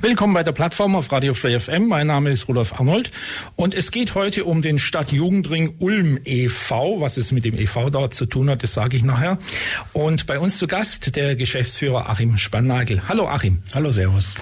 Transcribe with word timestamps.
Willkommen 0.00 0.34
bei 0.34 0.42
der 0.42 0.52
Plattform 0.52 0.94
auf 0.94 1.10
Radio 1.10 1.32
Free 1.32 1.58
FM. 1.58 1.88
Mein 1.88 2.06
Name 2.06 2.30
ist 2.30 2.48
Rudolf 2.48 2.74
Arnold 2.78 3.10
und 3.56 3.74
es 3.74 3.90
geht 3.90 4.14
heute 4.14 4.44
um 4.44 4.60
den 4.60 4.78
Stadtjugendring 4.78 5.76
Ulm 5.78 6.18
e.V. 6.24 7.00
Was 7.00 7.16
es 7.16 7.32
mit 7.32 7.46
dem 7.46 7.58
e.V. 7.58 7.88
dort 7.88 8.12
zu 8.12 8.26
tun 8.26 8.50
hat, 8.50 8.62
das 8.62 8.74
sage 8.74 8.96
ich 8.96 9.02
nachher. 9.02 9.38
Und 9.94 10.26
bei 10.26 10.38
uns 10.38 10.58
zu 10.58 10.66
Gast 10.66 11.16
der 11.16 11.34
Geschäftsführer 11.34 12.10
Achim 12.10 12.36
Spannagel. 12.36 13.08
Hallo 13.08 13.26
Achim. 13.26 13.62
Hallo, 13.72 13.90
Servus. 13.90 14.34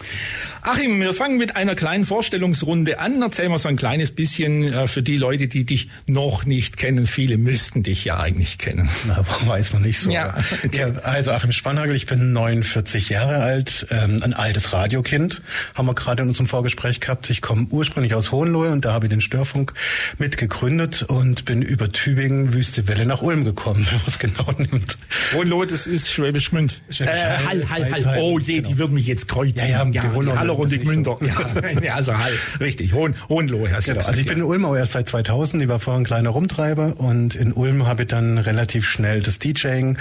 Achim, 0.67 0.99
wir 0.99 1.13
fangen 1.13 1.37
mit 1.37 1.57
einer 1.57 1.75
kleinen 1.75 2.07
Vorstellungsrunde 2.07 2.99
an. 2.99 3.21
Erzähl 3.21 3.51
mal 3.51 3.59
so 3.59 3.69
ein 3.69 3.77
kleines 3.77 4.13
bisschen 4.13 4.73
äh, 4.73 4.87
für 4.87 5.03
die 5.03 5.19
Leute, 5.19 5.47
die 5.47 5.65
dich 5.65 5.91
noch 6.07 6.47
nicht 6.47 6.79
kennen. 6.79 7.07
Viele 7.07 7.37
müssten 7.37 7.83
dich 7.83 8.07
ja 8.07 8.19
eigentlich 8.19 8.57
kennen. 8.57 8.89
Na, 9.07 9.23
weiß 9.45 9.75
man 9.75 9.83
nicht 9.83 10.01
so. 10.01 10.11
Ja, 10.11 10.35
ja 10.73 10.87
also 11.03 11.33
Achim 11.33 11.53
Spannagel, 11.53 11.95
ich 11.95 12.07
bin 12.07 12.33
49 12.33 13.11
Jahre 13.11 13.43
alt, 13.43 13.89
ähm, 13.91 14.23
ein 14.23 14.33
altes 14.33 14.73
Radiokind, 14.73 15.43
haben 15.75 15.87
wir 15.87 15.95
gerade 15.95 16.23
in 16.23 16.29
unserem 16.29 16.47
Vorgespräch 16.47 16.99
gehabt. 17.01 17.29
Ich 17.29 17.43
komme 17.43 17.67
ursprünglich 17.69 18.15
aus 18.15 18.33
Hohenlohe 18.33 18.71
und 18.71 18.87
da 18.87 18.95
habe 18.95 19.05
ich 19.05 19.11
den 19.11 19.21
Störfunk 19.21 19.75
mitgegründet 20.17 21.03
und 21.03 21.45
bin 21.45 21.61
über 21.61 21.93
Tübingen, 21.93 22.55
Wüste 22.55 22.89
Welle 22.89 23.05
nach 23.05 23.21
Ulm 23.21 23.45
gekommen, 23.45 23.87
wenn 23.91 23.99
man 23.99 24.07
es 24.07 24.19
genau 24.19 24.51
nimmt. 24.57 24.97
Hohenlohe, 25.35 25.67
das 25.67 25.87
ist 25.87 26.11
Schwäbisch 26.11 26.53
Gmünd. 26.53 26.81
Schwäbisch 26.89 27.21
äh, 27.21 27.47
Hall, 27.47 27.69
Hall, 27.69 27.93
Hall, 27.93 28.19
Oh 28.19 28.39
je, 28.39 28.57
genau. 28.57 28.69
die 28.71 28.79
würden 28.79 28.95
mich 28.95 29.07
jetzt 29.07 29.29
kreuzen. 29.29 29.59
Ja, 29.59 29.85
ja, 29.85 29.85
die 29.85 30.01
Hohenlohe 30.01 30.54
Halle 30.59 30.75
und 30.77 30.83
Gmünder. 30.83 31.19
so. 31.21 31.81
Ja, 31.83 31.95
also 31.95 32.17
Hall, 32.17 32.33
richtig. 32.61 32.93
Hohen, 32.93 33.15
Hohenlohe 33.29 33.71
hast 33.73 33.87
Genau, 33.87 33.99
gesagt, 33.99 34.09
also 34.09 34.21
ich 34.21 34.27
bin 34.27 34.39
in 34.39 34.45
Ulm 34.45 34.65
auch 34.65 34.77
erst 34.77 34.93
seit 34.93 35.09
2000. 35.09 35.63
Ich 35.63 35.69
war 35.69 35.81
vorher 35.81 36.01
ein 36.01 36.05
kleiner 36.05 36.31
Rumtreiber 36.31 36.95
und 36.99 37.35
in 37.35 37.53
Ulm 37.53 37.87
habe 37.87 38.03
ich 38.03 38.09
dann 38.09 38.39
relativ 38.39 38.87
schnell 38.87 39.23
das 39.23 39.39
DJing 39.39 39.99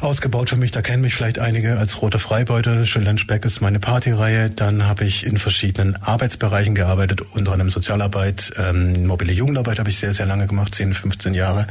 ausgebaut 0.00 0.50
für 0.50 0.56
mich. 0.56 0.70
Da 0.72 0.82
kennen 0.82 1.02
mich 1.02 1.14
vielleicht 1.14 1.38
einige 1.38 1.78
als 1.78 2.00
Roter 2.02 2.18
Freibeuter. 2.18 2.86
Schildern 2.86 3.18
Speck 3.18 3.44
ist 3.44 3.60
meine 3.60 3.80
Partyreihe. 3.80 4.50
Dann 4.50 4.86
habe 4.86 5.04
ich 5.04 5.26
in 5.26 5.38
verschiedenen 5.38 5.96
Arbeitsbereichen 6.02 6.74
gearbeitet, 6.74 7.20
unter 7.32 7.52
anderem 7.52 7.70
Sozialarbeit, 7.70 8.52
ähm, 8.58 9.06
mobile 9.06 9.32
Jugendarbeit 9.32 9.78
habe 9.78 9.90
ich 9.90 9.98
sehr, 9.98 10.14
sehr 10.14 10.26
lange 10.26 10.46
gemacht, 10.46 10.74
10, 10.74 10.94
15 10.94 11.34
Jahre. 11.34 11.66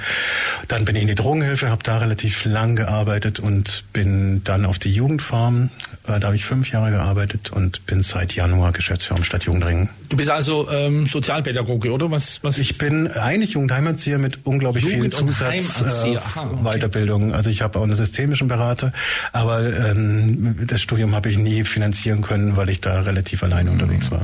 Dann 0.67 0.85
bin 0.85 0.95
ich 0.95 1.01
in 1.03 1.07
die 1.07 1.15
Drogenhilfe, 1.15 1.69
habe 1.69 1.83
da 1.83 1.97
relativ 1.97 2.45
lang 2.45 2.75
gearbeitet 2.75 3.39
und 3.39 3.83
bin 3.93 4.43
dann 4.43 4.65
auf 4.65 4.79
die 4.79 4.91
Jugendfarm. 4.91 5.69
Äh, 6.07 6.19
da 6.19 6.27
habe 6.27 6.35
ich 6.35 6.45
fünf 6.45 6.69
Jahre 6.71 6.91
gearbeitet 6.91 7.51
und 7.51 7.85
bin 7.85 8.03
seit 8.03 8.33
Januar 8.33 8.71
Geschäftsführer 8.71 9.17
am 9.17 9.23
Stadtjugendring. 9.23 9.89
Du 10.09 10.17
bist 10.17 10.29
also 10.29 10.69
ähm, 10.71 11.07
Sozialpädagoge, 11.07 11.91
oder? 11.91 12.11
Was, 12.11 12.43
was? 12.43 12.57
Ich 12.59 12.77
bin 12.77 13.07
eigentlich 13.07 13.51
Jugendheimerzieher 13.51 14.17
mit 14.19 14.39
unglaublich 14.45 14.83
Jugend- 14.83 15.13
vielen 15.15 15.27
und 15.27 15.33
Zusatz 15.33 15.79
Heimerzieher, 15.79 16.13
äh, 16.13 16.17
aha, 16.17 16.59
okay. 16.63 17.33
Also 17.33 17.49
ich 17.49 17.61
habe 17.61 17.79
auch 17.79 17.83
einen 17.83 17.95
systemischen 17.95 18.47
Berater, 18.47 18.93
aber 19.31 19.61
ähm, 19.73 20.55
das 20.67 20.81
Studium 20.81 21.15
habe 21.15 21.29
ich 21.29 21.37
nie 21.37 21.63
finanzieren 21.63 22.21
können, 22.21 22.55
weil 22.55 22.69
ich 22.69 22.81
da 22.81 23.01
relativ 23.01 23.41
alleine 23.43 23.71
unterwegs 23.71 24.11
war. 24.11 24.21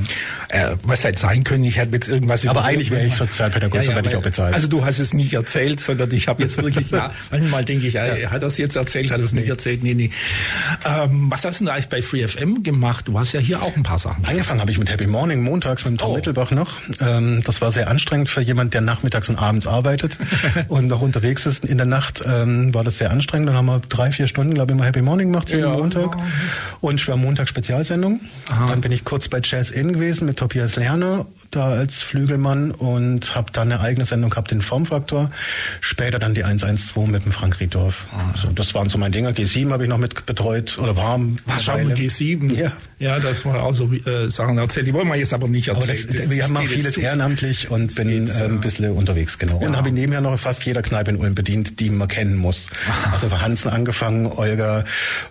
äh, 0.48 0.76
was 0.84 1.02
hätte 1.04 1.20
sein 1.20 1.42
können, 1.44 1.64
ich 1.64 1.76
hätte 1.76 1.92
jetzt 1.94 2.08
irgendwas 2.08 2.46
Aber 2.46 2.64
eigentlich 2.64 2.90
wäre 2.90 3.04
ich 3.04 3.16
Sozialpädagoge, 3.16 3.82
so 3.82 3.94
werde 3.94 4.08
ich 4.08 4.16
auch 4.16 4.22
bezahlt. 4.22 4.54
Also 4.54 4.68
du 4.68 4.84
hast 4.84 4.98
es 4.98 5.12
nicht 5.14 5.32
erzählt, 5.34 5.80
sondern 5.80 6.10
ich 6.12 6.28
habe 6.28 6.42
jetzt 6.42 6.62
wirklich, 6.62 6.90
ja, 6.92 7.12
manchmal 7.30 7.64
denke 7.64 7.86
ich, 7.86 7.96
äh, 7.96 8.26
hat 8.26 8.42
er 8.42 8.48
es 8.48 8.58
jetzt 8.58 8.76
erzählt, 8.76 9.10
hat 9.10 9.18
er 9.18 9.24
es 9.24 9.32
nicht 9.32 9.48
erzählt? 9.48 9.82
Nee, 9.82 9.94
nee. 9.94 10.10
Ähm, 10.84 11.26
was 11.30 11.44
hast 11.44 11.60
du 11.60 11.71
eigentlich 11.72 11.88
bei 11.88 12.02
Free 12.02 12.26
FM 12.26 12.62
gemacht? 12.62 13.08
Du 13.08 13.18
hast 13.18 13.32
ja 13.32 13.40
hier 13.40 13.62
auch 13.62 13.76
ein 13.76 13.82
paar 13.82 13.98
Sachen. 13.98 14.24
Angefangen 14.24 14.60
habe 14.60 14.70
ich 14.70 14.78
mit 14.78 14.90
Happy 14.90 15.06
Morning 15.06 15.42
montags 15.42 15.84
mit 15.84 16.00
Tom 16.00 16.12
Oh. 16.12 16.14
Mittelbach 16.16 16.50
noch. 16.50 16.74
Ähm, 17.00 17.42
das 17.44 17.60
war 17.60 17.72
sehr 17.72 17.88
anstrengend 17.88 18.28
für 18.28 18.40
jemand, 18.40 18.74
der 18.74 18.80
nachmittags 18.80 19.28
und 19.28 19.36
abends 19.36 19.66
arbeitet 19.66 20.18
und 20.68 20.86
noch 20.86 21.00
unterwegs 21.00 21.46
ist 21.46 21.64
in 21.64 21.78
der 21.78 21.86
Nacht. 21.86 22.22
Ähm, 22.26 22.72
war 22.74 22.84
das 22.84 22.98
sehr 22.98 23.10
anstrengend. 23.10 23.48
Dann 23.48 23.56
haben 23.56 23.66
wir 23.66 23.80
drei, 23.80 24.12
vier 24.12 24.28
Stunden, 24.28 24.54
glaube 24.54 24.72
ich, 24.72 24.76
immer 24.76 24.86
Happy 24.86 25.02
Morning 25.02 25.32
gemacht 25.32 25.50
jeden 25.50 25.62
Ja. 25.62 25.70
Montag. 25.76 26.16
Und 26.80 27.00
ich 27.00 27.08
war 27.08 27.16
Montag 27.16 27.48
Spezialsendung. 27.48 28.20
Dann 28.48 28.80
bin 28.80 28.92
ich 28.92 29.04
kurz 29.04 29.28
bei 29.28 29.40
Jazz 29.42 29.70
In 29.70 29.92
gewesen 29.92 30.26
mit 30.26 30.36
Tobias 30.38 30.76
Lerner, 30.76 31.26
da 31.54 31.68
als 31.70 32.02
Flügelmann 32.02 32.70
und 32.70 33.34
habe 33.34 33.52
dann 33.52 33.70
eine 33.70 33.80
eigene 33.80 34.04
Sendung 34.04 34.30
gehabt, 34.30 34.50
den 34.50 34.62
Formfaktor. 34.62 35.30
Später 35.80 36.18
dann 36.18 36.34
die 36.34 36.44
112 36.44 37.08
mit 37.08 37.24
dem 37.24 37.32
Frank 37.32 37.60
Riedorf. 37.60 38.06
So, 38.36 38.48
das 38.48 38.74
waren 38.74 38.88
so 38.88 38.98
meine 38.98 39.12
Dinger. 39.12 39.30
G7 39.30 39.70
habe 39.70 39.84
ich 39.84 39.88
noch 39.88 39.98
mit 39.98 40.26
betreut 40.26 40.78
oder 40.78 40.96
war 40.96 41.20
Was 41.46 41.64
schon 41.64 41.74
eine 41.74 41.84
mit 41.90 41.98
Weile. 41.98 42.08
G7? 42.08 42.52
Ja. 42.54 42.72
Ja, 43.02 43.18
das 43.18 43.44
war 43.44 43.60
auch 43.64 43.74
so 43.74 43.92
äh, 43.92 44.30
Sachen 44.30 44.58
erzählt. 44.58 44.86
Die 44.86 44.94
wollen 44.94 45.08
wir 45.08 45.16
jetzt 45.16 45.32
aber 45.34 45.48
nicht 45.48 45.68
Aber 45.70 45.80
erzählen. 45.80 46.06
das, 46.16 46.30
wir 46.30 46.36
jetzt 46.36 46.72
vieles 46.72 46.96
ehrenamtlich 46.96 47.68
und 47.68 47.92
bin 47.96 48.28
äh, 48.28 48.30
ein 48.44 48.60
bisschen 48.60 48.92
unterwegs, 48.92 49.38
genau. 49.40 49.56
Und 49.56 49.72
Ja. 49.72 49.76
habe 49.78 49.88
ich 49.88 49.94
nebenher 49.94 50.20
noch 50.20 50.38
fast 50.38 50.64
jeder 50.64 50.82
Kneipe 50.82 51.10
in 51.10 51.16
Ulm 51.16 51.34
bedient, 51.34 51.80
die 51.80 51.90
man 51.90 52.06
kennen 52.06 52.36
muss. 52.36 52.68
Also 53.12 53.28
von 53.28 53.40
Hansen 53.40 53.70
angefangen, 53.70 54.26
Olga, 54.26 54.84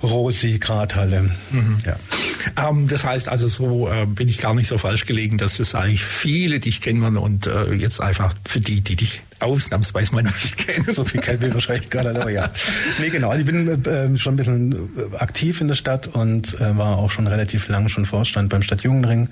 Rosi, 0.04 0.60
Grathalle. 0.60 1.32
Mhm. 1.52 1.78
Ja. 1.86 2.70
Ähm, 2.70 2.90
das 2.90 3.06
heißt 3.06 3.30
also, 3.30 3.48
so 3.48 3.90
äh, 3.90 4.06
bin 4.06 4.28
ich 4.28 4.40
gar 4.40 4.54
nicht 4.54 4.68
so 4.68 4.78
falsch 4.78 5.06
gelegen, 5.06 5.38
dass 5.38 5.60
es 5.62 5.74
eigentlich 5.74 6.04
viele 6.04 6.60
dich 6.60 6.82
kennen 6.82 7.16
und 7.18 7.48
äh, 7.48 7.72
jetzt 7.74 8.02
einfach 8.02 8.36
für 8.46 8.60
die, 8.60 8.82
die 8.82 8.98
dich 8.98 9.22
ausnahmsweise 9.42 10.14
mal 10.14 10.24
nicht 10.24 10.58
kennen. 10.66 10.94
So 10.94 11.06
viel 11.06 11.22
kennt 11.22 11.42
wir 11.42 11.54
wahrscheinlich 11.54 11.90
nicht, 11.90 12.18
aber 12.18 12.30
ja. 12.30 12.50
Nee, 13.00 13.10
genau. 13.10 13.30
Also 13.30 13.42
ich 13.42 13.46
bin 13.46 13.86
äh, 13.86 14.18
schon 14.18 14.34
ein 14.34 14.38
bisschen 14.38 14.90
äh, 14.98 15.18
aktiv 15.18 15.62
in 15.62 15.68
der 15.68 15.76
Stadt 15.76 16.08
und 16.08 16.60
äh, 16.60 16.78
war 16.78 16.98
auch 16.98 17.12
schon 17.12 17.28
relativ 17.28 17.68
lang 17.68 17.90
schon 17.90 18.06
Vorstand 18.06 18.50
beim 18.50 18.64
Stadtjugendring. 18.64 19.30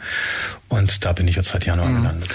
Und 0.68 1.06
da 1.06 1.14
bin 1.14 1.28
ich 1.28 1.36
jetzt 1.36 1.50
seit 1.50 1.66
Januar 1.66 1.92
gelandet. 1.92 2.30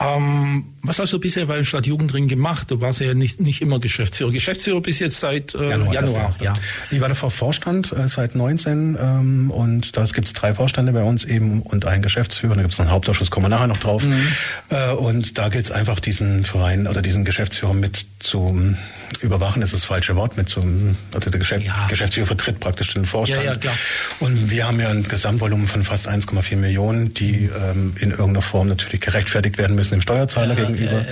Ähm, 0.00 0.64
was 0.82 0.98
hast 0.98 1.12
du 1.12 1.18
bisher 1.18 1.46
bei 1.46 1.56
den 1.56 1.64
Stadtjugendring 1.64 2.28
gemacht? 2.28 2.70
Du 2.70 2.80
warst 2.80 3.00
ja 3.00 3.14
nicht, 3.14 3.40
nicht 3.40 3.62
immer 3.62 3.80
Geschäftsführer. 3.80 4.30
Geschäftsführer 4.30 4.80
bis 4.80 4.98
jetzt 5.00 5.20
seit 5.20 5.54
äh, 5.54 5.70
Januar. 5.70 6.34
dann. 6.38 6.44
ja. 6.44 6.54
Ich 6.90 7.00
war 7.00 7.08
davor 7.08 7.30
Vorstand 7.30 7.92
äh, 7.92 8.06
seit 8.08 8.34
19 8.34 8.96
ähm, 9.00 9.50
und 9.50 9.96
da 9.96 10.04
gibt 10.04 10.26
es 10.26 10.32
drei 10.32 10.54
Vorstände 10.54 10.92
bei 10.92 11.02
uns 11.02 11.24
eben 11.24 11.62
und 11.62 11.86
einen 11.86 12.02
Geschäftsführer. 12.02 12.54
Da 12.54 12.62
gibt 12.62 12.72
es 12.72 12.78
noch 12.78 12.84
einen 12.86 12.92
Hauptausschuss, 12.92 13.30
kommen 13.30 13.46
wir 13.46 13.48
nachher 13.48 13.66
noch 13.66 13.78
drauf. 13.78 14.04
Mhm. 14.04 14.20
Äh, 14.68 14.92
und 14.92 15.38
da 15.38 15.48
gilt 15.48 15.64
es 15.64 15.70
einfach, 15.70 15.98
diesen 15.98 16.44
Verein 16.44 16.86
oder 16.86 17.02
diesen 17.02 17.24
Geschäftsführer 17.24 17.74
mit 17.74 18.06
zu 18.20 18.48
ähm, 18.48 18.76
überwachen, 19.20 19.62
ist 19.62 19.72
das 19.72 19.84
falsche 19.84 20.14
Wort, 20.16 20.36
mit 20.36 20.48
zum, 20.48 20.96
oder 21.14 21.30
der 21.30 21.38
Geschäft, 21.38 21.64
Ja. 21.66 21.86
Geschäftsführer 21.88 22.26
vertritt 22.26 22.60
praktisch 22.60 22.92
den 22.92 23.06
Vorstand. 23.06 23.44
Ja, 23.44 23.52
ja, 23.52 23.58
klar. 23.58 23.74
Und 24.20 24.50
wir 24.50 24.66
haben 24.66 24.80
ja 24.80 24.90
ein 24.90 25.04
Gesamtvolumen 25.04 25.68
von 25.68 25.84
fast 25.84 26.08
1,4 26.08 26.56
Millionen, 26.56 27.14
die 27.14 27.46
ähm, 27.46 27.94
in 27.98 28.10
irgendeiner 28.10 28.42
Form 28.42 28.68
natürlich 28.68 29.00
gerechtfertigt 29.00 29.58
werden 29.58 29.74
müssen 29.76 29.85
dem 29.90 30.00
Steuerzahler 30.00 30.54
gegenüber. 30.54 31.04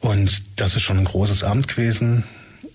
Und 0.00 0.42
das 0.56 0.76
ist 0.76 0.82
schon 0.82 0.98
ein 0.98 1.04
großes 1.04 1.44
Amt 1.44 1.68
gewesen. 1.68 2.24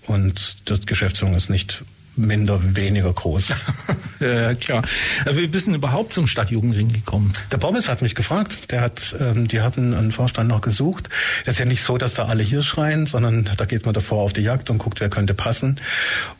Und 0.06 0.68
die 0.68 0.86
Geschäftsführung 0.86 1.34
ist 1.34 1.50
nicht 1.50 1.82
minder 2.16 2.60
weniger 2.74 3.12
groß. 3.12 3.52
ja, 4.20 4.54
klar. 4.54 4.82
Also 5.24 5.40
wir 5.40 5.60
sind 5.60 5.74
überhaupt 5.74 6.12
zum 6.12 6.26
Stadtjugendring 6.26 6.88
gekommen. 6.88 7.32
Der 7.52 7.58
Bobbes 7.58 7.88
hat 7.88 8.02
mich 8.02 8.14
gefragt. 8.14 8.58
Der 8.70 8.80
hat, 8.80 9.14
ähm, 9.20 9.48
die 9.48 9.60
hatten 9.60 9.94
einen 9.94 10.12
Vorstand 10.12 10.48
noch 10.48 10.62
gesucht. 10.62 11.08
Das 11.44 11.56
ist 11.56 11.58
ja 11.58 11.66
nicht 11.66 11.82
so, 11.82 11.98
dass 11.98 12.14
da 12.14 12.26
alle 12.26 12.42
hier 12.42 12.62
schreien, 12.62 13.06
sondern 13.06 13.50
da 13.56 13.64
geht 13.66 13.84
man 13.84 13.94
davor 13.94 14.22
auf 14.22 14.32
die 14.32 14.40
Jagd 14.40 14.70
und 14.70 14.78
guckt, 14.78 15.00
wer 15.00 15.10
könnte 15.10 15.34
passen. 15.34 15.76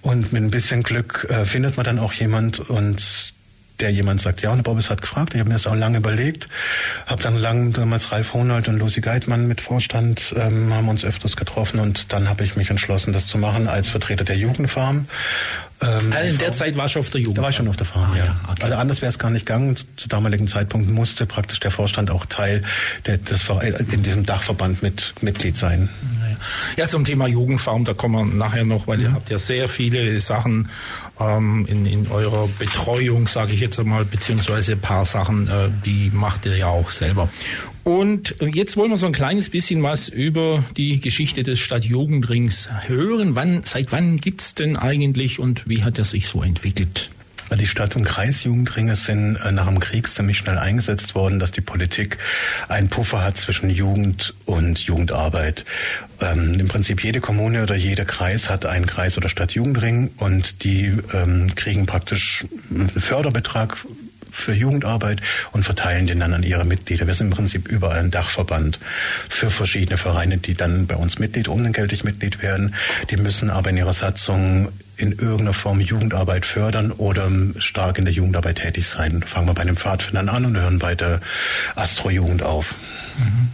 Und 0.02 0.32
mit 0.32 0.42
ein 0.42 0.50
bisschen 0.50 0.82
Glück 0.82 1.26
äh, 1.28 1.44
findet 1.44 1.76
man 1.76 1.84
dann 1.84 1.98
auch 1.98 2.12
jemand 2.14 2.58
und 2.58 3.34
der 3.80 3.90
jemand 3.90 4.20
sagt, 4.20 4.42
ja, 4.42 4.50
und 4.50 4.62
Bobbes 4.62 4.90
hat 4.90 5.02
gefragt. 5.02 5.34
Ich 5.34 5.40
habe 5.40 5.48
mir 5.48 5.54
das 5.54 5.66
auch 5.66 5.74
lange 5.74 5.98
überlegt. 5.98 6.48
Habe 7.06 7.22
dann 7.22 7.36
lang 7.36 7.72
damals 7.72 8.10
Ralf 8.12 8.32
Hohnhold 8.34 8.68
und 8.68 8.78
Lucy 8.78 9.00
Geitmann 9.00 9.46
mit 9.46 9.60
Vorstand, 9.60 10.34
ähm, 10.36 10.72
haben 10.72 10.88
uns 10.88 11.04
öfters 11.04 11.36
getroffen 11.36 11.80
und 11.80 12.12
dann 12.12 12.28
habe 12.28 12.44
ich 12.44 12.56
mich 12.56 12.70
entschlossen, 12.70 13.12
das 13.12 13.26
zu 13.26 13.38
machen 13.38 13.68
als 13.68 13.88
Vertreter 13.88 14.24
der 14.24 14.36
Jugendfarm. 14.36 15.08
Ähm, 15.82 16.12
Also 16.12 16.28
in 16.30 16.38
der 16.38 16.52
Zeit 16.52 16.76
war 16.76 16.86
ich 16.86 16.96
auf 16.96 17.10
der 17.10 17.20
Jugend. 17.20 17.38
da 17.38 17.42
war 17.42 17.50
ich 17.50 17.56
schon 17.56 17.68
auf 17.68 17.76
der 17.76 17.86
Farm, 17.86 18.12
Ah, 18.12 18.16
ja. 18.16 18.24
ja, 18.24 18.40
okay. 18.50 18.62
Also 18.62 18.76
anders 18.76 19.02
wäre 19.02 19.10
es 19.10 19.18
gar 19.18 19.30
nicht 19.30 19.44
gegangen. 19.44 19.76
Zu 19.96 20.08
damaligen 20.08 20.48
Zeitpunkt 20.48 20.88
musste 20.90 21.26
praktisch 21.26 21.60
der 21.60 21.70
Vorstand 21.70 22.10
auch 22.10 22.24
Teil 22.24 22.62
der, 23.04 23.18
des 23.18 23.44
in 23.92 24.02
diesem 24.02 24.24
Dachverband 24.24 24.82
mit 24.82 25.12
Mitglied 25.20 25.56
sein. 25.56 25.90
Ja, 26.22 26.36
Ja, 26.84 26.88
zum 26.88 27.04
Thema 27.04 27.26
Jugendfarm, 27.26 27.84
da 27.84 27.92
kommen 27.92 28.30
wir 28.30 28.34
nachher 28.36 28.64
noch, 28.64 28.86
weil 28.86 28.98
mhm. 28.98 29.04
ihr 29.04 29.12
habt 29.12 29.28
ja 29.28 29.38
sehr 29.38 29.68
viele 29.68 30.18
Sachen 30.20 30.70
ähm, 31.18 31.66
in, 31.68 31.86
in 31.86 32.08
eurer 32.08 32.48
Betreuung, 32.58 33.26
sage 33.26 33.52
ich 33.52 33.60
jetzt 33.60 33.82
mal, 33.82 34.04
beziehungsweise 34.04 34.72
ein 34.72 34.80
paar 34.80 35.04
Sachen, 35.04 35.48
äh, 35.48 35.68
die 35.84 36.10
macht 36.12 36.46
ihr 36.46 36.56
ja 36.56 36.68
auch 36.68 36.90
selber. 36.90 37.28
Und 37.84 38.34
jetzt 38.40 38.76
wollen 38.76 38.90
wir 38.90 38.98
so 38.98 39.06
ein 39.06 39.12
kleines 39.12 39.50
bisschen 39.50 39.82
was 39.82 40.08
über 40.08 40.64
die 40.76 41.00
Geschichte 41.00 41.44
des 41.44 41.60
Stadtjugendrings 41.60 42.68
hören. 42.86 43.36
Wann, 43.36 43.62
seit 43.64 43.92
wann 43.92 44.18
gibt's 44.18 44.54
denn 44.54 44.76
eigentlich 44.76 45.38
und 45.38 45.68
wie 45.68 45.84
hat 45.84 45.98
er 45.98 46.04
sich 46.04 46.26
so 46.26 46.42
entwickelt? 46.42 47.10
Die 47.54 47.66
Stadt- 47.66 47.94
und 47.94 48.04
Kreisjugendringe 48.04 48.96
sind 48.96 49.36
äh, 49.36 49.52
nach 49.52 49.66
dem 49.66 49.78
Krieg 49.78 50.08
ziemlich 50.08 50.38
schnell 50.38 50.58
eingesetzt 50.58 51.14
worden, 51.14 51.38
dass 51.38 51.52
die 51.52 51.60
Politik 51.60 52.18
einen 52.68 52.88
Puffer 52.88 53.22
hat 53.22 53.36
zwischen 53.36 53.70
Jugend 53.70 54.34
und 54.46 54.80
Jugendarbeit. 54.80 55.64
Ähm, 56.20 56.58
Im 56.58 56.66
Prinzip 56.66 57.04
jede 57.04 57.20
Kommune 57.20 57.62
oder 57.62 57.76
jeder 57.76 58.04
Kreis 58.04 58.50
hat 58.50 58.66
einen 58.66 58.86
Kreis- 58.86 59.16
oder 59.16 59.28
Stadtjugendring 59.28 60.10
und 60.16 60.64
die 60.64 60.92
ähm, 61.12 61.54
kriegen 61.54 61.86
praktisch 61.86 62.44
einen 62.70 62.90
Förderbetrag 62.90 63.76
für 64.36 64.52
Jugendarbeit 64.52 65.22
und 65.52 65.64
verteilen 65.64 66.06
den 66.06 66.20
dann 66.20 66.34
an 66.34 66.42
ihre 66.42 66.64
Mitglieder. 66.64 67.06
Wir 67.06 67.14
sind 67.14 67.28
im 67.28 67.32
Prinzip 67.32 67.68
überall 67.68 68.00
ein 68.00 68.10
Dachverband 68.10 68.78
für 69.28 69.50
verschiedene 69.50 69.98
Vereine, 69.98 70.36
die 70.38 70.54
dann 70.54 70.86
bei 70.86 70.96
uns 70.96 71.18
Mitglied, 71.18 71.48
unentgeltlich 71.48 72.04
Mitglied 72.04 72.42
werden. 72.42 72.74
Die 73.10 73.16
müssen 73.16 73.50
aber 73.50 73.70
in 73.70 73.78
ihrer 73.78 73.94
Satzung 73.94 74.68
in 74.96 75.12
irgendeiner 75.12 75.52
Form 75.52 75.80
Jugendarbeit 75.80 76.46
fördern 76.46 76.92
oder 76.92 77.30
stark 77.58 77.98
in 77.98 78.04
der 78.04 78.14
Jugendarbeit 78.14 78.56
tätig 78.56 78.88
sein. 78.88 79.22
Fangen 79.26 79.46
wir 79.46 79.54
bei 79.54 79.64
den 79.64 79.76
Pfadfindern 79.76 80.28
an 80.28 80.44
und 80.44 80.56
hören 80.56 80.78
bei 80.78 80.94
der 80.94 81.20
Astro-Jugend 81.74 82.42
auf. 82.42 82.74
Mhm. 83.18 83.48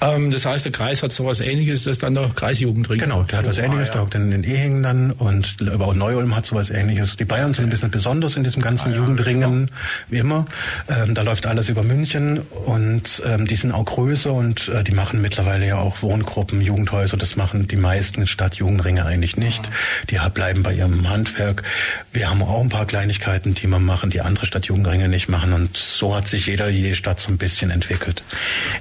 Ähm, 0.00 0.30
das 0.30 0.46
heißt, 0.46 0.64
der 0.64 0.72
Kreis 0.72 1.02
hat 1.02 1.12
sowas 1.12 1.40
ähnliches, 1.40 1.84
das 1.84 1.92
ist 1.92 2.02
dann 2.02 2.14
der 2.14 2.30
Kreisjugendring. 2.34 2.98
Genau, 2.98 3.22
der 3.22 3.36
so, 3.36 3.38
hat 3.38 3.46
was 3.46 3.58
ähnliches, 3.58 3.88
ah, 3.88 3.92
ja. 3.92 3.92
der 3.92 4.02
hockt 4.02 4.14
in 4.14 4.30
den 4.30 4.44
Ehingen 4.44 4.82
dann 4.82 5.10
und 5.12 5.56
auch 5.80 5.94
Neu-Ulm 5.94 6.34
hat 6.34 6.46
sowas 6.46 6.70
ähnliches. 6.70 7.16
Die 7.16 7.24
Bayern 7.24 7.52
sind 7.52 7.66
ein 7.66 7.70
bisschen 7.70 7.90
besonders 7.90 8.36
in 8.36 8.44
diesem 8.44 8.62
ganzen 8.62 8.92
ah, 8.92 8.96
Jugendringen, 8.96 9.68
ja, 9.68 9.76
wie 10.08 10.18
immer. 10.18 10.44
Ähm, 10.88 11.14
da 11.14 11.22
läuft 11.22 11.46
alles 11.46 11.68
über 11.68 11.82
München 11.82 12.38
und 12.66 13.22
ähm, 13.26 13.46
die 13.46 13.56
sind 13.56 13.72
auch 13.72 13.84
größer 13.84 14.32
und 14.32 14.68
äh, 14.68 14.84
die 14.84 14.92
machen 14.92 15.20
mittlerweile 15.20 15.66
ja 15.66 15.78
auch 15.78 16.02
Wohngruppen, 16.02 16.60
Jugendhäuser. 16.60 17.16
Das 17.16 17.36
machen 17.36 17.66
die 17.68 17.76
meisten 17.76 18.26
Stadtjugendringe 18.26 19.04
eigentlich 19.04 19.36
nicht. 19.36 19.64
Ah. 19.66 19.70
Die 20.10 20.30
bleiben 20.32 20.62
bei 20.62 20.72
ihrem 20.80 21.08
Handwerk. 21.08 21.62
Wir 22.12 22.30
haben 22.30 22.42
auch 22.42 22.60
ein 22.60 22.68
paar 22.68 22.86
Kleinigkeiten, 22.86 23.54
die 23.54 23.66
wir 23.68 23.78
machen, 23.78 24.10
die 24.10 24.20
andere 24.20 24.46
Stadtjugendringe 24.46 25.08
nicht 25.08 25.28
machen 25.28 25.52
und 25.52 25.76
so 25.76 26.16
hat 26.16 26.26
sich 26.26 26.46
jeder, 26.46 26.68
jede 26.68 26.96
Stadt 26.96 27.20
so 27.20 27.30
ein 27.30 27.38
bisschen 27.38 27.70
entwickelt. 27.70 28.22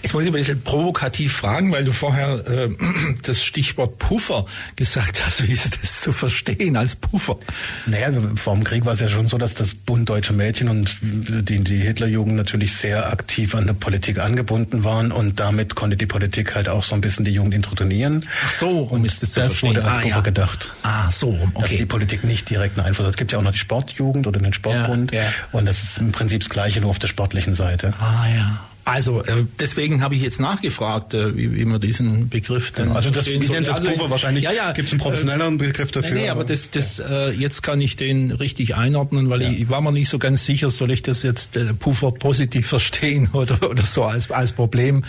Jetzt 0.02 0.14
muss 0.14 0.24
ich 0.24 0.30
ein 0.30 0.34
bisschen 0.34 0.62
provokativ 0.62 1.34
fragen, 1.34 1.72
weil 1.72 1.84
du 1.84 1.92
vorher 1.92 2.48
äh, 2.48 2.70
das 3.24 3.44
Stichwort 3.44 4.00
Puffer 4.00 4.46
gesagt 4.76 5.26
hast. 5.26 5.48
Wie 5.48 5.52
ist 5.52 5.78
das 5.82 6.02
zu 6.02 6.12
verstehen 6.12 6.78
als 6.78 6.96
Puffer? 6.96 7.38
Naja, 7.86 8.12
vor 8.36 8.56
dem 8.56 8.64
Krieg 8.64 8.86
war 8.86 8.94
es 8.94 9.00
ja 9.00 9.10
schon 9.10 9.28
so, 9.28 9.38
dass 9.38 9.54
das 9.54 9.76
Bund 9.76 10.10
Deutsche 10.10 10.34
Mädchen 10.34 10.70
und 10.70 10.98
die, 11.02 11.64
die 11.64 11.82
Hitlerjugend 11.82 12.36
natürlich 12.36 12.74
sehr 12.74 13.12
aktiv 13.12 13.54
an 13.56 13.68
der 13.68 13.74
Politik 13.74 14.20
angebunden 14.20 14.84
waren 14.84 15.12
und 15.12 15.40
damit 15.40 15.76
konnte 15.76 15.98
die 15.98 16.06
Politik 16.06 16.56
halt 16.56 16.70
auch 16.70 16.84
so 16.84 16.96
ein 16.96 17.02
bisschen 17.02 17.26
die 17.26 17.32
Jugend 17.32 17.54
introduzieren. 17.54 18.26
Ach 18.46 18.52
so, 18.52 18.80
rum 18.84 19.06
ist 19.06 19.22
das, 19.22 19.34
das 19.34 19.62
wurde 19.64 19.84
als 19.84 19.98
ah, 19.98 20.02
Puffer 20.02 20.16
ja. 20.16 20.22
gedacht. 20.22 20.70
Ah, 20.84 21.10
so 21.10 21.30
rum, 21.32 21.52
okay. 21.54 21.86
Politik 21.90 22.24
nicht 22.24 22.50
direkt 22.50 22.78
einen 22.78 22.88
Einfluss 22.88 23.06
hat. 23.06 23.12
Es 23.12 23.18
gibt 23.18 23.34
ja 23.34 23.38
auch 23.38 23.44
noch 23.44 23.52
die 23.52 23.58
Sportjugend 23.58 24.26
oder 24.28 24.40
den 24.40 24.54
Sportbund 24.54 25.12
ja, 25.12 25.24
ja. 25.24 25.30
und 25.52 25.66
das 25.66 25.84
ist 25.84 25.98
im 25.98 26.14
Prinzip 26.14 26.40
das 26.40 26.50
Gleiche 26.50 26.80
nur 26.80 26.90
auf 26.90 27.00
der 27.00 27.08
sportlichen 27.08 27.54
Seite. 27.54 27.94
Ah 28.00 28.28
ja. 28.34 28.60
Also 28.90 29.22
äh, 29.24 29.46
deswegen 29.60 30.02
habe 30.02 30.16
ich 30.16 30.24
jetzt 30.24 30.40
nachgefragt, 30.40 31.14
äh, 31.14 31.38
wie, 31.38 31.56
wie 31.56 31.66
man 31.66 31.80
diesen 31.80 32.28
Begriff 32.28 32.72
denn 32.72 32.92
Also 32.92 33.12
das 33.12 33.28
wie 33.28 33.38
nennt 33.38 33.70
also, 33.70 34.10
wahrscheinlich 34.10 34.46
ja, 34.46 34.52
ja, 34.52 34.72
gibt 34.72 34.88
es 34.88 34.94
einen 34.94 35.02
professionelleren 35.02 35.56
äh, 35.56 35.68
Begriff 35.68 35.92
dafür. 35.92 36.16
Nee, 36.16 36.24
nee 36.24 36.30
aber 36.30 36.44
das, 36.44 36.72
das 36.72 37.00
äh, 37.00 37.30
jetzt 37.30 37.62
kann 37.62 37.82
ich 37.82 37.98
den 37.98 38.32
richtig 38.32 38.76
einordnen, 38.76 39.30
weil 39.30 39.44
ja. 39.44 39.50
ich, 39.50 39.62
ich, 39.62 39.70
war 39.70 39.82
mir 39.82 39.92
nicht 39.92 40.10
so 40.10 40.18
ganz 40.18 40.44
sicher, 40.46 40.72
soll 40.72 40.90
ich 40.90 41.04
das 41.04 41.22
jetzt 41.22 41.56
äh, 41.56 41.74
Puffer 41.76 42.12
positiv 42.12 42.68
verstehen 42.70 43.30
oder, 43.34 43.70
oder 43.70 43.84
so 43.84 44.06
als, 44.06 44.32
als 44.32 44.54
Problem 44.54 45.04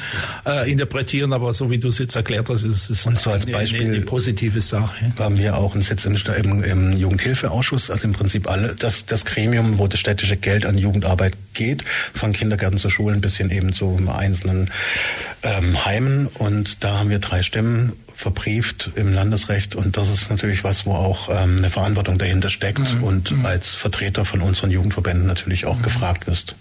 äh, 0.44 0.71
interpretieren, 0.71 1.33
aber 1.33 1.55
so 1.55 1.71
wie 1.71 1.79
du 1.79 1.88
es 1.88 1.99
jetzt 1.99 2.17
erklärt 2.17 2.50
hast, 2.50 2.65
ist 2.65 2.91
es 2.91 3.06
Und 3.06 3.19
so 3.19 3.31
als 3.31 3.47
Beispiel 3.47 3.81
eine, 3.81 3.97
eine 3.97 4.05
positive 4.05 4.61
Sache. 4.61 5.12
Haben 5.19 5.38
wir 5.38 5.56
auch 5.56 5.73
einen 5.73 5.83
Sitz 5.83 6.05
im, 6.05 6.17
im, 6.17 6.62
im 6.62 6.97
Jugendhilfeausschuss, 6.99 7.91
also 7.91 8.05
im 8.05 8.12
Prinzip 8.12 8.47
alle 8.47 8.76
das, 8.79 9.06
das 9.06 9.25
Gremium, 9.25 9.79
wo 9.79 9.87
das 9.87 10.00
städtische 10.00 10.37
Geld 10.37 10.67
an 10.67 10.76
Jugendarbeit 10.76 11.33
geht, 11.55 11.83
von 12.12 12.33
Kindergärten 12.33 12.79
zu 12.79 12.91
Schulen 12.91 13.23
bis 13.23 13.38
hin 13.38 13.50
eben 13.50 13.69
zu 13.72 13.99
einzelnen 14.08 14.70
ähm, 15.43 15.84
Heimen. 15.84 16.26
Und 16.26 16.84
da 16.84 16.99
haben 16.99 17.11
wir 17.11 17.19
drei 17.19 17.43
Stimmen 17.43 17.93
verbrieft 18.20 18.90
im 18.96 19.14
Landesrecht 19.14 19.75
und 19.75 19.96
das 19.96 20.11
ist 20.11 20.28
natürlich 20.28 20.62
was, 20.62 20.84
wo 20.84 20.93
auch 20.93 21.31
ähm, 21.31 21.56
eine 21.56 21.70
Verantwortung 21.70 22.19
dahinter 22.19 22.50
steckt 22.50 22.94
mhm. 22.94 23.02
und 23.02 23.31
mhm. 23.31 23.46
als 23.46 23.72
Vertreter 23.72 24.26
von 24.26 24.43
unseren 24.43 24.70
Jugendverbänden 24.70 25.26
natürlich 25.26 25.64
auch 25.64 25.78
mhm. 25.78 25.82
gefragt 25.82 26.26
wirst. 26.26 26.55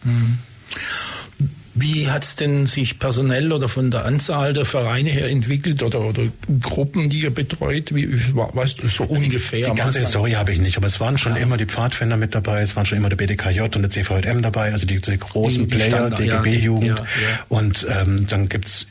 Wie 1.75 2.09
hat 2.09 2.23
es 2.23 2.35
denn 2.35 2.67
sich 2.67 2.99
personell 2.99 3.51
oder 3.51 3.69
von 3.69 3.91
der 3.91 4.05
Anzahl 4.05 4.53
der 4.53 4.65
Vereine 4.65 5.09
her 5.09 5.29
entwickelt 5.29 5.83
oder, 5.83 6.01
oder 6.01 6.23
Gruppen, 6.61 7.09
die 7.09 7.21
ihr 7.21 7.29
betreut? 7.29 7.93
Wie, 7.93 8.09
weißt 8.35 8.81
du, 8.81 8.87
so 8.87 9.03
ungefähr? 9.03 9.69
Die 9.69 9.75
ganze 9.75 9.99
Historie 9.99 10.35
habe 10.35 10.51
ich 10.53 10.59
nicht, 10.59 10.77
aber 10.77 10.87
es 10.87 10.99
waren 10.99 11.17
schon 11.17 11.35
ja. 11.35 11.41
immer 11.41 11.57
die 11.57 11.65
Pfadfinder 11.65 12.17
mit 12.17 12.35
dabei, 12.35 12.61
es 12.61 12.75
waren 12.75 12.85
schon 12.85 12.97
immer 12.97 13.09
der 13.09 13.17
BDKJ 13.17 13.61
und 13.61 13.81
der 13.81 13.89
CVJM 13.89 14.41
dabei, 14.41 14.73
also 14.73 14.85
die, 14.85 14.99
die 14.99 15.17
großen 15.17 15.67
die, 15.67 15.75
die 15.75 15.75
Player, 15.75 16.09
DGB-Jugend. 16.09 16.87
Ja, 16.87 16.95
ja, 16.95 17.05
und 17.49 17.85
ähm, 17.89 18.27
dann 18.27 18.49
gibt's 18.49 18.87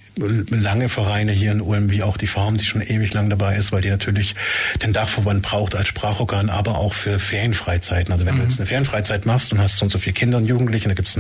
lange 0.51 0.89
Vereine 0.89 1.33
hier 1.33 1.53
in 1.53 1.61
Ulm, 1.61 1.91
wie 1.91 2.03
auch 2.03 2.17
die 2.17 2.27
Farm, 2.27 2.57
die 2.57 2.65
schon 2.65 2.81
ewig 2.81 3.13
lang 3.13 3.31
dabei 3.31 3.57
ist, 3.57 3.73
weil 3.73 3.83
die 3.83 3.91
natürlich 3.91 4.35
den 4.83 4.93
Dachverband 4.93 5.43
braucht 5.43 5.75
als 5.75 5.89
Sprachorgan, 5.89 6.51
aber 6.51 6.79
auch 6.79 6.93
für 6.93 7.19
Ferienfreizeiten. 7.19 8.13
Also 8.13 8.27
wenn 8.27 8.35
mhm. 8.35 8.39
du 8.39 8.45
jetzt 8.45 8.59
eine 8.59 8.67
Ferienfreizeit 8.67 9.27
machst 9.27 9.53
und 9.53 9.61
hast 9.61 9.77
so 9.77 9.85
und 9.85 9.91
so 9.91 9.99
viele 9.99 10.15
Kinder 10.15 10.39
und 10.39 10.47
Jugendliche, 10.47 10.89
da 10.89 10.95
gibt 10.95 11.09
es 11.09 11.19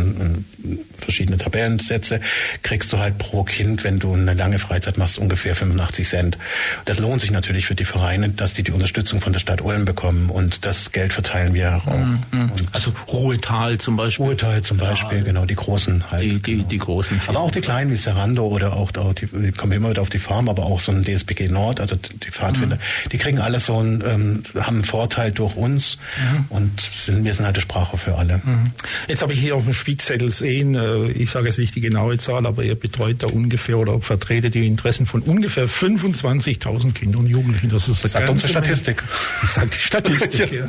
verschiedene 0.98 1.38
Tabellensätze, 1.38 2.20
kriegst 2.62 2.92
du 2.92 2.98
halt 2.98 3.18
pro 3.18 3.44
Kind, 3.44 3.84
wenn 3.84 3.98
du 3.98 4.12
eine 4.14 4.34
lange 4.34 4.58
Freizeit 4.58 4.98
machst, 4.98 5.18
ungefähr 5.18 5.54
85 5.54 6.08
Cent. 6.08 6.38
Das 6.84 6.98
lohnt 6.98 7.20
sich 7.20 7.30
natürlich 7.30 7.66
für 7.66 7.74
die 7.74 7.84
Vereine, 7.84 8.28
dass 8.30 8.54
die 8.54 8.62
die 8.62 8.72
Unterstützung 8.72 9.20
von 9.20 9.32
der 9.32 9.40
Stadt 9.40 9.62
Ulm 9.62 9.84
bekommen 9.84 10.30
und 10.30 10.64
das 10.64 10.92
Geld 10.92 11.12
verteilen 11.12 11.54
wir 11.54 11.76
auch. 11.76 11.86
Mhm. 11.86 12.50
Also 12.72 12.92
Ruhetal 13.08 13.78
zum 13.78 13.96
Beispiel. 13.96 14.26
Ruhetal 14.26 14.62
zum 14.62 14.78
Beispiel, 14.78 15.18
ja, 15.18 15.24
genau, 15.24 15.44
die 15.44 15.54
großen 15.54 16.10
halt. 16.10 16.22
Die, 16.22 16.40
die, 16.40 16.56
genau. 16.56 16.68
die 16.68 16.78
großen. 16.78 17.20
Aber 17.26 17.40
auch 17.40 17.50
die 17.50 17.60
kleinen 17.60 17.90
wie 17.92 17.96
Serrando 17.96 18.46
oder 18.46 18.74
auch 18.74 18.88
auch, 18.96 19.12
die, 19.12 19.26
die 19.26 19.52
kommen 19.52 19.73
immer 19.73 19.90
wieder 19.90 20.02
auf 20.02 20.11
die 20.11 20.19
Farm, 20.19 20.49
aber 20.49 20.64
auch 20.64 20.81
so 20.81 20.93
ein 20.93 21.05
DSBG 21.05 21.49
Nord, 21.49 21.81
also 21.81 21.96
die 21.96 22.31
Pfadfinder, 22.31 22.76
mhm. 22.76 23.08
die 23.11 23.19
kriegen 23.19 23.38
alles 23.40 23.67
so 23.67 23.79
einen, 23.79 24.02
ähm, 24.06 24.43
haben 24.55 24.76
einen 24.76 24.85
Vorteil 24.85 25.32
durch 25.32 25.56
uns 25.56 25.99
mhm. 26.17 26.44
und 26.49 26.81
sind, 26.81 27.25
wir 27.25 27.35
sind 27.35 27.44
halt 27.44 27.56
die 27.56 27.61
Sprache 27.61 27.99
für 27.99 28.17
alle. 28.17 28.40
Mhm. 28.44 28.70
Jetzt 29.08 29.23
habe 29.23 29.32
ich 29.32 29.40
hier 29.40 29.56
auf 29.56 29.64
dem 29.64 29.75
Spickzettel 29.75 30.31
sehen, 30.31 30.75
äh, 30.75 31.08
ich 31.08 31.31
sage 31.31 31.46
jetzt 31.46 31.58
nicht 31.58 31.75
die 31.75 31.81
genaue 31.81 32.19
Zahl, 32.19 32.46
aber 32.46 32.62
ihr 32.62 32.75
betreut 32.75 33.23
da 33.23 33.26
ungefähr 33.26 33.79
oder 33.79 34.00
vertretet 34.00 34.55
die 34.55 34.67
Interessen 34.67 35.06
von 35.06 35.23
ungefähr 35.23 35.69
25.000 35.69 36.93
Kindern 36.93 37.23
und 37.23 37.26
Jugendlichen. 37.26 37.70
Das 37.70 37.88
ist 37.88 38.05
das 38.05 38.12
sagt 38.12 38.29
unsere 38.29 38.50
Statistik. 38.50 39.02
Ich 39.43 39.50
sage 39.50 39.70
die 39.70 39.79
Statistik, 39.79 40.52
ja. 40.52 40.67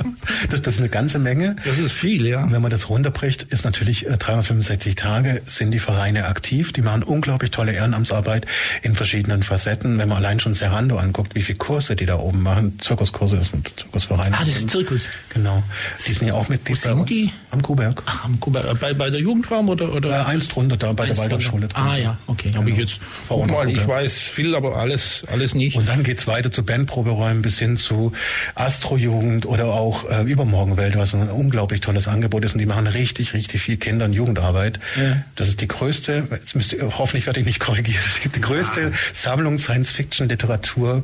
Das, 0.49 0.61
das, 0.61 0.75
ist 0.75 0.79
eine 0.79 0.89
ganze 0.89 1.19
Menge. 1.19 1.55
Das 1.65 1.77
ist 1.77 1.91
viel, 1.91 2.25
ja. 2.25 2.43
Und 2.43 2.51
wenn 2.51 2.61
man 2.61 2.71
das 2.71 2.89
runterbricht, 2.89 3.43
ist 3.43 3.65
natürlich 3.65 4.07
äh, 4.07 4.17
365 4.17 4.95
Tage 4.95 5.41
sind 5.45 5.71
die 5.71 5.79
Vereine 5.79 6.25
aktiv. 6.25 6.73
Die 6.73 6.81
machen 6.81 7.03
unglaublich 7.03 7.51
tolle 7.51 7.73
Ehrenamts 7.73 7.98
Bildungsarbeit 7.99 8.45
in 8.81 8.95
verschiedenen 8.95 9.43
Facetten. 9.43 9.97
Wenn 9.97 10.09
man 10.09 10.17
allein 10.17 10.39
schon 10.39 10.53
Serrando 10.53 10.97
anguckt, 10.97 11.35
wie 11.35 11.41
viele 11.41 11.57
Kurse 11.57 11.95
die 11.95 12.05
da 12.05 12.17
oben 12.17 12.41
machen, 12.41 12.79
Zirkuskurse 12.79 13.37
ist 13.37 13.53
ein 13.53 13.63
Zirkusverein. 13.75 14.33
Ah, 14.33 14.39
das 14.39 14.49
ist 14.49 14.69
Zirkus. 14.69 15.09
Genau. 15.33 15.63
Die 16.07 16.13
sind 16.13 16.27
ja 16.27 16.33
auch 16.33 16.49
Mitglied 16.49 16.77
Wo 16.77 16.89
sind 16.89 17.09
die? 17.09 17.31
Am 17.51 17.61
Kuhberg. 17.61 18.03
Ach, 18.05 18.25
am 18.25 18.39
Kuhberg. 18.39 18.79
Bei, 18.79 18.93
bei 18.93 19.09
der 19.09 19.19
Jugendfarm 19.19 19.69
oder? 19.69 19.93
oder? 19.93 20.09
Äh, 20.09 20.25
eins 20.25 20.47
drunter, 20.47 20.77
da 20.77 20.93
bei 20.93 21.07
der 21.07 21.17
Waldorfschule. 21.17 21.69
Ah 21.73 21.97
ja, 21.97 22.17
okay. 22.27 22.49
Genau. 22.49 22.59
Habe 22.59 22.71
ich 22.71 22.77
jetzt, 22.77 22.99
guck 23.27 23.49
mal, 23.49 23.69
ich 23.69 23.87
weiß 23.87 24.17
viel, 24.29 24.55
aber 24.55 24.75
alles, 24.77 25.23
alles 25.31 25.55
nicht. 25.55 25.75
Und 25.75 25.87
dann 25.89 26.03
geht's 26.03 26.27
weiter 26.27 26.51
zu 26.51 26.63
Bandproberäumen 26.63 27.41
bis 27.41 27.59
hin 27.59 27.77
zu 27.77 28.13
Astrojugend 28.55 29.45
oder 29.45 29.65
auch 29.67 30.09
äh, 30.09 30.23
Übermorgenwelt, 30.23 30.95
was 30.95 31.13
ein 31.13 31.29
unglaublich 31.29 31.81
tolles 31.81 32.07
Angebot 32.07 32.45
ist. 32.45 32.53
Und 32.53 32.59
die 32.59 32.65
machen 32.65 32.87
richtig, 32.87 33.33
richtig 33.33 33.61
viel 33.61 33.77
Kinder- 33.77 34.05
und 34.05 34.13
Jugendarbeit. 34.13 34.79
Ja. 34.95 35.23
Das 35.35 35.47
ist 35.47 35.61
die 35.61 35.67
größte, 35.67 36.27
jetzt 36.31 36.55
müsst 36.55 36.73
ihr, 36.73 36.97
hoffentlich 36.97 37.25
werde 37.25 37.39
ich 37.39 37.45
nicht 37.45 37.59
korrigiert, 37.59 37.88
es 37.97 38.19
gibt 38.21 38.35
die 38.35 38.41
größte 38.41 38.91
ah. 38.93 38.97
Sammlung 39.13 39.57
Science-Fiction-Literatur 39.57 41.03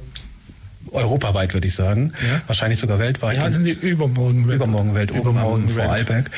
europaweit 0.96 1.54
würde 1.54 1.68
ich 1.68 1.76
sagen, 1.76 2.14
ja. 2.22 2.42
wahrscheinlich 2.48 2.80
sogar 2.80 3.00
weltweit. 3.00 3.38
Ja, 3.38 3.52
sind 3.52 3.66
die 3.66 3.72
Übermorgenwelt. 3.72 4.56
Übermorgenwelt 4.56 5.12
Übermorgen 5.12 5.70
Vorarlberg. 5.70 6.32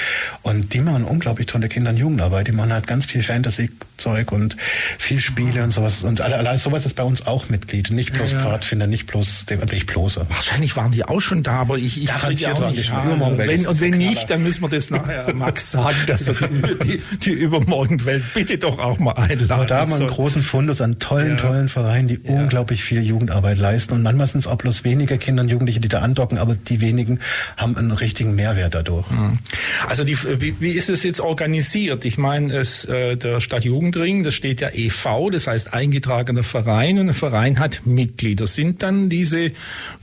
Und 0.44 0.74
die 0.74 0.82
machen 0.82 1.04
unglaublich 1.04 1.48
tolle 1.48 1.68
Kinder- 1.70 1.92
und 1.92 1.98
Jugendarbeit. 1.98 2.48
Die 2.48 2.52
machen 2.52 2.74
halt 2.74 2.88
ganz 2.88 3.06
viel 3.06 3.24
Fantasy-Zeug 3.24 4.32
und 4.32 4.58
viel 4.98 5.20
Spiele 5.20 5.64
und 5.64 5.72
sowas. 5.72 6.04
Und 6.04 6.22
allein 6.22 6.60
sowas 6.60 6.86
ist 6.86 6.96
bei 6.96 7.04
uns 7.04 7.26
auch 7.26 7.50
Mitglied. 7.50 7.92
Nicht 7.92 8.14
bloß 8.14 8.34
ja, 8.34 8.40
ja. 8.40 8.44
Pfadfinder, 8.44 8.88
nicht 8.88 9.08
bloß, 9.08 9.46
nicht 9.72 9.88
bloß. 9.88 10.20
Wahrscheinlich 10.30 10.76
waren 10.76 10.92
die 10.92 11.04
auch 11.04 11.22
schon 11.22 11.44
da, 11.44 11.54
aber 11.54 11.78
ich, 11.78 12.02
ich 12.02 12.08
kriege 12.08 12.54
auch 12.54 12.72
nicht. 12.72 12.90
Übermorgenwelt. 12.90 13.50
Wenn, 13.50 13.68
und 13.68 13.80
wenn 13.80 13.98
nicht, 13.98 14.30
dann 14.30 14.44
müssen 14.44 14.62
wir 14.62 14.70
das 14.70 14.90
nachher 14.90 15.34
Max 15.34 15.72
sagen, 15.72 15.98
dass 16.08 16.28
er 16.28 16.36
die, 16.36 16.78
die, 16.84 17.02
die 17.18 17.32
Übermorgenwelt 17.32 18.24
bitte 18.34 18.58
doch 18.58 18.80
auch 18.80 19.00
mal 19.00 19.14
einladen 19.14 19.52
Aber 19.52 19.66
da 19.66 19.82
haben 19.82 19.92
wir 19.92 19.98
einen 19.98 20.08
großen 20.08 20.44
Fundus 20.44 20.82
an 20.82 21.00
tollen, 21.00 21.38
tollen 21.38 21.70
Vereinen, 21.70 22.08
die 22.08 22.20
unglaublich 22.20 22.84
viel 22.84 23.04
Jugendarbeit 23.04 23.58
leisten. 23.58 23.94
Und 23.94 24.04
manchmal 24.04 24.28
sind 24.28 24.40
es 24.40 24.47
auch 24.48 24.58
bloß 24.58 24.84
wenige 24.84 25.18
Kinder 25.18 25.44
und 25.44 25.50
Jugendliche, 25.50 25.80
die 25.80 25.88
da 25.88 26.00
andocken, 26.00 26.38
aber 26.38 26.56
die 26.56 26.82
wenigen 26.82 27.20
haben 27.56 27.78
einen 27.78 27.92
richtigen 27.92 28.36
Mehrwert 28.36 28.76
dadurch. 28.76 29.10
Mhm. 29.10 29.40
Also 29.88 30.04
die, 30.04 30.18
wie, 30.42 30.56
wie 30.60 30.72
ist 30.72 30.90
es 30.90 31.04
jetzt 31.04 31.20
organisiert? 31.20 32.06
Ich 32.06 32.18
meine, 32.18 32.56
es, 32.56 32.86
äh, 32.86 33.16
der 33.16 33.42
Stadtjugendring, 33.42 34.24
das 34.24 34.34
steht 34.34 34.62
ja 34.62 34.70
e.V., 34.74 35.30
das 35.30 35.48
heißt 35.48 35.74
eingetragener 35.74 36.44
Verein 36.44 37.00
und 37.00 37.10
ein 37.10 37.14
Verein 37.14 37.60
hat 37.60 37.82
Mitglieder. 37.86 38.48
Sind 38.48 38.84
dann 38.84 39.10
diese 39.10 39.52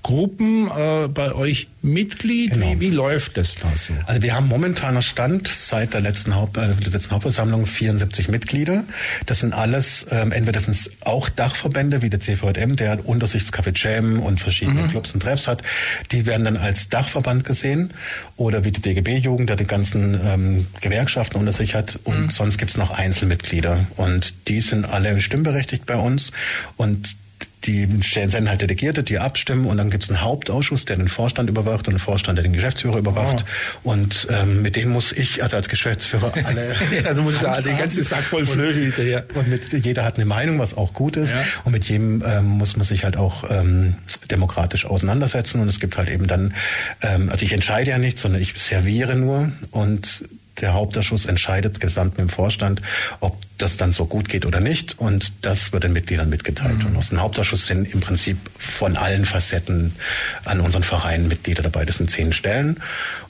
Gruppen 0.02 0.68
äh, 0.68 1.08
bei 1.08 1.32
euch 1.32 1.68
Mitglied? 1.84 2.54
Genau. 2.54 2.72
Wie, 2.72 2.80
wie 2.80 2.90
läuft 2.90 3.36
das 3.36 3.56
da 3.56 3.70
so? 3.76 3.92
Also 4.06 4.22
wir 4.22 4.34
haben 4.34 4.48
momentaner 4.48 5.02
Stand 5.02 5.48
seit 5.48 5.92
der 5.92 6.00
letzten, 6.00 6.34
Haupt, 6.34 6.56
äh, 6.56 6.74
der 6.74 6.92
letzten 6.92 7.12
Hauptversammlung 7.12 7.66
74 7.66 8.28
Mitglieder. 8.28 8.84
Das 9.26 9.40
sind 9.40 9.52
alles, 9.52 10.06
ähm, 10.10 10.32
entweder 10.32 10.52
das 10.52 10.64
sind 10.64 10.90
auch 11.02 11.28
Dachverbände 11.28 12.00
wie 12.00 12.08
der 12.08 12.20
CVM, 12.20 12.76
der 12.76 13.06
Untersichtscafé 13.06 13.72
Jam 13.76 14.20
und 14.20 14.40
verschiedene 14.40 14.84
mhm. 14.84 14.88
Clubs 14.88 15.12
und 15.12 15.20
Treffs 15.20 15.46
hat. 15.46 15.62
Die 16.10 16.24
werden 16.24 16.44
dann 16.44 16.56
als 16.56 16.88
Dachverband 16.88 17.44
gesehen. 17.44 17.92
Oder 18.36 18.64
wie 18.64 18.72
die 18.72 18.80
DGB-Jugend, 18.80 19.50
der 19.50 19.56
die 19.56 19.66
ganzen 19.66 20.18
ähm, 20.24 20.66
Gewerkschaften 20.80 21.36
unter 21.36 21.52
sich 21.52 21.74
hat. 21.74 21.98
Und 22.04 22.22
mhm. 22.22 22.30
sonst 22.30 22.56
gibt's 22.56 22.78
noch 22.78 22.92
Einzelmitglieder. 22.92 23.86
Und 23.96 24.48
die 24.48 24.60
sind 24.60 24.86
alle 24.86 25.20
stimmberechtigt 25.20 25.84
bei 25.84 25.96
uns. 25.96 26.32
Und 26.78 27.16
die 27.64 27.88
senden 28.02 28.48
halt 28.48 28.60
Delegierte, 28.60 29.02
die 29.02 29.18
abstimmen 29.18 29.66
und 29.66 29.76
dann 29.76 29.90
gibt 29.90 30.04
es 30.04 30.10
einen 30.10 30.20
Hauptausschuss, 30.20 30.84
der 30.84 30.96
den 30.96 31.08
Vorstand 31.08 31.48
überwacht 31.48 31.88
und 31.88 31.94
einen 31.94 32.00
Vorstand, 32.00 32.38
der 32.38 32.42
den 32.42 32.52
Geschäftsführer 32.52 32.98
überwacht. 32.98 33.44
Oh. 33.82 33.90
Und 33.90 34.26
ähm, 34.30 34.62
mit 34.62 34.76
dem 34.76 34.90
muss 34.90 35.12
ich, 35.12 35.42
also 35.42 35.56
als 35.56 35.68
Geschäftsführer, 35.68 36.32
alle. 36.44 36.74
ja, 37.04 37.14
du 37.14 37.22
musst 37.22 37.42
ja 37.42 37.60
den 37.60 37.76
ganzen 37.76 38.02
Sack 38.04 38.22
voll 38.22 38.46
Flöhüte, 38.46 39.02
ja. 39.02 39.22
Und 39.34 39.48
mit 39.48 39.72
jeder 39.72 40.04
hat 40.04 40.16
eine 40.16 40.24
Meinung, 40.24 40.58
was 40.58 40.76
auch 40.76 40.92
gut 40.92 41.16
ist. 41.16 41.30
Ja. 41.30 41.42
Und 41.64 41.72
mit 41.72 41.84
jedem 41.84 42.22
ähm, 42.26 42.44
muss 42.44 42.76
man 42.76 42.84
sich 42.84 43.04
halt 43.04 43.16
auch 43.16 43.44
ähm, 43.50 43.96
demokratisch 44.30 44.84
auseinandersetzen. 44.84 45.60
Und 45.60 45.68
es 45.68 45.80
gibt 45.80 45.96
halt 45.96 46.08
eben 46.08 46.26
dann, 46.26 46.54
ähm, 47.02 47.28
also 47.30 47.44
ich 47.44 47.52
entscheide 47.52 47.90
ja 47.90 47.98
nicht, 47.98 48.18
sondern 48.18 48.42
ich 48.42 48.54
serviere 48.60 49.16
nur 49.16 49.52
und 49.70 50.24
der 50.60 50.74
Hauptausschuss 50.74 51.26
entscheidet 51.26 51.80
gesamt 51.80 52.18
mit 52.18 52.28
dem 52.28 52.28
Vorstand, 52.28 52.80
ob 53.20 53.36
das 53.64 53.76
dann 53.76 53.92
so 53.92 54.06
gut 54.06 54.28
geht 54.28 54.46
oder 54.46 54.60
nicht. 54.60 54.98
Und 54.98 55.32
das 55.42 55.72
wird 55.72 55.84
den 55.84 55.92
Mitgliedern 55.92 56.28
mitgeteilt. 56.28 56.78
Mhm. 56.78 56.86
Und 56.86 56.96
aus 56.96 57.08
dem 57.08 57.20
Hauptausschuss 57.20 57.66
sind 57.66 57.92
im 57.92 58.00
Prinzip 58.00 58.36
von 58.58 58.96
allen 58.96 59.24
Facetten 59.24 59.96
an 60.44 60.60
unseren 60.60 60.84
Vereinen 60.84 61.28
Mitglieder 61.28 61.62
dabei. 61.62 61.84
Das 61.84 61.96
sind 61.96 62.10
zehn 62.10 62.32
Stellen 62.32 62.80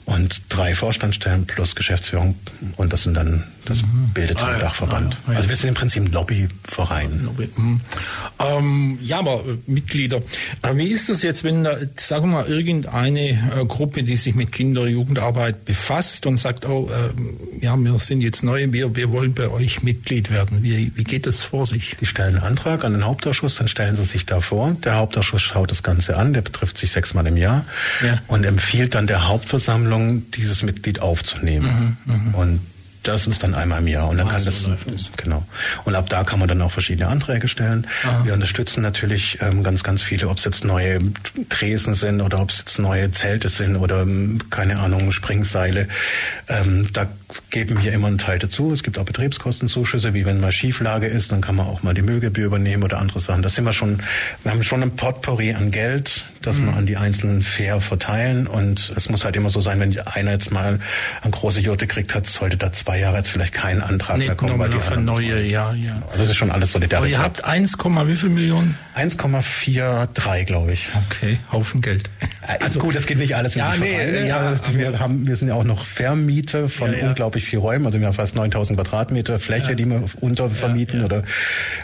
und 0.05 0.41
drei 0.49 0.75
Vorstandsstellen 0.75 1.47
plus 1.47 1.75
Geschäftsführung. 1.75 2.35
Und 2.75 2.93
das 2.93 3.03
sind 3.03 3.15
dann, 3.15 3.43
das 3.65 3.81
mhm. 3.81 4.11
bildet 4.13 4.37
ah, 4.37 4.51
den 4.51 4.59
Dachverband. 4.59 5.17
Ah, 5.25 5.31
ja. 5.31 5.37
Also 5.37 5.49
wir 5.49 5.55
sind 5.55 5.69
im 5.69 5.73
Prinzip 5.73 6.03
ein 6.03 6.11
Lobbyverein. 6.11 7.23
Lobby. 7.25 7.49
Mhm. 7.55 7.81
Ähm, 8.39 8.99
ja, 9.01 9.19
aber 9.19 9.43
äh, 9.45 9.57
Mitglieder. 9.65 10.21
Äh, 10.61 10.75
wie 10.75 10.87
ist 10.87 11.09
das 11.09 11.23
jetzt, 11.23 11.43
wenn 11.43 11.63
da, 11.63 11.77
sagen 11.95 12.29
wir 12.29 12.43
mal, 12.43 12.47
irgendeine 12.47 13.29
äh, 13.29 13.65
Gruppe, 13.65 14.03
die 14.03 14.17
sich 14.17 14.35
mit 14.35 14.51
Kinder- 14.51 14.81
und 14.81 14.89
Jugendarbeit 14.89 15.65
befasst 15.65 16.27
und 16.27 16.37
sagt, 16.37 16.65
oh, 16.65 16.89
äh, 16.89 17.65
ja, 17.65 17.75
wir 17.75 17.97
sind 17.97 18.21
jetzt 18.21 18.43
neu, 18.43 18.71
wir, 18.71 18.95
wir 18.95 19.11
wollen 19.11 19.33
bei 19.33 19.49
euch 19.49 19.81
Mitglied 19.81 20.24
Mitglied 20.25 20.37
werden? 20.37 20.63
Wie, 20.63 20.91
wie 20.95 21.03
geht 21.03 21.25
das 21.25 21.43
vor 21.43 21.65
sich? 21.65 21.95
Die 21.99 22.05
stellen 22.05 22.35
einen 22.35 22.43
Antrag 22.43 22.83
an 22.83 22.93
den 22.93 23.05
Hauptausschuss, 23.05 23.55
dann 23.55 23.67
stellen 23.67 23.95
sie 23.95 24.03
sich 24.03 24.25
da 24.25 24.41
vor. 24.41 24.75
Der 24.83 24.95
Hauptausschuss 24.95 25.41
schaut 25.41 25.71
das 25.71 25.83
Ganze 25.83 26.17
an, 26.17 26.33
der 26.33 26.41
betrifft 26.41 26.77
sich 26.77 26.91
sechsmal 26.91 27.25
im 27.27 27.37
Jahr 27.37 27.65
ja. 28.03 28.21
und 28.27 28.45
empfiehlt 28.45 28.95
dann 28.95 29.07
der 29.07 29.27
Hauptversammlung, 29.27 30.31
dieses 30.31 30.63
Mitglied 30.63 31.01
aufzunehmen. 31.01 31.97
Mhm, 32.05 32.31
mh. 32.31 32.37
Und 32.37 32.59
das 33.03 33.27
ist 33.27 33.43
dann 33.43 33.53
einmal 33.53 33.81
im 33.81 33.87
Jahr 33.87 34.09
und 34.09 34.17
dann 34.17 34.27
ah, 34.27 34.31
kann 34.31 34.39
so 34.39 34.49
das, 34.49 34.83
das, 34.85 35.11
genau. 35.15 35.45
Und 35.83 35.93
ab 35.93 36.09
da 36.09 36.23
kann 36.23 36.39
man 36.39 36.47
dann 36.47 36.59
auch 36.63 36.71
verschiedene 36.71 37.07
Anträge 37.07 37.47
stellen. 37.47 37.85
Aha. 38.03 38.25
Wir 38.25 38.33
unterstützen 38.33 38.81
natürlich 38.81 39.37
ähm, 39.41 39.63
ganz, 39.63 39.83
ganz 39.83 40.01
viele, 40.01 40.27
ob 40.27 40.39
es 40.39 40.45
jetzt 40.45 40.65
neue 40.65 40.99
Tresen 41.49 41.93
sind 41.93 42.21
oder 42.21 42.41
ob 42.41 42.49
es 42.49 42.59
jetzt 42.59 42.79
neue 42.79 43.11
Zelte 43.11 43.49
sind 43.49 43.75
oder 43.75 44.01
ähm, 44.01 44.39
keine 44.49 44.79
Ahnung 44.79 45.11
Springseile. 45.11 45.87
Ähm, 46.47 46.89
da 46.93 47.07
geben 47.49 47.83
wir 47.83 47.93
immer 47.93 48.07
einen 48.07 48.17
Teil 48.17 48.39
dazu. 48.39 48.71
Es 48.71 48.83
gibt 48.83 48.97
auch 48.97 49.05
Betriebskostenzuschüsse, 49.05 50.13
wie 50.13 50.25
wenn 50.25 50.39
mal 50.39 50.51
Schieflage 50.51 51.07
ist, 51.07 51.31
dann 51.31 51.41
kann 51.41 51.55
man 51.55 51.67
auch 51.67 51.83
mal 51.83 51.93
die 51.93 52.01
Müllgebühr 52.01 52.45
übernehmen 52.45 52.83
oder 52.83 52.99
andere 52.99 53.19
Sachen. 53.19 53.41
Das 53.41 53.55
sind 53.55 53.65
wir 53.65 53.73
schon. 53.73 54.01
Wir 54.43 54.51
haben 54.51 54.63
schon 54.63 54.83
ein 54.83 54.95
Potpourri 54.95 55.53
an 55.53 55.71
Geld, 55.71 56.25
das 56.41 56.57
mhm. 56.57 56.65
wir 56.67 56.73
an 56.75 56.85
die 56.85 56.97
Einzelnen 56.97 57.41
fair 57.41 57.81
verteilen 57.81 58.47
und 58.47 58.91
es 58.95 59.09
muss 59.09 59.25
halt 59.25 59.35
immer 59.35 59.49
so 59.49 59.61
sein, 59.61 59.79
wenn 59.79 59.97
einer 59.99 60.31
jetzt 60.31 60.51
mal 60.51 60.79
eine 61.21 61.31
große 61.31 61.59
Jote 61.59 61.87
kriegt 61.87 62.13
hat, 62.13 62.27
sollte 62.27 62.57
da 62.57 62.71
zwei 62.73 62.99
Jahre 62.99 63.17
jetzt 63.17 63.31
vielleicht 63.31 63.53
kein 63.53 63.81
Antrag 63.81 64.17
nee, 64.17 64.27
mehr 64.27 64.35
kommen. 64.35 64.59
Weil 64.59 64.69
die 64.69 64.79
für 64.79 64.97
neue, 64.97 65.43
ja, 65.43 65.73
ja. 65.73 66.01
Also 66.07 66.19
das 66.19 66.29
ist 66.29 66.35
schon 66.35 66.51
alles 66.51 66.71
Solidarität. 66.71 66.97
Aber 66.97 67.07
ihr 67.07 67.19
habt 67.19 67.43
1, 67.43 67.77
wie 67.77 68.15
viel 68.15 68.29
Millionen? 68.29 68.77
1,43, 68.95 70.43
glaube 70.45 70.73
ich. 70.73 70.89
Okay, 71.09 71.37
Haufen 71.51 71.81
Geld. 71.81 72.09
Äh, 72.41 72.63
also 72.63 72.79
gut, 72.79 72.95
das 72.95 73.05
geht 73.05 73.17
nicht 73.17 73.35
alles 73.35 73.55
in 73.55 73.59
ja, 73.59 73.73
die 73.73 73.81
nee, 73.81 73.97
Vereine. 73.97 74.27
Ja, 74.27 74.37
also 74.37 74.73
wir 74.73 74.99
haben, 74.99 75.27
wir 75.27 75.35
sind 75.35 75.49
ja 75.49 75.55
auch 75.55 75.63
noch 75.63 75.85
Vermiete 75.85 76.69
von 76.69 76.91
ja, 76.91 76.99
ja. 76.99 77.13
Unglaublich 77.25 77.45
viel 77.45 77.59
Räumen. 77.59 77.87
Also 77.87 77.99
wir 77.99 78.07
haben 78.07 78.13
fast 78.13 78.35
9000 78.35 78.77
Quadratmeter 78.77 79.39
Fläche, 79.39 79.69
ja. 79.69 79.75
die 79.75 79.85
wir 79.85 80.03
untervermieten 80.21 81.03
oder 81.03 81.23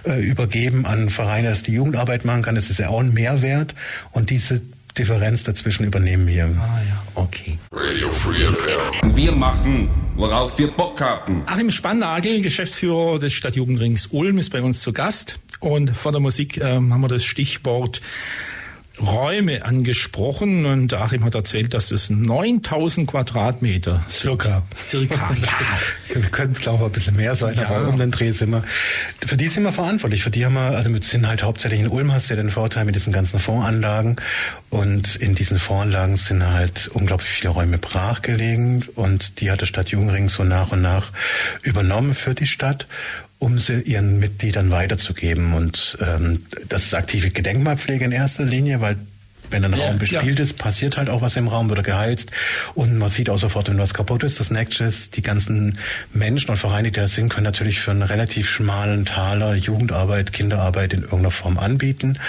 äh, 0.03 0.21
übergeben 0.21 0.85
an 0.85 1.09
Vereine, 1.09 1.49
dass 1.49 1.63
die 1.63 1.73
Jugendarbeit 1.73 2.25
machen 2.25 2.43
kann. 2.43 2.53
Das 2.53 2.69
ist 2.69 2.79
ja 2.79 2.89
auch 2.89 2.99
ein 2.99 3.13
Mehrwert. 3.13 3.73
Und 4.11 4.29
diese 4.29 4.61
Differenz 4.97 5.43
dazwischen 5.43 5.85
übernehmen 5.85 6.27
wir. 6.27 6.43
Ah 6.43 6.79
ja, 6.87 7.01
okay. 7.15 7.57
Radio 7.71 8.11
Free 8.11 8.45
FM. 8.45 9.15
Wir 9.15 9.31
machen, 9.31 9.89
worauf 10.15 10.59
wir 10.59 10.67
Bock 10.67 11.01
haben. 11.01 11.41
Achim 11.47 11.71
Spannagel, 11.71 12.41
Geschäftsführer 12.41 13.17
des 13.17 13.33
Stadtjugendrings 13.33 14.07
Ulm, 14.07 14.37
ist 14.37 14.51
bei 14.51 14.61
uns 14.61 14.81
zu 14.81 14.93
Gast. 14.93 15.39
Und 15.59 15.95
vor 15.95 16.11
der 16.11 16.21
Musik 16.21 16.57
äh, 16.57 16.65
haben 16.65 17.01
wir 17.01 17.07
das 17.07 17.23
Stichwort 17.23 18.01
Räume 19.01 19.65
angesprochen 19.65 20.65
und 20.65 20.93
Achim 20.93 21.23
hat 21.25 21.35
erzählt, 21.35 21.73
dass 21.73 21.91
es 21.91 22.09
9000 22.09 23.09
Quadratmeter 23.09 24.05
circa. 24.09 24.63
Circa, 24.87 25.15
ja. 25.41 26.15
Wir 26.15 26.29
können, 26.29 26.53
glaube 26.53 26.79
ich, 26.79 26.85
ein 26.85 26.91
bisschen 26.91 27.15
mehr 27.15 27.35
sein, 27.35 27.55
ja. 27.55 27.67
aber 27.67 27.87
um 27.87 27.97
den 27.97 28.11
Dreh 28.11 28.31
sind 28.31 28.51
wir, 28.51 28.63
für 29.25 29.37
die 29.37 29.47
sind 29.47 29.63
wir 29.63 29.71
verantwortlich. 29.71 30.23
Für 30.23 30.29
die 30.29 30.45
haben 30.45 30.53
wir, 30.53 30.77
also 30.77 30.91
wir 30.93 31.01
sind 31.01 31.27
halt 31.27 31.43
hauptsächlich 31.43 31.79
in 31.79 31.87
Ulm 31.87 32.11
hast 32.11 32.29
du 32.29 32.35
ja 32.35 32.41
den 32.41 32.51
Vorteil 32.51 32.85
mit 32.85 32.95
diesen 32.95 33.13
ganzen 33.13 33.39
Fondsanlagen 33.39 34.17
und 34.69 35.15
in 35.15 35.35
diesen 35.35 35.59
Fondsanlagen 35.59 36.17
sind 36.17 36.47
halt 36.47 36.89
unglaublich 36.93 37.29
viele 37.29 37.49
Räume 37.49 37.77
brachgelegen 37.77 38.85
und 38.95 39.41
die 39.41 39.51
hat 39.51 39.61
der 39.61 39.65
Stadt 39.65 39.89
Jungring 39.89 40.29
so 40.29 40.43
nach 40.43 40.71
und 40.71 40.81
nach 40.81 41.11
übernommen 41.63 42.13
für 42.13 42.35
die 42.35 42.47
Stadt 42.47 42.87
um 43.41 43.57
sie 43.57 43.81
ihren 43.81 44.19
Mitgliedern 44.19 44.69
weiterzugeben. 44.69 45.53
Und 45.53 45.97
ähm, 45.99 46.45
das 46.69 46.85
ist 46.85 46.93
aktive 46.93 47.31
Gedenkmalpflege 47.31 48.05
in 48.05 48.11
erster 48.11 48.45
Linie, 48.45 48.81
weil 48.81 48.97
wenn 49.51 49.65
ein 49.65 49.73
ja, 49.73 49.85
Raum 49.85 49.97
bespielt 49.97 50.39
ja. 50.39 50.43
ist, 50.43 50.57
passiert 50.57 50.97
halt 50.97 51.09
auch 51.09 51.21
was 51.21 51.35
im 51.35 51.47
Raum, 51.47 51.69
wird 51.69 51.83
geheizt 51.83 52.31
und 52.75 52.97
man 52.97 53.09
sieht 53.09 53.29
auch 53.29 53.39
sofort, 53.39 53.69
wenn 53.69 53.77
was 53.77 53.93
kaputt 53.93 54.23
ist. 54.23 54.39
Das 54.39 54.51
nächste 54.51 54.83
ist, 54.83 55.17
die 55.17 55.21
ganzen 55.21 55.77
Menschen 56.13 56.49
und 56.51 56.57
Vereine, 56.57 56.91
die 56.91 56.99
da 56.99 57.07
sind, 57.07 57.29
können 57.29 57.45
natürlich 57.45 57.79
für 57.79 57.91
einen 57.91 58.03
relativ 58.03 58.49
schmalen 58.49 59.05
Taler 59.05 59.55
Jugendarbeit, 59.55 60.33
Kinderarbeit 60.33 60.93
in 60.93 61.01
irgendeiner 61.01 61.31
Form 61.31 61.57
anbieten 61.57 62.19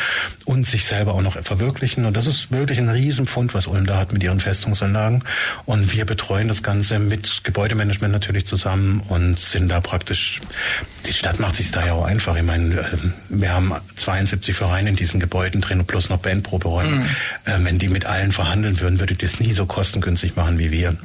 und 0.45 0.67
sich 0.67 0.85
selber 0.85 1.15
auch 1.15 1.23
noch 1.23 1.43
verwirklichen. 1.43 2.05
Und 2.05 2.17
das 2.17 2.27
ist 2.27 2.51
wirklich 2.51 2.79
ein 2.79 2.89
Riesenfund, 2.89 3.55
was 3.55 3.67
Ulm 3.67 3.87
da 3.87 3.99
hat 3.99 4.13
mit 4.13 4.23
ihren 4.23 4.41
Festungsanlagen. 4.41 5.25
Und 5.65 5.93
wir 5.93 6.05
betreuen 6.05 6.49
das 6.49 6.63
Ganze 6.63 6.99
mit 6.99 7.45
Gebäudemanagement 7.45 8.13
natürlich 8.13 8.47
zusammen 8.47 9.03
und 9.09 9.39
sind 9.39 9.69
da 9.69 9.81
praktisch, 9.81 10.41
die 11.07 11.13
Stadt 11.13 11.41
macht 11.41 11.57
sich 11.57 11.71
da 11.71 11.87
ja 11.87 11.93
auch 11.93 12.05
einfach. 12.05 12.37
Ich 12.37 12.43
meine, 12.43 12.75
äh, 12.75 12.97
wir 13.29 13.53
haben 13.53 13.73
72 13.97 14.55
Vereine 14.55 14.91
in 14.91 14.97
diesen 14.97 15.21
Gebäuden 15.21 15.61
drin 15.61 15.81
und 15.81 15.87
plus 15.87 16.09
noch 16.09 16.19
Bandproberäume. 16.19 16.97
Mhm. 16.97 17.07
Äh, 17.45 17.59
wenn 17.63 17.79
die 17.79 17.89
mit 17.89 18.07
allen 18.07 18.33
verhandeln 18.33 18.81
würden, 18.81 19.01
würde 19.01 19.15
das 19.15 19.41
nie 19.41 19.53
so 19.53 19.67
kostengünstig 19.67 20.37
machen 20.37 20.59
wie 20.59 20.71
wir. 20.71 20.97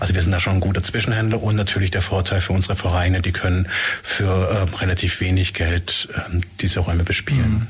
Also 0.00 0.14
wir 0.14 0.22
sind 0.22 0.32
da 0.32 0.40
schon 0.40 0.54
ein 0.54 0.60
guter 0.60 0.82
Zwischenhändler 0.82 1.42
und 1.42 1.56
natürlich 1.56 1.90
der 1.90 2.02
Vorteil 2.02 2.40
für 2.40 2.52
unsere 2.52 2.76
Vereine, 2.76 3.20
die 3.20 3.32
können 3.32 3.68
für 4.02 4.68
äh, 4.72 4.76
relativ 4.76 5.20
wenig 5.20 5.54
Geld 5.54 6.08
äh, 6.14 6.40
diese 6.60 6.80
Räume 6.80 7.04
bespielen. 7.04 7.68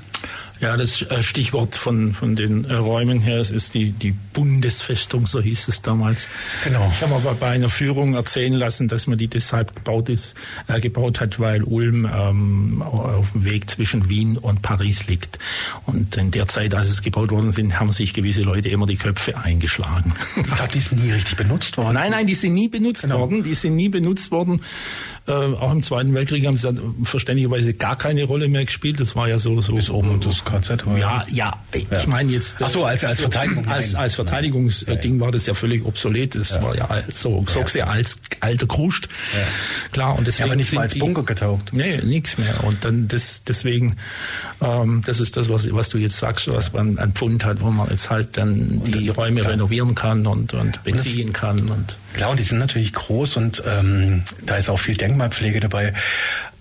Ja, 0.61 0.77
das 0.77 1.03
äh, 1.03 1.23
Stichwort 1.23 1.75
von, 1.75 2.15
von 2.15 2.35
den 2.35 2.65
äh, 2.65 2.75
Räumen 2.75 3.21
her, 3.21 3.41
es 3.41 3.51
ist 3.51 3.75
die, 3.75 3.93
die 3.93 4.13
Bundesfestung, 4.13 5.27
so 5.27 5.41
hieß 5.41 5.69
es 5.69 5.83
damals. 5.83 6.29
Genau. 6.65 6.91
Ich 6.95 7.03
habe 7.03 7.15
aber 7.15 7.35
bei 7.35 7.51
einer 7.51 7.69
Führung 7.69 8.15
erzählen 8.15 8.55
lassen, 8.55 8.89
dass 8.89 9.07
man 9.07 9.19
die 9.19 9.29
deshalb 9.29 9.77
gebaut, 9.77 10.09
ist, 10.09 10.35
äh, 10.67 10.81
gebaut 10.81 11.21
hat, 11.21 11.39
weil 11.41 11.63
Ulm 11.63 12.11
ähm, 12.11 12.83
auf 12.83 13.33
dem 13.33 13.45
Weg 13.45 13.69
zwischen 13.69 14.09
Wien 14.09 14.39
und 14.39 14.63
Paris 14.63 15.07
liegt. 15.09 15.39
Und 15.85 16.17
in 16.17 16.31
der 16.31 16.49
Zeit, 16.49 16.75
als 16.75 16.89
es 16.89 17.03
gebaut 17.03 17.31
worden 17.31 17.53
sind, 17.53 17.79
haben 17.79 17.93
sich 17.93 18.15
gewisse 18.15 18.43
Leute 18.43 18.71
immer 18.71 18.87
die 18.87 18.97
Köpfe 18.97 19.37
eingeschlagen. 19.37 20.15
Ich 20.37 20.45
glaube, 20.45 20.73
die 20.73 20.81
sind 20.81 21.05
nie 21.05 21.13
richtig 21.13 21.37
benutzt 21.37 21.77
worden. 21.77 21.95
Nein, 21.95 22.13
nein, 22.13 22.27
die 22.27 22.35
sind 22.35 22.55
nie 22.55 22.69
benutzt 22.69 23.03
genau. 23.03 23.21
worden. 23.21 23.43
Die 23.43 23.55
sind 23.55 23.75
nie 23.75 23.89
benutzt 23.89 24.31
worden. 24.31 24.63
Äh, 25.29 25.33
auch 25.33 25.73
im 25.73 25.83
Zweiten 25.83 26.15
Weltkrieg 26.15 26.47
haben 26.47 26.57
sie 26.57 26.73
dann 26.73 26.95
verständlicherweise 27.03 27.75
gar 27.75 27.97
keine 27.97 28.25
Rolle 28.25 28.49
mehr 28.49 28.65
gespielt. 28.65 29.01
Das 29.01 29.17
war 29.17 29.29
ja 29.29 29.41
so 29.41 29.61
so. 29.61 29.75
Bis 29.75 29.91
oben 29.91 30.11
und 30.11 30.25
das 30.25 30.45
KZ. 30.45 30.87
War 30.87 30.99
ja, 30.99 31.25
ja. 31.29 31.53
Ich 31.75 31.87
ja. 31.91 32.07
meine 32.07 32.31
jetzt. 32.31 32.57
Ach 32.63 32.71
so, 32.71 32.85
als 32.85 33.05
als 33.05 33.21
Verteidigung. 33.21 33.67
Als 33.67 33.95
als 33.97 34.15
Verteidigungsding 34.15 35.19
war 35.19 35.33
das 35.33 35.47
ja 35.47 35.55
völlig 35.55 35.85
obsolet. 35.85 36.37
Das 36.37 36.63
war 36.63 36.77
ja 36.77 37.03
so 37.13 37.45
so 37.49 37.67
sehr 37.67 37.89
als 37.91 38.21
alter 38.41 38.67
Kruscht. 38.67 39.09
Klar 39.91 40.17
und 40.17 40.29
deswegen 40.29 40.47
ja, 40.47 40.53
aber 40.53 40.57
nicht 40.57 40.73
mal 40.73 40.83
als 40.83 40.97
Bunker 40.97 41.25
getaucht. 41.25 41.73
Nee, 41.73 42.01
nichts 42.05 42.39
mehr. 42.39 42.63
Und 42.63 42.85
dann 42.85 43.09
das 43.09 43.43
deswegen 43.43 43.97
ähm, 44.61 45.03
das 45.07 45.19
ist 45.19 45.37
das 45.37 45.49
was 45.49 45.73
was 45.73 45.89
du 45.89 45.99
jetzt 45.99 46.19
sagst, 46.19 46.47
was 46.53 46.73
man 46.73 46.99
an 46.99 47.13
Pfund 47.13 47.45
hat, 47.45 47.61
wo 47.61 47.71
man 47.71 47.91
jetzt 47.91 48.11
halt 48.11 48.37
dann 48.37 48.85
die 48.85 49.09
Räume 49.09 49.45
renovieren 49.45 49.97
kann 49.97 50.27
und 50.27 50.55
und 50.55 50.85
beziehen 50.85 51.33
kann 51.33 51.69
und 51.69 51.97
Klar, 52.17 52.35
die 52.35 52.45
sind 52.45 52.59
natürlich 52.59 52.95
groß 52.95 53.37
und 53.37 53.63
ähm, 53.67 54.23
da 54.47 54.57
ist 54.57 54.71
auch 54.71 54.81
viel 54.81 54.97
Denkmalpflege 54.97 55.61
dabei. 55.61 55.93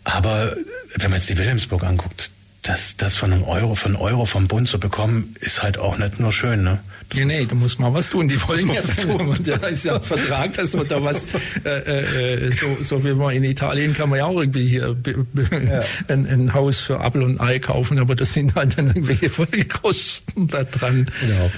Aber 0.04 0.54
wenn 0.98 1.10
man 1.10 1.20
jetzt 1.20 1.30
die 1.30 1.38
Wilhelmsburg 1.38 1.84
anguckt, 1.84 2.30
das, 2.62 2.98
das 2.98 3.16
von 3.16 3.32
einem 3.32 3.44
Euro, 3.44 3.76
von 3.76 3.96
Euro 3.96 4.26
vom 4.26 4.48
Bund 4.48 4.68
zu 4.68 4.80
bekommen, 4.80 5.36
ist 5.40 5.64
halt 5.64 5.78
auch 5.78 5.98
nicht 5.98 6.20
nur 6.20 6.34
schön, 6.34 6.64
ne? 6.64 6.80
Das 7.10 7.20
nee, 7.20 7.26
nee, 7.26 7.46
da 7.46 7.56
muss 7.56 7.78
man 7.78 7.94
was 7.94 8.10
tun. 8.10 8.28
Die 8.28 8.42
wollen 8.48 8.68
ja 8.68 8.82
was 8.82 8.96
tun. 9.06 9.30
Und 9.30 9.48
da 9.48 9.56
ist 9.68 9.86
ja 9.86 9.96
ein 9.96 10.04
Vertrag, 10.04 10.54
dass 10.54 10.76
man 10.76 10.88
da 10.88 11.04
was, 11.04 11.26
äh, 11.64 11.70
äh, 11.70 12.52
so, 12.52 12.76
so 12.82 13.06
wie 13.06 13.14
man 13.14 13.34
in 13.36 13.44
Italien 13.44 13.94
kann 13.94 14.10
man 14.10 14.20
ja 14.20 14.26
auch 14.26 14.40
irgendwie 14.40 14.68
hier 14.68 14.96
ja. 15.06 15.84
ein, 16.08 16.26
ein, 16.26 16.54
Haus 16.54 16.82
für 16.82 17.00
Apfel 17.00 17.22
und 17.22 17.40
Ei 17.40 17.60
kaufen, 17.60 18.00
aber 18.00 18.16
das 18.16 18.34
sind 18.34 18.56
halt 18.56 18.78
dann 18.78 18.88
irgendwelche 18.88 19.30
Folgekosten 19.30 20.48
da 20.48 20.64
dran. 20.64 21.10
Genau. 21.22 21.52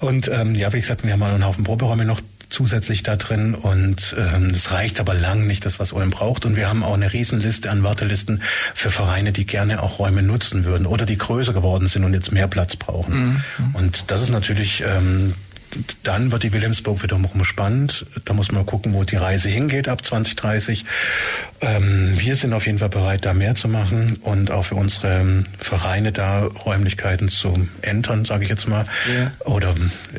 Und 0.00 0.28
ähm, 0.28 0.54
ja, 0.54 0.72
wie 0.72 0.80
gesagt, 0.80 1.04
wir 1.04 1.12
haben 1.12 1.20
mal 1.20 1.34
einen 1.34 1.44
Haufen 1.44 1.62
Proberäume 1.62 2.06
noch 2.06 2.20
zusätzlich 2.54 3.02
da 3.02 3.16
drin 3.16 3.54
und 3.54 4.14
ähm, 4.16 4.52
das 4.52 4.70
reicht 4.70 5.00
aber 5.00 5.12
lang 5.12 5.46
nicht, 5.46 5.66
das 5.66 5.80
was 5.80 5.92
Ulm 5.92 6.10
braucht. 6.10 6.46
Und 6.46 6.56
wir 6.56 6.68
haben 6.68 6.84
auch 6.84 6.94
eine 6.94 7.12
Riesenliste 7.12 7.70
an 7.70 7.82
Wartelisten 7.82 8.42
für 8.74 8.90
Vereine, 8.90 9.32
die 9.32 9.44
gerne 9.44 9.82
auch 9.82 9.98
Räume 9.98 10.22
nutzen 10.22 10.64
würden 10.64 10.86
oder 10.86 11.04
die 11.04 11.18
größer 11.18 11.52
geworden 11.52 11.88
sind 11.88 12.04
und 12.04 12.14
jetzt 12.14 12.32
mehr 12.32 12.46
Platz 12.46 12.76
brauchen. 12.76 13.42
Mhm. 13.58 13.74
Und 13.74 14.10
das 14.10 14.22
ist 14.22 14.30
natürlich 14.30 14.84
ähm, 14.86 15.34
dann 16.02 16.32
wird 16.32 16.42
die 16.42 16.52
Wilhelmsburg 16.52 17.02
wiederum 17.02 17.44
spannend. 17.44 18.06
Da 18.24 18.34
muss 18.34 18.52
man 18.52 18.64
gucken, 18.66 18.94
wo 18.94 19.04
die 19.04 19.16
Reise 19.16 19.48
hingeht 19.48 19.88
ab 19.88 20.04
2030. 20.04 20.84
Ähm, 21.60 22.14
wir 22.16 22.36
sind 22.36 22.52
auf 22.52 22.66
jeden 22.66 22.78
Fall 22.78 22.88
bereit, 22.88 23.24
da 23.24 23.34
mehr 23.34 23.54
zu 23.54 23.68
machen 23.68 24.18
und 24.22 24.50
auch 24.50 24.66
für 24.66 24.74
unsere 24.74 25.44
Vereine 25.58 26.12
da 26.12 26.44
Räumlichkeiten 26.44 27.28
zu 27.28 27.68
entern, 27.82 28.24
sage 28.24 28.44
ich 28.44 28.50
jetzt 28.50 28.68
mal, 28.68 28.86
ja. 29.12 29.32
oder 29.44 29.74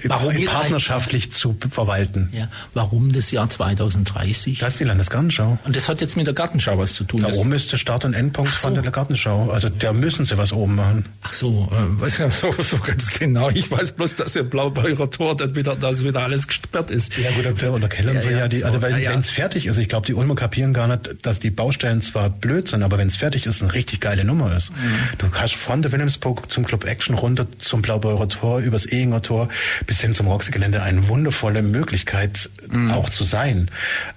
Warum 0.05 0.33
partnerschaftlich 0.45 1.31
zu 1.31 1.57
verwalten. 1.69 2.29
Ja. 2.31 2.47
Warum 2.73 3.11
das 3.13 3.31
Jahr 3.31 3.49
2030? 3.49 4.59
Das 4.59 4.73
ist 4.73 4.79
die 4.79 4.85
Landesgartenschau. 4.85 5.57
Und 5.63 5.75
das 5.75 5.87
hat 5.89 6.01
jetzt 6.01 6.17
mit 6.17 6.27
der 6.27 6.33
Gartenschau 6.33 6.77
was 6.77 6.93
zu 6.93 7.03
tun. 7.03 7.21
Da 7.21 7.33
oben 7.33 7.51
ist 7.51 7.71
der 7.71 7.77
Start- 7.77 8.05
und 8.05 8.13
Endpunkt 8.13 8.51
so. 8.51 8.59
von 8.59 8.73
der 8.73 8.83
Gartenschau. 8.91 9.49
Also 9.49 9.69
da 9.69 9.93
müssen 9.93 10.25
sie 10.25 10.37
was 10.37 10.51
oben 10.51 10.75
machen. 10.75 11.05
Ach 11.21 11.33
so, 11.33 11.69
äh, 11.71 12.01
weiß 12.01 12.17
ja 12.19 12.29
so, 12.29 12.51
so 12.51 12.77
ganz 12.77 13.11
genau. 13.17 13.49
Ich 13.49 13.69
weiß 13.69 13.93
bloß, 13.93 14.15
dass 14.15 14.35
ihr 14.35 14.43
Blaubeurer 14.43 15.09
Tor 15.09 15.35
dann 15.45 15.55
wieder, 15.55 15.75
dass 15.75 16.03
wieder 16.03 16.21
alles 16.21 16.47
gesperrt 16.47 16.91
ist. 16.91 17.17
Ja 17.17 17.29
gut, 17.31 17.63
oder 17.63 17.87
kennen 17.87 18.15
ja, 18.15 18.21
sie 18.21 18.31
ja, 18.31 18.39
ja 18.39 18.47
die, 18.47 18.63
also 18.63 18.81
wenn 18.81 18.95
es 18.95 19.05
ja, 19.05 19.21
fertig 19.21 19.65
ist, 19.65 19.77
ich 19.77 19.87
glaube, 19.87 20.05
die 20.05 20.13
Ulmer 20.13 20.35
kapieren 20.35 20.73
gar 20.73 20.87
nicht, 20.87 21.25
dass 21.25 21.39
die 21.39 21.51
Baustellen 21.51 22.01
zwar 22.01 22.29
blöd 22.29 22.67
sind, 22.67 22.83
aber 22.83 22.97
wenn 22.97 23.07
es 23.07 23.15
fertig 23.15 23.45
ist, 23.45 23.61
eine 23.61 23.73
richtig 23.73 24.01
geile 24.01 24.23
Nummer 24.23 24.55
ist. 24.55 24.71
Mhm. 24.71 24.75
Du 25.17 25.27
hast 25.33 25.55
von 25.55 25.81
der 25.81 25.91
Wilhelmsburg 25.91 26.51
zum 26.51 26.65
Club 26.65 26.85
Action 26.85 27.15
runter 27.15 27.47
zum 27.57 27.81
Blaubeurer 27.81 28.29
Tor, 28.29 28.59
übers 28.59 28.85
Ehinger 28.85 29.21
Tor 29.21 29.49
bis 29.87 30.01
hin 30.01 30.13
zum 30.13 30.27
Roxy-Gelände 30.27 30.81
eine 30.81 31.07
wundervolle 31.07 31.61
Möglichkeit 31.61 32.49
mhm. 32.69 32.91
auch 32.91 33.09
zu 33.09 33.23
sein. 33.23 33.69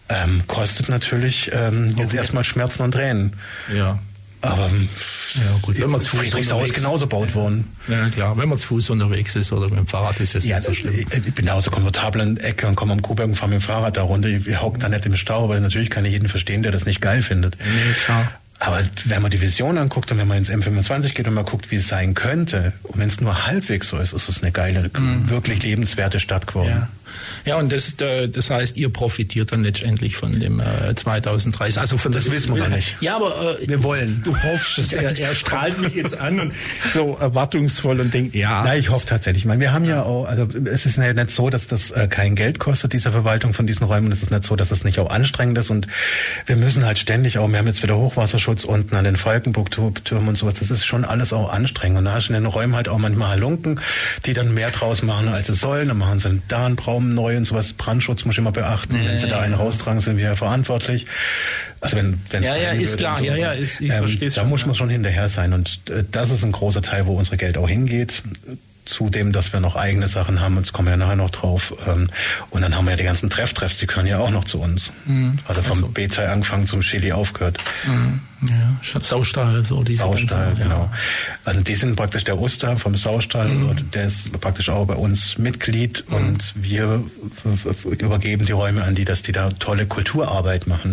Ähm, 0.08 0.42
kostet 0.46 0.88
natürlich 0.88 1.50
ähm, 1.52 1.94
jetzt 1.98 2.14
erstmal 2.14 2.44
Schmerzen 2.44 2.82
und 2.82 2.92
Tränen. 2.92 3.34
Ja. 3.74 3.98
Aber 4.40 4.70
ja, 5.34 5.58
gut, 5.62 5.80
wenn 5.80 5.90
man 5.90 6.00
zu 6.00 6.16
Fuß 6.16 6.34
unterwegs 6.34 6.72
genauso 6.72 7.06
baut 7.06 7.34
worden. 7.34 7.72
Ja, 7.88 8.08
klar, 8.08 8.38
wenn 8.38 8.48
man 8.48 8.58
zu 8.58 8.68
Fuß 8.68 8.90
unterwegs 8.90 9.34
ist 9.36 9.52
oder 9.52 9.68
mit 9.68 9.78
dem 9.78 9.86
Fahrrad 9.86 10.20
ist 10.20 10.34
es 10.34 10.46
ja, 10.46 10.56
nicht 10.56 10.66
so 10.66 10.74
schlimm. 10.74 11.06
Ich 11.10 11.34
bin 11.34 11.46
da 11.46 11.60
so 11.60 11.70
komfortabel 11.70 12.22
in 12.22 12.36
der 12.36 12.44
Ecke 12.44 12.66
und 12.68 12.76
komme 12.76 12.92
am 12.92 13.02
Kuhberg 13.02 13.28
und 13.28 13.34
fahre 13.34 13.50
mit 13.50 13.60
dem 13.60 13.62
Fahrrad 13.62 13.96
da 13.96 14.02
runter. 14.02 14.28
Ich 14.28 14.60
hocke 14.60 14.78
da 14.78 14.88
nicht 14.88 15.04
im 15.06 15.16
Stau, 15.16 15.48
weil 15.48 15.60
natürlich 15.60 15.90
kann 15.90 16.04
ich 16.04 16.12
jeden 16.12 16.28
verstehen, 16.28 16.62
der 16.62 16.72
das 16.72 16.86
nicht 16.86 17.00
geil 17.00 17.22
findet. 17.22 17.56
Nee, 17.58 17.92
klar. 18.04 18.30
Aber 18.60 18.80
wenn 19.04 19.22
man 19.22 19.30
die 19.30 19.40
Vision 19.40 19.78
anguckt 19.78 20.10
und 20.10 20.18
wenn 20.18 20.26
man 20.26 20.38
ins 20.38 20.50
M25 20.50 21.14
geht 21.14 21.28
und 21.28 21.34
man 21.34 21.44
guckt, 21.44 21.70
wie 21.70 21.76
es 21.76 21.86
sein 21.86 22.14
könnte, 22.14 22.72
und 22.82 22.98
wenn 22.98 23.08
es 23.08 23.20
nur 23.20 23.46
halbwegs 23.46 23.88
so 23.88 23.98
ist, 23.98 24.12
ist 24.12 24.28
es 24.28 24.42
eine 24.42 24.50
geile, 24.50 24.90
mhm. 24.98 25.30
wirklich 25.30 25.62
lebenswerte 25.62 26.18
Stadt 26.18 26.48
geworden. 26.48 26.70
Ja. 26.70 26.88
Ja, 27.44 27.56
und 27.56 27.72
das, 27.72 28.00
äh, 28.00 28.28
das 28.28 28.50
heißt, 28.50 28.76
ihr 28.76 28.92
profitiert 28.92 29.52
dann 29.52 29.64
letztendlich 29.64 30.16
von 30.16 30.38
dem 30.38 30.60
äh, 30.60 30.94
2030. 30.94 31.80
Also 31.80 31.98
von 31.98 32.12
das 32.12 32.30
wissen 32.30 32.54
wir 32.54 32.64
noch 32.64 32.76
nicht. 32.76 32.96
Ja, 33.00 33.16
aber 33.16 33.58
äh, 33.60 33.68
wir 33.68 33.82
wollen. 33.82 34.22
Du 34.24 34.36
hoffst 34.36 34.78
es. 34.78 34.92
er, 34.92 35.18
er 35.18 35.34
strahlt 35.34 35.78
mich 35.78 35.94
jetzt 35.94 36.18
an 36.18 36.40
und 36.40 36.52
so 36.92 37.16
erwartungsvoll 37.18 38.00
und 38.00 38.12
denkt, 38.12 38.34
ja. 38.34 38.62
Nein, 38.64 38.80
ich 38.80 38.90
hoffe 38.90 39.06
tatsächlich. 39.06 39.42
Ich 39.42 39.46
meine, 39.46 39.60
wir 39.60 39.72
haben 39.72 39.84
ja 39.84 40.02
auch, 40.02 40.26
also 40.26 40.46
es 40.64 40.86
ist 40.86 40.96
ja 40.96 41.12
nicht 41.12 41.30
so, 41.30 41.50
dass 41.50 41.66
das 41.66 41.90
äh, 41.90 42.08
kein 42.08 42.34
Geld 42.34 42.58
kostet, 42.58 42.92
diese 42.92 43.10
Verwaltung 43.10 43.54
von 43.54 43.66
diesen 43.66 43.84
Räumen. 43.84 44.10
Es 44.12 44.22
ist 44.22 44.30
nicht 44.30 44.44
so, 44.44 44.56
dass 44.56 44.70
es 44.70 44.84
nicht 44.84 44.98
auch 44.98 45.10
anstrengend 45.10 45.58
ist 45.58 45.70
und 45.70 45.86
wir 46.46 46.56
müssen 46.56 46.84
halt 46.84 46.98
ständig 46.98 47.38
auch, 47.38 47.48
wir 47.48 47.58
haben 47.58 47.66
jetzt 47.66 47.82
wieder 47.82 47.96
Hochwasserschutz 47.96 48.64
unten 48.64 48.94
an 48.96 49.04
den 49.04 49.16
Falkenburg-Türmen 49.16 50.28
und 50.28 50.36
sowas. 50.36 50.54
Das 50.54 50.70
ist 50.70 50.84
schon 50.84 51.04
alles 51.04 51.32
auch 51.32 51.52
anstrengend. 51.52 51.98
Und 51.98 52.04
da 52.04 52.14
hast 52.14 52.28
du 52.28 52.34
in 52.34 52.42
den 52.42 52.46
Räumen 52.46 52.74
halt 52.74 52.88
auch 52.88 52.98
manchmal 52.98 53.30
Halunken, 53.30 53.80
die 54.26 54.34
dann 54.34 54.54
mehr 54.54 54.70
draus 54.70 55.02
machen, 55.02 55.28
als 55.28 55.46
sie 55.46 55.54
sollen. 55.54 55.88
Dann 55.88 55.98
machen 55.98 56.20
sie 56.20 56.42
da 56.48 56.66
einen 56.66 56.76
Braum 56.98 57.14
neu 57.14 57.36
und 57.36 57.44
sowas. 57.44 57.72
Brandschutz 57.72 58.24
muss 58.24 58.34
ich 58.34 58.38
immer 58.38 58.52
beachten. 58.52 58.96
Ja, 58.96 59.10
wenn 59.10 59.18
sie 59.18 59.28
da 59.28 59.40
einen 59.40 59.54
raustragen, 59.54 60.00
sind 60.00 60.16
wir 60.16 60.24
ja 60.24 60.36
verantwortlich. 60.36 61.06
Also 61.80 61.96
wenn 61.96 62.20
wenn 62.30 62.42
es 62.42 62.48
ja, 62.48 62.56
ja, 62.56 62.70
ist 62.70 62.98
klar, 62.98 63.16
so. 63.16 63.24
ja, 63.24 63.36
ja, 63.36 63.52
ist, 63.52 63.80
ich 63.80 63.90
ähm, 63.90 63.98
verstehe 63.98 64.28
Da 64.28 64.40
schon, 64.40 64.48
muss 64.48 64.66
man 64.66 64.74
schon 64.74 64.88
hinterher 64.88 65.28
sein 65.28 65.52
und 65.52 65.80
äh, 65.88 66.04
das 66.10 66.30
ist 66.30 66.44
ein 66.44 66.52
großer 66.52 66.82
Teil, 66.82 67.06
wo 67.06 67.14
unsere 67.14 67.36
Geld 67.36 67.56
auch 67.56 67.68
hingeht 67.68 68.22
zudem, 68.88 69.32
dass 69.32 69.52
wir 69.52 69.60
noch 69.60 69.76
eigene 69.76 70.08
Sachen 70.08 70.40
haben, 70.40 70.56
jetzt 70.56 70.72
kommen 70.72 70.86
wir 70.86 70.92
ja 70.92 70.96
nachher 70.96 71.16
noch 71.16 71.30
drauf. 71.30 71.74
Ähm, 71.86 72.08
und 72.50 72.62
dann 72.62 72.74
haben 72.74 72.84
wir 72.86 72.92
ja 72.92 72.96
die 72.96 73.04
ganzen 73.04 73.30
Treff-Treffs, 73.30 73.78
die 73.78 73.86
gehören 73.86 74.06
ja 74.06 74.18
auch 74.18 74.30
noch 74.30 74.44
zu 74.44 74.60
uns. 74.60 74.92
Mhm. 75.06 75.38
Also 75.46 75.62
vom 75.62 75.78
also. 75.78 75.88
B-Teil 75.88 76.28
angefangen 76.28 76.66
zum 76.66 76.80
Chili 76.80 77.12
aufgehört. 77.12 77.58
Mhm. 77.86 78.20
Ja, 78.42 79.00
Saustall, 79.02 79.64
so 79.64 79.82
diese 79.82 80.02
Saustall, 80.02 80.46
ganzen, 80.46 80.62
genau. 80.62 80.90
Ja. 80.92 80.98
Also 81.44 81.60
die 81.60 81.74
sind 81.74 81.96
praktisch 81.96 82.22
der 82.22 82.38
Oster 82.38 82.76
vom 82.78 82.96
Saustall, 82.96 83.48
mhm. 83.48 83.90
der 83.90 84.04
ist 84.04 84.30
praktisch 84.40 84.68
auch 84.68 84.86
bei 84.86 84.94
uns 84.94 85.38
Mitglied 85.38 86.04
mhm. 86.08 86.14
und 86.14 86.54
wir 86.54 87.02
übergeben 87.98 88.46
die 88.46 88.52
Räume 88.52 88.84
an 88.84 88.94
die, 88.94 89.04
dass 89.04 89.22
die 89.22 89.32
da 89.32 89.50
tolle 89.50 89.86
Kulturarbeit 89.86 90.68
machen. 90.68 90.92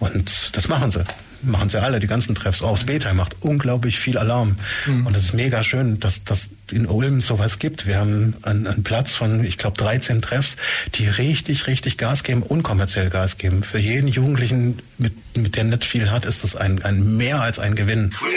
Mhm. 0.00 0.06
Und 0.06 0.56
das 0.56 0.66
machen 0.66 0.90
sie 0.90 1.04
machen 1.42 1.70
sie 1.70 1.80
alle, 1.80 2.00
die 2.00 2.06
ganzen 2.06 2.34
Treffs. 2.34 2.62
Auch 2.62 2.72
das 2.72 2.84
Betheim 2.84 3.16
macht 3.16 3.36
unglaublich 3.40 3.98
viel 3.98 4.18
Alarm. 4.18 4.56
Mhm. 4.86 5.06
Und 5.06 5.16
es 5.16 5.24
ist 5.24 5.34
mega 5.34 5.64
schön, 5.64 6.00
dass 6.00 6.24
das 6.24 6.48
in 6.70 6.86
Ulm 6.86 7.20
sowas 7.20 7.58
gibt. 7.58 7.86
Wir 7.86 7.98
haben 7.98 8.34
einen, 8.42 8.66
einen 8.66 8.84
Platz 8.84 9.14
von, 9.14 9.44
ich 9.44 9.58
glaube, 9.58 9.76
13 9.78 10.22
Treffs, 10.22 10.56
die 10.94 11.06
richtig, 11.06 11.66
richtig 11.66 11.98
Gas 11.98 12.22
geben, 12.22 12.42
unkommerziell 12.42 13.10
Gas 13.10 13.38
geben. 13.38 13.62
Für 13.62 13.78
jeden 13.78 14.08
Jugendlichen, 14.08 14.78
mit, 14.98 15.36
mit 15.36 15.56
der 15.56 15.64
nicht 15.64 15.84
viel 15.84 16.10
hat, 16.10 16.24
ist 16.24 16.44
das 16.44 16.56
ein, 16.56 16.82
ein 16.82 17.16
mehr 17.16 17.40
als 17.40 17.58
ein 17.58 17.74
Gewinn. 17.74 18.10
Free 18.10 18.28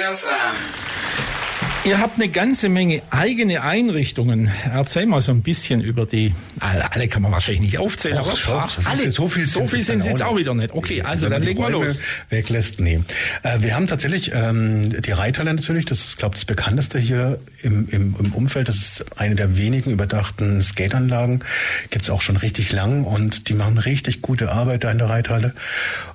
Ihr 1.86 2.00
habt 2.00 2.15
eine 2.15 2.30
ganze 2.30 2.67
Menge 2.67 3.04
eigene 3.12 3.62
Einrichtungen. 3.62 4.50
Erzähl 4.74 5.06
mal 5.06 5.21
so 5.21 5.32
ein 5.32 5.43
bisschen 5.43 5.82
über 5.82 6.08
die. 6.08 6.34
Alle, 6.60 6.91
alle 6.91 7.08
kann 7.08 7.21
man 7.21 7.32
wahrscheinlich 7.32 7.62
nicht 7.62 7.78
aufzählen, 7.78 8.17
Och, 8.17 8.28
aber 8.28 8.36
schon, 8.36 8.86
alle. 8.86 9.12
So 9.12 9.30
viel, 9.30 9.45
so 9.45 9.67
viel 9.67 9.82
sind 9.82 10.00
es 10.00 10.08
jetzt 10.08 10.24
auch 10.24 10.36
wieder 10.36 10.56
nicht. 10.56 10.74
Okay, 10.74 11.02
also, 11.02 11.12
also 11.12 11.30
dann 11.30 11.43
legen 11.43 11.62
wir 11.62 11.69
los. 11.69 12.00
Weglässt, 12.30 12.80
nee. 12.80 13.02
Äh, 13.43 13.60
wir 13.60 13.76
haben 13.76 13.86
tatsächlich 13.86 14.32
ähm, 14.34 15.00
die 15.00 15.12
Reithalle 15.12 15.54
natürlich. 15.54 15.86
Das 15.86 16.04
ist, 16.04 16.17
glaube 16.17 16.36
ich, 16.36 16.41
das 16.41 16.45
bekannteste 16.45 16.98
hier 16.98 17.39
im, 17.62 17.88
im, 17.89 18.15
im 18.17 18.34
Umfeld. 18.34 18.67
Das 18.67 18.78
ist 18.78 19.06
eine 19.15 19.36
der 19.36 19.56
wenigen 19.56 19.91
überdachten 19.91 20.63
Skateanlagen. 20.63 21.43
Gibt 21.91 22.06
es 22.06 22.10
auch 22.10 22.24
schon 22.24 22.38
richtig 22.38 22.71
lang 22.71 23.04
und 23.04 23.48
die 23.48 23.54
machen 23.54 23.78
richtig 23.78 24.24
gute 24.24 24.52
Arbeit 24.52 24.84
da 24.84 24.91
in 24.91 24.98
der 24.98 25.10
Reithalle. 25.10 25.54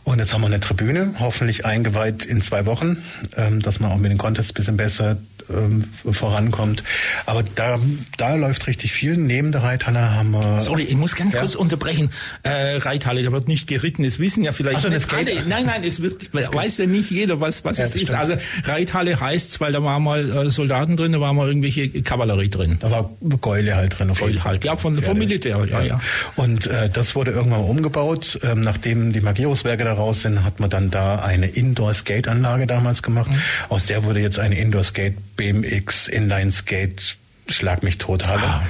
Und 0.02 0.18
jetzt 0.18 0.34
haben 0.34 0.40
wir 0.40 0.48
eine 0.48 0.58
Tribüne, 0.58 1.14
hoffentlich 1.20 1.64
eingeweiht 1.64 2.24
in 2.24 2.42
zwei 2.42 2.66
Wochen, 2.66 2.96
ähm, 3.36 3.62
dass 3.62 3.78
man 3.78 3.92
auch 3.92 3.98
mit 3.98 4.10
den 4.10 4.18
Contests 4.18 4.52
bisschen 4.52 4.76
besser 4.76 5.16
ähm, 5.52 5.84
vorankommt. 6.12 6.82
Aber 7.26 7.42
da, 7.42 7.78
da 8.16 8.34
läuft 8.34 8.66
richtig 8.66 8.92
viel. 8.92 9.16
Neben 9.16 9.52
der 9.52 9.62
Reithalle 9.62 10.14
haben 10.14 10.30
wir... 10.32 10.60
Sorry, 10.60 10.84
ich 10.84 10.96
muss 10.96 11.14
ganz 11.14 11.34
ja? 11.34 11.40
kurz 11.40 11.54
unterbrechen. 11.54 12.10
Äh, 12.42 12.76
Reithalle, 12.76 13.22
da 13.22 13.32
wird 13.32 13.48
nicht 13.48 13.66
geritten. 13.66 14.04
Es 14.04 14.18
wissen 14.18 14.44
ja 14.44 14.52
vielleicht 14.52 14.76
also 14.76 14.88
nicht 14.88 15.12
alle. 15.12 15.44
Nein, 15.46 15.66
nein, 15.66 15.84
es 15.84 16.02
wird, 16.02 16.32
weiß 16.32 16.78
ja 16.78 16.86
nicht 16.86 17.10
jeder, 17.10 17.40
was, 17.40 17.64
was 17.64 17.78
ja, 17.78 17.84
es 17.84 17.94
ist. 17.94 18.12
Also 18.12 18.34
Reithalle 18.64 19.20
heißt, 19.20 19.60
weil 19.60 19.72
da 19.72 19.82
waren 19.82 20.02
mal 20.02 20.46
äh, 20.46 20.50
Soldaten 20.50 20.96
drin, 20.96 21.12
da 21.12 21.20
waren 21.20 21.36
mal 21.36 21.46
irgendwelche 21.48 21.88
Kavallerie 22.02 22.48
drin. 22.48 22.78
Da 22.80 22.90
war 22.90 23.10
Geule 23.40 23.76
halt 23.76 23.98
drin. 23.98 24.12
Geule 24.14 24.44
halt, 24.44 24.64
ja, 24.64 24.76
von, 24.76 24.96
vom 24.96 25.18
Militär, 25.18 25.64
ja, 25.70 25.82
ja. 25.82 26.00
Und 26.36 26.66
äh, 26.66 26.90
das 26.90 27.14
wurde 27.14 27.30
irgendwann 27.30 27.60
umgebaut. 27.60 28.38
Ähm, 28.42 28.60
nachdem 28.60 29.12
die 29.12 29.20
Magiruswerke 29.20 29.84
da 29.84 29.92
raus 29.92 30.22
sind, 30.22 30.44
hat 30.44 30.60
man 30.60 30.70
dann 30.70 30.90
da 30.90 31.16
eine 31.16 31.46
Indoor-Skate-Anlage 31.46 32.66
damals 32.66 33.02
gemacht. 33.02 33.30
Mhm. 33.30 33.38
Aus 33.68 33.86
der 33.86 34.04
wurde 34.04 34.20
jetzt 34.20 34.38
eine 34.38 34.58
Indoor-Skate 34.58 35.14
BMX 35.40 36.06
Inline 36.06 36.52
Skate 36.52 37.16
Schlag 37.48 37.82
mich 37.82 37.96
tot 37.96 38.28
Halle. 38.28 38.42
Ah. 38.44 38.62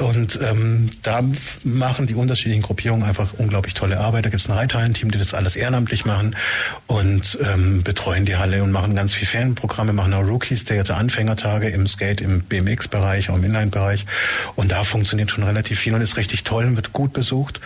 Und 0.00 0.38
ähm, 0.42 0.90
da 1.02 1.22
machen 1.62 2.06
die 2.06 2.14
unterschiedlichen 2.14 2.62
Gruppierungen 2.62 3.06
einfach 3.06 3.34
unglaublich 3.36 3.74
tolle 3.74 4.00
Arbeit. 4.00 4.24
Da 4.24 4.30
gibt 4.30 4.40
es 4.40 4.48
ein 4.48 4.56
Reithallenteam, 4.56 5.10
die 5.10 5.18
das 5.18 5.34
alles 5.34 5.56
ehrenamtlich 5.56 6.06
machen 6.06 6.36
und 6.86 7.38
ähm, 7.52 7.82
betreuen 7.82 8.24
die 8.24 8.36
Halle 8.36 8.62
und 8.62 8.72
machen 8.72 8.94
ganz 8.94 9.12
viel 9.12 9.28
Fanprogramme, 9.28 9.92
machen 9.92 10.14
auch 10.14 10.22
Rookies, 10.22 10.64
der 10.64 10.76
jetzt 10.76 10.90
Anfängertage 10.90 11.68
im 11.68 11.86
Skate, 11.86 12.22
im 12.22 12.40
BMX-Bereich, 12.40 13.30
auch 13.30 13.36
im 13.36 13.44
Inline-Bereich. 13.44 14.06
Und 14.56 14.72
da 14.72 14.84
funktioniert 14.84 15.30
schon 15.30 15.44
relativ 15.44 15.78
viel 15.78 15.94
und 15.94 16.00
ist 16.00 16.16
richtig 16.16 16.44
toll 16.44 16.64
und 16.64 16.76
wird 16.76 16.92
gut 16.92 17.12
besucht. 17.12 17.60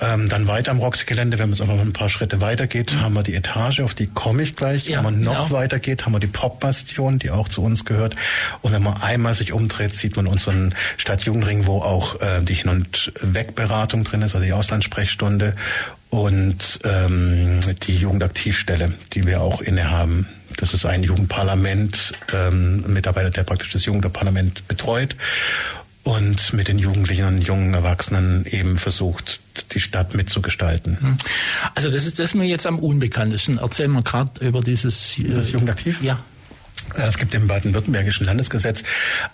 Ähm, 0.00 0.28
dann 0.28 0.48
weiter 0.48 0.72
am 0.72 0.80
Roxy-Gelände, 0.80 1.38
wenn 1.38 1.50
man 1.50 1.54
es 1.54 1.60
aber 1.60 1.74
ein 1.74 1.92
paar 1.92 2.10
Schritte 2.10 2.40
weiter 2.40 2.66
geht, 2.66 2.92
mhm. 2.92 3.00
haben 3.00 3.14
wir 3.14 3.22
die 3.22 3.34
Etage, 3.34 3.80
auf 3.80 3.94
die 3.94 4.08
komme 4.08 4.42
ich 4.42 4.56
gleich. 4.56 4.86
Ja, 4.86 4.98
wenn 4.98 5.04
man 5.04 5.20
noch 5.20 5.48
genau. 5.48 5.58
weiter 5.58 5.78
geht, 5.78 6.04
haben 6.04 6.12
wir 6.12 6.20
die 6.20 6.26
Pop-Bastion, 6.26 7.18
die 7.18 7.30
auch 7.30 7.48
zu 7.48 7.62
uns 7.62 7.84
gehört. 7.84 8.16
Und 8.60 8.72
wenn 8.72 8.82
man 8.82 9.00
einmal 9.00 9.34
sich 9.34 9.52
umdreht, 9.52 9.94
sieht 9.94 10.16
man 10.16 10.26
unseren 10.26 10.74
Stadtjugendring, 10.96 11.63
wo 11.66 11.78
auch 11.78 12.20
äh, 12.20 12.42
die 12.42 12.54
Hin- 12.54 12.70
und 12.70 13.12
Wegberatung 13.20 14.04
drin 14.04 14.22
ist, 14.22 14.34
also 14.34 14.44
die 14.44 14.52
Auslandssprechstunde 14.52 15.54
und 16.10 16.80
ähm, 16.84 17.60
die 17.86 17.96
Jugendaktivstelle, 17.96 18.94
die 19.12 19.26
wir 19.26 19.42
auch 19.42 19.60
innehaben. 19.60 20.28
Das 20.56 20.72
ist 20.72 20.86
ein 20.86 21.02
Jugendparlament, 21.02 22.12
ähm, 22.32 22.84
ein 22.86 22.92
Mitarbeiter, 22.92 23.30
der 23.30 23.42
praktisch 23.42 23.72
das 23.72 23.84
Jugendparlament 23.84 24.68
betreut 24.68 25.16
und 26.04 26.52
mit 26.52 26.68
den 26.68 26.78
Jugendlichen 26.78 27.24
und 27.24 27.40
jungen 27.40 27.74
Erwachsenen 27.74 28.44
eben 28.44 28.78
versucht, 28.78 29.40
die 29.72 29.80
Stadt 29.80 30.14
mitzugestalten. 30.14 31.00
Hm. 31.00 31.16
Also 31.74 31.90
das 31.90 32.06
ist 32.06 32.18
das 32.18 32.34
mir 32.34 32.44
jetzt 32.44 32.66
am 32.66 32.78
unbekanntesten. 32.78 33.58
Erzähl 33.58 33.88
mal 33.88 34.02
gerade 34.02 34.46
über 34.46 34.60
dieses 34.60 35.18
äh, 35.18 35.30
das 35.30 35.50
Jugendaktiv. 35.50 36.02
Ja. 36.02 36.22
Äh, 36.96 37.02
es 37.02 37.18
gibt 37.18 37.34
im 37.34 37.46
baden-württembergischen 37.46 38.26
Landesgesetz 38.26 38.82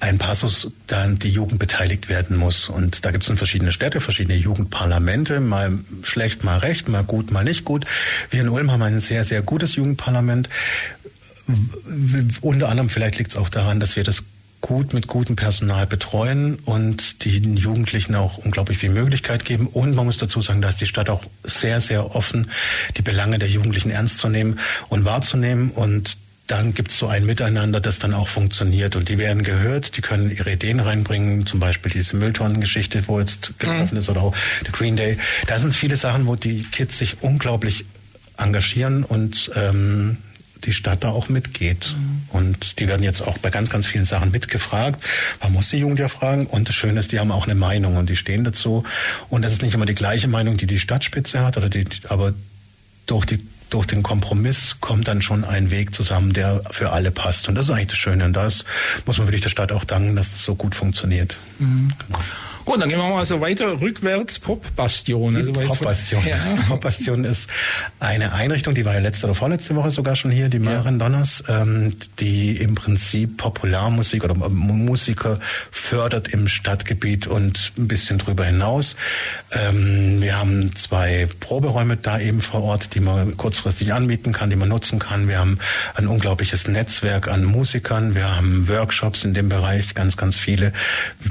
einen 0.00 0.18
Passus, 0.18 0.72
da 0.86 1.06
die 1.06 1.30
Jugend 1.30 1.58
beteiligt 1.58 2.08
werden 2.08 2.36
muss. 2.36 2.68
Und 2.68 3.04
da 3.04 3.10
gibt 3.10 3.24
es 3.24 3.30
in 3.30 3.36
verschiedene 3.36 3.72
Städte, 3.72 4.00
verschiedene 4.00 4.36
Jugendparlamente, 4.36 5.40
mal 5.40 5.78
schlecht, 6.02 6.44
mal 6.44 6.58
recht, 6.58 6.88
mal 6.88 7.04
gut, 7.04 7.30
mal 7.30 7.44
nicht 7.44 7.64
gut. 7.64 7.86
Wir 8.30 8.40
in 8.40 8.48
Ulm 8.48 8.70
haben 8.70 8.82
ein 8.82 9.00
sehr, 9.00 9.24
sehr 9.24 9.42
gutes 9.42 9.76
Jugendparlament. 9.76 10.48
Unter 12.40 12.68
anderem 12.68 12.88
vielleicht 12.88 13.18
liegt 13.18 13.32
es 13.32 13.36
auch 13.36 13.48
daran, 13.48 13.80
dass 13.80 13.96
wir 13.96 14.04
das 14.04 14.24
gut 14.60 14.92
mit 14.92 15.06
gutem 15.06 15.36
Personal 15.36 15.86
betreuen 15.86 16.56
und 16.64 17.24
den 17.24 17.56
Jugendlichen 17.56 18.14
auch 18.14 18.38
unglaublich 18.38 18.78
viel 18.78 18.90
Möglichkeit 18.90 19.44
geben. 19.44 19.66
Und 19.66 19.94
man 19.94 20.06
muss 20.06 20.18
dazu 20.18 20.42
sagen, 20.42 20.60
da 20.60 20.68
ist 20.68 20.80
die 20.80 20.86
Stadt 20.86 21.08
auch 21.08 21.24
sehr, 21.42 21.80
sehr 21.80 22.14
offen, 22.14 22.50
die 22.96 23.02
Belange 23.02 23.38
der 23.38 23.48
Jugendlichen 23.48 23.90
ernst 23.90 24.18
zu 24.18 24.28
nehmen 24.28 24.58
und 24.88 25.04
wahrzunehmen. 25.04 25.70
Und 25.70 26.18
dann 26.50 26.74
gibt 26.74 26.90
es 26.90 26.98
so 26.98 27.06
ein 27.06 27.24
Miteinander, 27.24 27.80
das 27.80 27.98
dann 27.98 28.12
auch 28.12 28.28
funktioniert. 28.28 28.96
Und 28.96 29.08
die 29.08 29.18
werden 29.18 29.44
gehört, 29.44 29.96
die 29.96 30.00
können 30.00 30.30
ihre 30.30 30.52
Ideen 30.52 30.80
reinbringen, 30.80 31.46
zum 31.46 31.60
Beispiel 31.60 31.92
diese 31.92 32.16
Mülltonnengeschichte, 32.16 33.04
wo 33.06 33.20
jetzt 33.20 33.58
gelaufen 33.58 33.94
mhm. 33.94 34.00
ist, 34.00 34.08
oder 34.08 34.22
auch 34.22 34.34
der 34.64 34.72
Green 34.72 34.96
Day. 34.96 35.18
Da 35.46 35.58
sind 35.60 35.74
viele 35.74 35.96
Sachen, 35.96 36.26
wo 36.26 36.34
die 36.34 36.62
Kids 36.62 36.98
sich 36.98 37.22
unglaublich 37.22 37.84
engagieren 38.36 39.04
und 39.04 39.50
ähm, 39.54 40.18
die 40.64 40.72
Stadt 40.72 41.04
da 41.04 41.10
auch 41.10 41.28
mitgeht. 41.28 41.94
Mhm. 41.96 42.22
Und 42.30 42.80
die 42.80 42.88
werden 42.88 43.02
jetzt 43.04 43.22
auch 43.22 43.38
bei 43.38 43.50
ganz, 43.50 43.70
ganz 43.70 43.86
vielen 43.86 44.04
Sachen 44.04 44.32
mitgefragt. 44.32 45.02
Man 45.40 45.52
muss 45.52 45.68
die 45.68 45.78
Jugend 45.78 46.00
ja 46.00 46.08
fragen. 46.08 46.46
Und 46.46 46.68
das 46.68 46.74
Schöne 46.74 46.98
ist, 46.98 47.12
die 47.12 47.20
haben 47.20 47.30
auch 47.30 47.44
eine 47.44 47.54
Meinung 47.54 47.96
und 47.96 48.10
die 48.10 48.16
stehen 48.16 48.42
dazu. 48.42 48.82
Und 49.28 49.42
das 49.42 49.52
ist 49.52 49.62
nicht 49.62 49.74
immer 49.74 49.86
die 49.86 49.94
gleiche 49.94 50.26
Meinung, 50.26 50.56
die 50.56 50.66
die 50.66 50.80
Stadtspitze 50.80 51.44
hat, 51.44 51.56
oder 51.56 51.68
die, 51.68 51.84
aber 52.08 52.34
durch 53.06 53.24
die 53.24 53.38
durch 53.70 53.86
den 53.86 54.02
Kompromiss 54.02 54.76
kommt 54.80 55.08
dann 55.08 55.22
schon 55.22 55.44
ein 55.44 55.70
Weg 55.70 55.94
zusammen, 55.94 56.32
der 56.32 56.62
für 56.70 56.90
alle 56.90 57.10
passt. 57.10 57.48
Und 57.48 57.54
das 57.54 57.66
ist 57.66 57.70
eigentlich 57.70 57.88
das 57.88 57.98
Schöne. 57.98 58.24
Und 58.24 58.34
das 58.34 58.64
muss 59.06 59.18
man 59.18 59.26
wirklich 59.26 59.42
der 59.42 59.50
Stadt 59.50 59.72
auch 59.72 59.84
danken, 59.84 60.16
dass 60.16 60.32
das 60.32 60.44
so 60.44 60.54
gut 60.54 60.74
funktioniert. 60.74 61.36
Mhm. 61.58 61.92
Genau. 62.06 62.18
Gut, 62.70 62.80
dann 62.80 62.88
gehen 62.88 63.00
wir 63.00 63.08
mal 63.08 63.24
so 63.24 63.40
weiter. 63.40 63.80
Rückwärts 63.80 64.38
Pop-Bastion. 64.38 65.34
Also 65.34 65.52
Pop-Bastion. 65.52 66.24
Ja. 66.30 66.36
Pop-Bastion 66.68 67.24
ist 67.24 67.48
eine 67.98 68.32
Einrichtung, 68.32 68.76
die 68.76 68.84
war 68.84 68.94
ja 68.94 69.00
letzte 69.00 69.26
oder 69.26 69.34
vorletzte 69.34 69.74
Woche 69.74 69.90
sogar 69.90 70.14
schon 70.14 70.30
hier, 70.30 70.48
die 70.48 70.60
Maren 70.60 71.00
ja. 71.00 71.08
Donners, 71.08 71.42
ähm, 71.48 71.96
die 72.20 72.56
im 72.56 72.76
Prinzip 72.76 73.38
Popularmusik 73.38 74.22
oder 74.22 74.34
Musiker 74.34 75.40
fördert 75.72 76.28
im 76.28 76.46
Stadtgebiet 76.46 77.26
und 77.26 77.72
ein 77.76 77.88
bisschen 77.88 78.18
drüber 78.18 78.44
hinaus. 78.44 78.94
Ähm, 79.50 80.22
wir 80.22 80.38
haben 80.38 80.76
zwei 80.76 81.28
Proberäume 81.40 81.96
da 81.96 82.20
eben 82.20 82.40
vor 82.40 82.62
Ort, 82.62 82.94
die 82.94 83.00
man 83.00 83.36
kurzfristig 83.36 83.92
anmieten 83.92 84.32
kann, 84.32 84.48
die 84.48 84.56
man 84.56 84.68
nutzen 84.68 85.00
kann. 85.00 85.26
Wir 85.26 85.40
haben 85.40 85.58
ein 85.96 86.06
unglaubliches 86.06 86.68
Netzwerk 86.68 87.26
an 87.26 87.42
Musikern. 87.42 88.14
Wir 88.14 88.36
haben 88.36 88.68
Workshops 88.68 89.24
in 89.24 89.34
dem 89.34 89.48
Bereich, 89.48 89.94
ganz, 89.94 90.16
ganz 90.16 90.36
viele. 90.36 90.72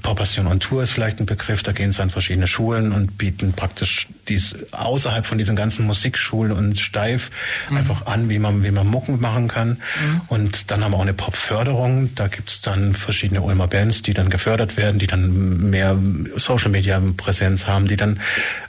Pop-Bastion 0.02 0.46
on 0.46 0.60
Tour 0.60 0.84
ist 0.84 0.92
vielleicht 0.92 1.22
ein 1.22 1.29
Begriff. 1.30 1.64
Da 1.64 1.72
gehen 1.72 1.92
sie 1.92 2.02
an 2.02 2.10
verschiedene 2.10 2.48
Schulen 2.48 2.92
und 2.92 3.18
bieten 3.18 3.54
praktisch 3.54 4.08
dies 4.30 4.56
außerhalb 4.72 5.26
von 5.26 5.38
diesen 5.38 5.56
ganzen 5.56 5.86
Musikschulen 5.86 6.52
und 6.52 6.80
steif 6.80 7.32
mhm. 7.70 7.78
einfach 7.78 8.06
an, 8.06 8.30
wie 8.30 8.40
man, 8.40 8.64
wie 8.64 8.72
man 8.72 8.88
Mucken 8.88 9.20
machen 9.20 9.48
kann. 9.48 9.70
Mhm. 9.70 10.22
Und 10.28 10.72
dann 10.72 10.84
haben 10.84 10.92
wir 10.92 10.98
auch 10.98 11.02
eine 11.02 11.14
Popförderung. 11.14 12.16
Da 12.16 12.28
gibt's 12.28 12.62
dann 12.62 12.94
verschiedene 12.94 13.42
Ulmer 13.42 13.68
Bands, 13.68 14.02
die 14.02 14.14
dann 14.14 14.30
gefördert 14.30 14.78
werden, 14.78 15.00
die 15.00 15.08
dann 15.08 15.70
mehr 15.70 15.98
Social 16.36 16.72
Media 16.72 17.02
Präsenz 17.18 17.68
haben, 17.68 17.88
die 17.88 17.98
dann 17.98 18.20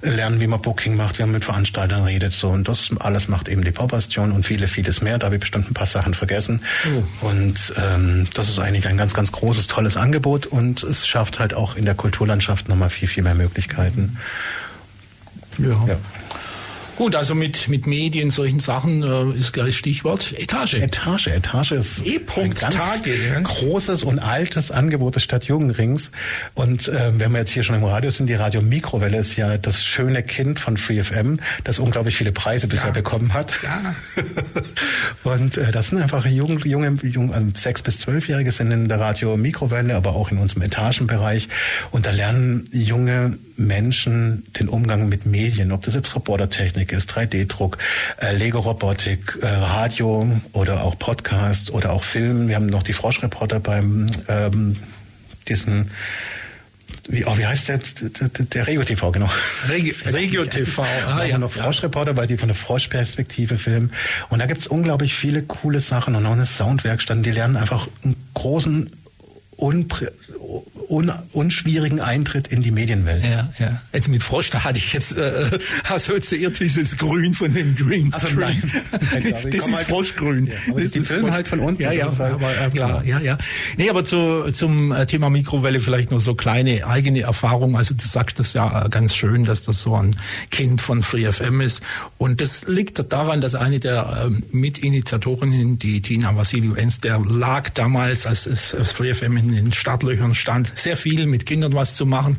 lernen, 0.02 0.40
wie 0.40 0.46
man 0.46 0.60
Booking 0.60 0.96
macht, 0.96 1.18
wie 1.18 1.22
man 1.22 1.32
mit 1.32 1.44
Veranstaltern 1.44 2.04
redet. 2.04 2.32
So. 2.32 2.48
Und 2.48 2.68
das 2.68 2.90
alles 2.98 3.28
macht 3.28 3.48
eben 3.48 3.62
die 3.62 3.72
Popbastion 3.72 4.32
und 4.32 4.44
viele, 4.44 4.68
vieles 4.68 5.00
mehr. 5.00 5.18
Da 5.18 5.26
habe 5.26 5.36
ich 5.36 5.40
bestimmt 5.40 5.70
ein 5.70 5.74
paar 5.74 5.86
Sachen 5.86 6.14
vergessen. 6.14 6.62
Oh. 7.22 7.28
Und 7.28 7.72
ähm, 7.76 8.26
das 8.34 8.48
ist 8.48 8.58
eigentlich 8.58 8.88
ein 8.88 8.96
ganz, 8.96 9.14
ganz 9.14 9.32
großes, 9.32 9.66
tolles 9.66 9.96
Angebot 9.96 10.46
und 10.46 10.82
es 10.82 11.06
schafft 11.06 11.38
halt 11.38 11.54
auch 11.54 11.76
in 11.76 11.84
der 11.84 11.94
Kulturlandschaft 11.94 12.40
Landschaft 12.40 12.68
nochmal 12.68 12.90
viel, 12.90 13.06
viel 13.08 13.22
mehr 13.22 13.34
Möglichkeiten. 13.34 14.16
Ja. 15.58 15.86
ja. 15.86 15.98
Gut, 17.00 17.16
also 17.16 17.34
mit, 17.34 17.68
mit 17.68 17.86
Medien, 17.86 18.28
solchen 18.28 18.60
Sachen 18.60 19.02
äh, 19.02 19.38
ist 19.38 19.54
gleich 19.54 19.74
Stichwort 19.74 20.34
Etage. 20.36 20.74
Etage, 20.74 21.28
Etage 21.28 21.72
ist 21.72 22.06
e 22.06 22.20
ein 22.36 22.52
ganz 22.52 22.74
Tage, 22.74 23.14
ja. 23.14 23.40
großes 23.40 24.02
und 24.02 24.18
altes 24.18 24.70
Angebot 24.70 25.16
des 25.16 25.22
Stadtjugendrings. 25.22 26.10
Und 26.52 26.88
äh, 26.88 27.12
wenn 27.16 27.32
wir 27.32 27.38
jetzt 27.38 27.52
hier 27.52 27.64
schon 27.64 27.76
im 27.76 27.84
Radio 27.84 28.10
sind, 28.10 28.26
die 28.26 28.34
Radio 28.34 28.60
Mikrowelle 28.60 29.16
ist 29.16 29.34
ja 29.36 29.56
das 29.56 29.82
schöne 29.82 30.22
Kind 30.22 30.60
von 30.60 30.76
FreeFM, 30.76 31.38
das 31.64 31.78
unglaublich 31.78 32.16
viele 32.16 32.32
Preise 32.32 32.66
bisher 32.66 32.88
ja. 32.88 32.92
bekommen 32.92 33.32
hat. 33.32 33.54
Ja. 33.62 33.94
und 35.32 35.56
äh, 35.56 35.72
das 35.72 35.88
sind 35.88 36.02
einfach 36.02 36.26
junge, 36.26 36.66
junge, 36.66 36.98
junge 37.02 37.32
also 37.32 37.46
sechs 37.54 37.80
bis 37.80 37.98
zwölfjährige 37.98 38.52
sind 38.52 38.72
in 38.72 38.90
der 38.90 39.00
Radio 39.00 39.38
Mikrowelle, 39.38 39.96
aber 39.96 40.14
auch 40.14 40.30
in 40.30 40.36
unserem 40.36 40.64
Etagenbereich. 40.64 41.48
Und 41.92 42.04
da 42.04 42.10
lernen 42.10 42.68
junge 42.72 43.38
Menschen 43.60 44.44
den 44.58 44.68
Umgang 44.68 45.08
mit 45.08 45.26
Medien, 45.26 45.70
ob 45.70 45.82
das 45.82 45.94
jetzt 45.94 46.14
Reportertechnik 46.16 46.92
ist, 46.92 47.10
3D-Druck, 47.12 47.78
äh, 48.20 48.34
Lego-Robotik, 48.34 49.38
äh, 49.42 49.46
Radio 49.46 50.26
oder 50.52 50.82
auch 50.82 50.98
Podcast 50.98 51.70
oder 51.70 51.92
auch 51.92 52.02
Film. 52.02 52.48
Wir 52.48 52.56
haben 52.56 52.66
noch 52.66 52.82
die 52.82 52.94
Froschreporter 52.94 53.60
beim 53.60 54.08
ähm, 54.28 54.76
diesen 55.48 55.90
wie, 57.08 57.24
oh, 57.24 57.36
wie 57.36 57.46
heißt 57.46 57.68
der, 57.68 57.78
der, 57.78 58.28
der 58.28 58.66
Regio 58.66 58.84
TV, 58.84 59.10
genau. 59.10 59.28
Regio, 59.68 59.94
Regio 60.06 60.44
TV, 60.44 60.84
ah, 61.08 61.24
ja. 61.24 61.38
noch 61.38 61.50
Froschreporter, 61.50 62.16
weil 62.16 62.28
die 62.28 62.36
von 62.36 62.48
der 62.48 62.54
Froschperspektive 62.54 63.58
filmen. 63.58 63.92
Und 64.28 64.38
da 64.38 64.46
gibt's 64.46 64.66
unglaublich 64.66 65.14
viele 65.14 65.42
coole 65.42 65.80
Sachen 65.80 66.14
und 66.14 66.24
auch 66.24 66.32
eine 66.32 66.46
Soundwerkstatt. 66.46 67.24
Die 67.24 67.30
lernen 67.30 67.56
einfach 67.56 67.88
einen 68.04 68.16
großen 68.34 68.90
unprä 69.56 70.08
un, 70.90 71.12
unschwierigen 71.32 72.00
Eintritt 72.00 72.48
in 72.48 72.62
die 72.62 72.70
Medienwelt. 72.72 73.24
Ja, 73.24 73.48
ja. 73.58 73.80
Jetzt 73.92 74.08
mit 74.08 74.22
Frosch, 74.22 74.50
da 74.50 74.64
hatte 74.64 74.78
ich 74.78 74.92
jetzt 74.92 75.16
äh, 75.16 75.58
assoziiert 75.88 76.58
dieses 76.58 76.96
Grün 76.98 77.32
von 77.34 77.54
dem 77.54 77.76
Green 77.76 78.10
Ach 78.12 78.20
so, 78.20 78.26
Screen. 78.26 78.62
nein. 78.90 79.34
das 79.52 79.66
ist 79.68 79.74
halt, 79.76 79.86
Froschgrün. 79.86 80.46
Ja, 80.48 80.54
das 80.82 80.90
die 80.92 81.00
filmen 81.00 81.30
halt 81.32 81.46
von 81.48 81.60
unten. 81.60 81.80
Ja, 81.82 81.92
ja, 81.92 82.06
das 82.06 82.18
halt- 82.18 82.34
aber 82.34 82.50
äh, 82.50 82.70
klar, 82.70 83.04
ja, 83.04 83.20
ja. 83.20 83.38
Nee, 83.76 83.88
aber 83.88 84.04
zu, 84.04 84.50
zum 84.52 84.92
äh, 84.92 85.06
Thema 85.06 85.30
Mikrowelle 85.30 85.80
vielleicht 85.80 86.10
noch 86.10 86.20
so 86.20 86.34
kleine 86.34 86.86
eigene 86.86 87.20
Erfahrung. 87.20 87.76
Also 87.76 87.94
du 87.94 88.04
sagst 88.04 88.38
das 88.38 88.52
ja 88.54 88.86
äh, 88.86 88.88
ganz 88.88 89.14
schön, 89.14 89.44
dass 89.44 89.62
das 89.62 89.82
so 89.82 89.94
ein 89.94 90.16
Kind 90.50 90.80
von 90.80 91.02
Free 91.02 91.30
FM 91.30 91.60
ist. 91.60 91.82
Und 92.18 92.40
das 92.40 92.66
liegt 92.66 93.12
daran, 93.12 93.40
dass 93.40 93.54
eine 93.54 93.78
der 93.80 94.24
ähm, 94.26 94.42
Mitinitiatorinnen, 94.50 95.78
die 95.78 96.02
Tina 96.02 96.34
Vassiliou-Enz, 96.36 97.00
der 97.00 97.20
lag 97.20 97.68
damals, 97.70 98.26
als 98.26 98.46
es 98.46 98.74
als 98.74 98.92
Free 98.92 99.14
FM 99.14 99.36
in 99.36 99.54
den 99.54 99.72
Startlöchern 99.72 100.34
stand, 100.34 100.72
sehr 100.82 100.96
viel 100.96 101.26
mit 101.26 101.46
Kindern 101.46 101.72
was 101.72 101.94
zu 101.94 102.06
machen. 102.06 102.36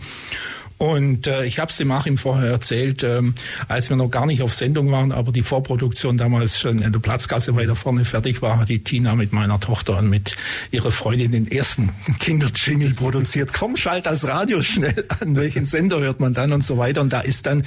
Und 0.82 1.28
äh, 1.28 1.46
ich 1.46 1.60
habe 1.60 1.70
es 1.70 1.78
dem 1.78 1.92
Achim 1.92 2.18
vorher 2.18 2.50
erzählt, 2.50 3.04
ähm, 3.04 3.36
als 3.68 3.92
wir 3.92 3.98
noch 3.98 4.10
gar 4.10 4.26
nicht 4.26 4.42
auf 4.42 4.56
Sendung 4.56 4.92
waren, 4.92 5.12
aber 5.12 5.32
die 5.32 5.44
Vorproduktion 5.44 6.18
damals 6.18 6.60
schon 6.60 6.80
in 6.82 6.92
der 6.92 7.00
Platzgasse 7.00 7.56
weiter 7.56 7.76
vorne 7.76 8.04
fertig 8.04 8.42
war, 8.42 8.58
hat 8.58 8.70
die 8.70 8.80
Tina 8.80 9.14
mit 9.14 9.32
meiner 9.32 9.60
Tochter 9.60 10.00
und 10.00 10.10
mit 10.10 10.36
ihrer 10.72 10.90
Freundin 10.90 11.34
den 11.34 11.52
ersten 11.52 11.92
Kinderjingle 12.20 12.96
produziert. 12.96 13.54
Komm, 13.54 13.78
schalt 13.78 14.08
das 14.08 14.28
Radio 14.28 14.64
schnell 14.64 15.06
an, 15.20 15.36
welchen 15.36 15.66
Sender 15.66 16.00
hört 16.00 16.20
man 16.20 16.34
dann 16.34 16.52
und 16.52 16.64
so 16.64 16.80
weiter. 16.80 17.02
Und 17.02 17.14
da 17.14 17.22
ist 17.22 17.46
dann 17.46 17.64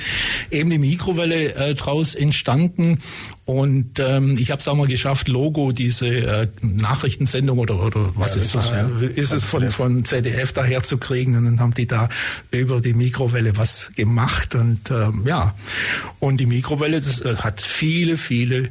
eben 0.50 0.70
die 0.70 0.78
Mikrowelle 0.78 1.54
äh, 1.54 1.74
draus 1.76 2.16
entstanden. 2.16 2.98
Und 3.44 4.00
ähm, 4.00 4.36
ich 4.38 4.50
habe 4.50 4.58
es 4.58 4.66
auch 4.66 4.74
mal 4.74 4.88
geschafft, 4.88 5.28
Logo, 5.28 5.70
diese 5.70 6.08
äh, 6.08 6.48
Nachrichtensendung 6.62 7.58
oder, 7.58 7.80
oder 7.80 8.10
was 8.16 8.34
Ja, 8.34 8.40
ist, 8.40 8.46
ist 8.46 8.54
es, 8.56 8.64
es, 8.64 8.70
ja. 8.70 8.88
ist 9.14 9.32
es 9.32 9.44
von, 9.44 9.70
von 9.70 10.04
ZDF 10.04 10.52
daher 10.52 10.82
zu 10.82 10.98
kriegen. 10.98 11.36
Und 11.36 11.44
dann 11.44 11.60
haben 11.60 11.74
die 11.74 11.86
da 11.86 12.08
über 12.50 12.80
die 12.80 13.03
Mikrowelle 13.04 13.56
was 13.56 13.90
gemacht. 13.94 14.54
Und 14.54 14.90
ähm, 14.90 15.24
ja, 15.26 15.54
und 16.20 16.38
die 16.38 16.46
Mikrowelle, 16.46 17.00
das 17.00 17.20
äh, 17.20 17.36
hat 17.36 17.60
viele, 17.60 18.16
viele 18.16 18.70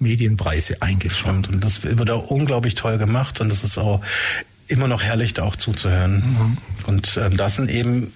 Medienpreise 0.00 0.82
eingefahren. 0.82 1.46
Und 1.46 1.62
das 1.62 1.82
wird 1.84 2.10
auch 2.10 2.30
unglaublich 2.30 2.74
toll 2.74 2.98
gemacht 2.98 3.40
und 3.40 3.52
es 3.52 3.62
ist 3.64 3.78
auch 3.78 4.00
immer 4.66 4.88
noch 4.88 5.02
herrlich, 5.02 5.34
da 5.34 5.44
auch 5.44 5.56
zuzuhören. 5.56 6.58
Und 6.86 7.16
ähm, 7.16 7.36
das 7.36 7.56
sind 7.56 7.70
eben 7.70 8.12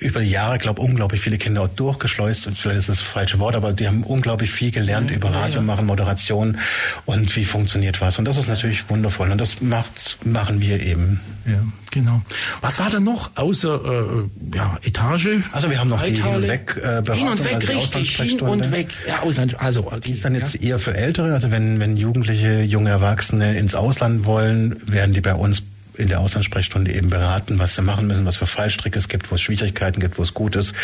über 0.00 0.20
die 0.20 0.30
Jahre, 0.30 0.58
glaube 0.58 0.80
unglaublich 0.80 1.20
viele 1.20 1.38
Kinder 1.38 1.62
auch 1.62 1.68
durchgeschleust 1.68 2.46
und 2.46 2.58
vielleicht 2.58 2.80
ist 2.80 2.88
das, 2.88 2.98
das 2.98 3.06
falsche 3.06 3.38
Wort, 3.38 3.54
aber 3.54 3.72
die 3.72 3.86
haben 3.86 4.02
unglaublich 4.02 4.50
viel 4.50 4.70
gelernt 4.70 5.10
über 5.10 5.32
Radio 5.32 5.62
machen, 5.62 5.86
Moderation 5.86 6.58
und 7.04 7.34
wie 7.36 7.44
funktioniert 7.44 8.00
was. 8.00 8.18
Und 8.18 8.24
das 8.24 8.36
ist 8.36 8.48
natürlich 8.48 8.88
wundervoll 8.88 9.30
und 9.30 9.38
das 9.38 9.60
macht, 9.60 10.18
machen 10.24 10.60
wir 10.60 10.80
eben. 10.80 11.20
Ja, 11.46 11.60
genau. 11.90 12.22
Was 12.60 12.78
war 12.78 12.90
da 12.90 13.00
noch 13.00 13.36
außer 13.36 13.80
äh, 13.84 14.56
ja, 14.56 14.78
Etage? 14.82 15.40
Also 15.52 15.70
wir 15.70 15.78
haben 15.78 15.88
noch 15.88 16.02
die 16.02 16.12
Leithalle? 16.12 16.32
Hin- 16.32 16.42
und 16.42 16.48
Weg, 16.48 16.76
äh, 16.76 16.80
Beratung, 16.80 17.16
Hin 17.16 17.28
und 17.28 17.44
weg, 17.44 17.54
also 17.54 17.92
die 17.92 17.98
richtig. 17.98 18.30
Hin 18.30 18.40
und 18.40 18.72
weg. 18.72 18.88
Ja, 19.06 19.20
Ausland. 19.20 19.60
Also, 19.60 19.86
okay, 19.86 20.00
Die 20.06 20.12
ist 20.12 20.24
dann 20.24 20.34
jetzt 20.34 20.54
ja. 20.54 20.60
eher 20.60 20.78
für 20.78 20.94
Ältere, 20.94 21.34
also 21.34 21.50
wenn, 21.50 21.80
wenn 21.80 21.96
Jugendliche, 21.96 22.62
junge 22.62 22.90
Erwachsene 22.90 23.56
ins 23.56 23.74
Ausland 23.74 24.24
wollen, 24.24 24.76
werden 24.86 25.14
die 25.14 25.20
bei 25.20 25.34
uns 25.34 25.62
in 26.00 26.08
der 26.08 26.20
Auslandssprechstunde 26.20 26.92
eben 26.92 27.10
beraten, 27.10 27.58
was 27.58 27.74
sie 27.74 27.82
machen 27.82 28.06
müssen, 28.06 28.24
was 28.24 28.36
für 28.36 28.46
Fallstricke 28.46 28.98
es 28.98 29.08
gibt, 29.08 29.30
wo 29.30 29.34
es 29.34 29.42
Schwierigkeiten 29.42 30.00
gibt, 30.00 30.18
wo 30.18 30.22
es 30.22 30.34
gut 30.34 30.56
ist, 30.56 30.74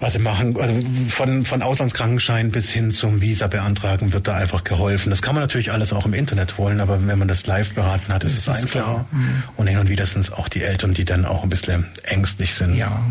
was 0.00 0.14
sie 0.14 0.18
machen. 0.18 0.58
Also 0.58 0.74
von, 1.08 1.44
von 1.44 1.62
Auslandskrankenschein 1.62 2.50
bis 2.50 2.70
hin 2.70 2.90
zum 2.90 3.20
Visa 3.20 3.46
beantragen 3.46 4.12
wird 4.12 4.26
da 4.26 4.36
einfach 4.36 4.64
geholfen. 4.64 5.10
Das 5.10 5.22
kann 5.22 5.34
man 5.34 5.42
natürlich 5.42 5.72
alles 5.72 5.92
auch 5.92 6.06
im 6.06 6.14
Internet 6.14 6.56
holen, 6.58 6.80
aber 6.80 7.06
wenn 7.06 7.18
man 7.18 7.28
das 7.28 7.46
live 7.46 7.74
beraten 7.74 8.12
hat, 8.12 8.24
ist 8.24 8.32
es 8.32 8.38
ist 8.40 8.48
einfacher. 8.48 8.68
klar. 8.68 9.06
Mhm. 9.10 9.42
Und 9.56 9.66
hin 9.66 9.78
und 9.78 9.88
wieder 9.88 10.06
sind 10.06 10.22
es 10.22 10.32
auch 10.32 10.48
die 10.48 10.62
Eltern, 10.62 10.94
die 10.94 11.04
dann 11.04 11.24
auch 11.24 11.42
ein 11.42 11.50
bisschen 11.50 11.86
ängstlich 12.04 12.54
sind. 12.54 12.74
Ja. 12.74 13.02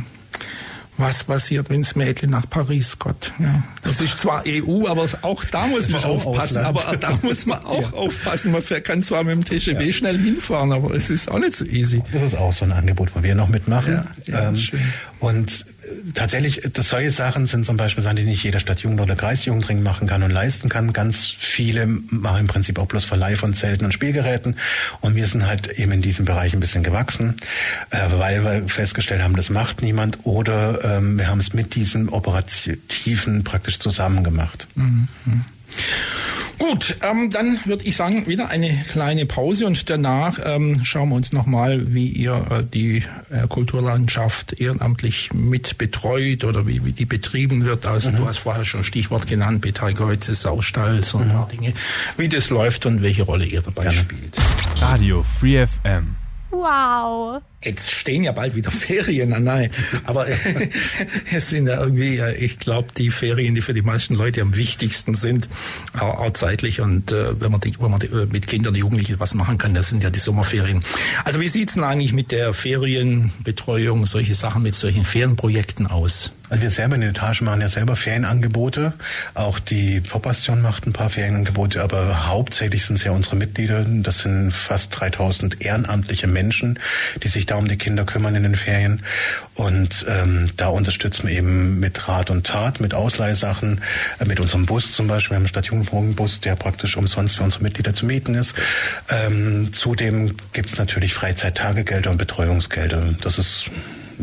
Was 0.99 1.23
passiert, 1.23 1.69
wenn 1.69 1.81
das 1.81 1.95
Mädchen 1.95 2.29
nach 2.29 2.49
Paris 2.49 2.99
Gott? 2.99 3.31
Ja. 3.39 3.63
Das 3.83 4.01
ist 4.01 4.17
zwar 4.17 4.43
EU, 4.45 4.85
aber 4.85 5.05
auch 5.21 5.45
da 5.45 5.65
muss 5.67 5.87
man 5.87 6.03
aufpassen. 6.03 6.57
Ausland. 6.57 6.67
Aber 6.67 6.97
da 6.97 7.17
muss 7.21 7.45
man 7.45 7.59
auch 7.65 7.93
aufpassen. 7.93 8.51
Man 8.51 8.61
kann 8.83 9.01
zwar 9.01 9.23
mit 9.23 9.35
dem 9.35 9.45
TGW 9.45 9.93
schnell 9.93 10.17
hinfahren, 10.17 10.73
aber 10.73 10.93
es 10.93 11.09
ist 11.09 11.31
auch 11.31 11.39
nicht 11.39 11.55
so 11.55 11.63
easy. 11.63 12.03
Das 12.11 12.21
ist 12.21 12.37
auch 12.37 12.51
so 12.51 12.65
ein 12.65 12.73
Angebot, 12.73 13.15
wo 13.15 13.23
wir 13.23 13.33
noch 13.33 13.47
mitmachen. 13.47 13.93
Ja, 14.25 14.33
ja, 14.33 14.49
ähm, 14.49 14.57
schön. 14.57 14.81
und 15.21 15.65
tatsächlich, 16.13 16.61
das 16.73 16.89
solche 16.89 17.11
Sachen 17.11 17.47
sind 17.47 17.65
zum 17.65 17.77
Beispiel 17.77 18.03
Sachen, 18.03 18.17
die 18.17 18.23
nicht 18.23 18.43
jeder 18.43 18.59
Stadtjugend 18.59 19.01
oder 19.01 19.15
Kreisjugendring 19.15 19.83
machen 19.83 20.07
kann 20.07 20.23
und 20.23 20.31
leisten 20.31 20.69
kann. 20.69 20.93
Ganz 20.93 21.25
viele 21.25 21.85
machen 21.87 22.41
im 22.41 22.47
Prinzip 22.47 22.79
auch 22.79 22.85
bloß 22.85 23.05
Verleih 23.05 23.35
von 23.35 23.53
Zelten 23.53 23.85
und 23.85 23.93
Spielgeräten. 23.93 24.55
Und 25.01 25.15
wir 25.15 25.27
sind 25.27 25.47
halt 25.47 25.67
eben 25.79 25.91
in 25.91 26.01
diesem 26.01 26.25
Bereich 26.25 26.53
ein 26.53 26.59
bisschen 26.59 26.83
gewachsen, 26.83 27.37
äh, 27.89 27.97
weil 28.11 28.43
wir 28.43 28.67
festgestellt 28.67 29.21
haben, 29.21 29.35
das 29.35 29.49
macht 29.49 29.81
niemand 29.81 30.19
oder 30.23 30.83
ähm, 30.83 31.17
wir 31.17 31.27
haben 31.27 31.39
es 31.39 31.53
mit 31.53 31.75
diesen 31.75 32.09
Operativen 32.09 33.43
praktisch 33.43 33.79
zusammen 33.79 34.23
gemacht. 34.23 34.67
Gut, 36.59 36.97
ähm, 37.01 37.29
dann 37.29 37.59
würde 37.63 37.85
ich 37.85 37.95
sagen, 37.95 38.27
wieder 38.27 38.49
eine 38.49 38.83
kleine 38.91 39.25
Pause 39.25 39.65
und 39.65 39.89
danach 39.89 40.39
ähm, 40.43 40.83
schauen 40.83 41.09
wir 41.09 41.15
uns 41.15 41.31
nochmal, 41.31 41.93
wie 41.93 42.07
ihr 42.07 42.33
äh, 42.51 42.63
die 42.63 42.97
äh, 43.29 43.47
Kulturlandschaft 43.47 44.59
ehrenamtlich 44.59 45.31
mit 45.33 45.77
betreut 45.77 46.43
oder 46.43 46.67
wie, 46.67 46.83
wie 46.83 46.91
die 46.91 47.05
betrieben 47.05 47.63
wird. 47.63 47.85
Also 47.85 48.11
du 48.11 48.27
hast 48.27 48.39
vorher 48.39 48.65
schon 48.65 48.83
Stichwort 48.83 49.25
genannt, 49.25 49.61
Beteigeuze, 49.61 50.35
Saustall, 50.35 51.01
so 51.01 51.19
ein 51.19 51.29
paar 51.29 51.47
Dinge, 51.47 51.73
wie 52.17 52.27
das 52.27 52.49
läuft 52.49 52.85
und 52.85 53.01
welche 53.01 53.23
Rolle 53.23 53.45
ihr 53.45 53.61
dabei 53.61 53.91
spielt. 53.93 54.35
Radio 54.81 55.23
Free 55.23 55.65
FM. 55.65 56.15
Wow. 56.51 57.41
Jetzt 57.61 57.91
stehen 57.91 58.23
ja 58.23 58.31
bald 58.31 58.55
wieder 58.55 58.71
Ferien 58.71 59.33
an, 59.33 59.43
nein. 59.43 59.71
Aber 60.05 60.27
es 61.33 61.49
sind 61.49 61.67
ja 61.67 61.79
irgendwie, 61.81 62.21
ich 62.39 62.57
glaube, 62.57 62.89
die 62.97 63.11
Ferien, 63.11 63.53
die 63.53 63.61
für 63.61 63.73
die 63.73 63.81
meisten 63.81 64.15
Leute 64.15 64.41
am 64.41 64.55
wichtigsten 64.55 65.15
sind, 65.15 65.49
auch, 65.97 66.31
zeitlich. 66.31 66.79
Und 66.79 67.11
äh, 67.11 67.39
wenn 67.41 67.51
man, 67.51 67.59
die, 67.59 67.73
wenn 67.79 67.91
man 67.91 67.99
die, 67.99 68.07
äh, 68.07 68.27
mit 68.27 68.47
Kindern, 68.47 68.75
Jugendlichen 68.75 69.19
was 69.19 69.33
machen 69.33 69.57
kann, 69.57 69.73
das 69.73 69.89
sind 69.89 70.03
ja 70.03 70.09
die 70.09 70.19
Sommerferien. 70.19 70.83
Also 71.25 71.41
wie 71.41 71.49
sieht's 71.49 71.73
denn 71.73 71.83
eigentlich 71.83 72.13
mit 72.13 72.31
der 72.31 72.53
Ferienbetreuung, 72.53 74.05
solche 74.05 74.35
Sachen, 74.35 74.63
mit 74.63 74.75
solchen 74.75 75.03
Ferienprojekten 75.03 75.87
aus? 75.87 76.31
Also 76.49 76.63
wir 76.63 76.69
selber 76.71 76.95
in 76.95 77.01
der 77.01 77.11
Etage 77.11 77.41
machen 77.41 77.61
ja 77.61 77.69
selber 77.69 77.95
Ferienangebote. 77.95 78.93
Auch 79.35 79.59
die 79.59 80.01
Popastion 80.01 80.61
macht 80.61 80.87
ein 80.87 80.93
paar 80.93 81.11
Ferienangebote, 81.11 81.83
aber 81.83 82.27
hauptsächlich 82.27 82.85
sind 82.85 82.95
es 82.95 83.03
ja 83.03 83.11
unsere 83.11 83.35
Mitglieder. 83.35 83.85
Das 83.87 84.19
sind 84.19 84.51
fast 84.51 84.99
3000 84.99 85.61
ehrenamtliche 85.61 86.27
Menschen, 86.27 86.79
die 87.21 87.27
sich 87.27 87.45
da 87.49 87.55
um 87.55 87.67
die 87.67 87.77
Kinder 87.77 88.05
kümmern 88.05 88.35
in 88.35 88.43
den 88.43 88.55
Ferien. 88.55 89.03
Und 89.55 90.05
ähm, 90.07 90.51
da 90.57 90.67
unterstützen 90.67 91.27
wir 91.27 91.35
eben 91.35 91.79
mit 91.79 92.07
Rat 92.07 92.29
und 92.29 92.45
Tat, 92.45 92.79
mit 92.79 92.93
Ausleihsachen, 92.93 93.81
äh, 94.19 94.25
mit 94.25 94.39
unserem 94.39 94.65
Bus 94.65 94.93
zum 94.93 95.07
Beispiel. 95.07 95.31
Wir 95.31 95.35
haben 95.35 95.43
einen 95.43 95.49
Stadtjugendbus, 95.49 96.41
der 96.41 96.55
praktisch 96.55 96.97
umsonst 96.97 97.37
für 97.37 97.43
unsere 97.43 97.63
Mitglieder 97.63 97.93
zu 97.93 98.05
mieten 98.05 98.35
ist. 98.35 98.55
Ähm, 99.09 99.73
zudem 99.73 100.35
gibt's 100.53 100.77
natürlich 100.77 101.13
Freizeittagegelder 101.13 102.11
und 102.11 102.17
Betreuungsgelder. 102.17 103.15
Das 103.21 103.37
ist 103.37 103.69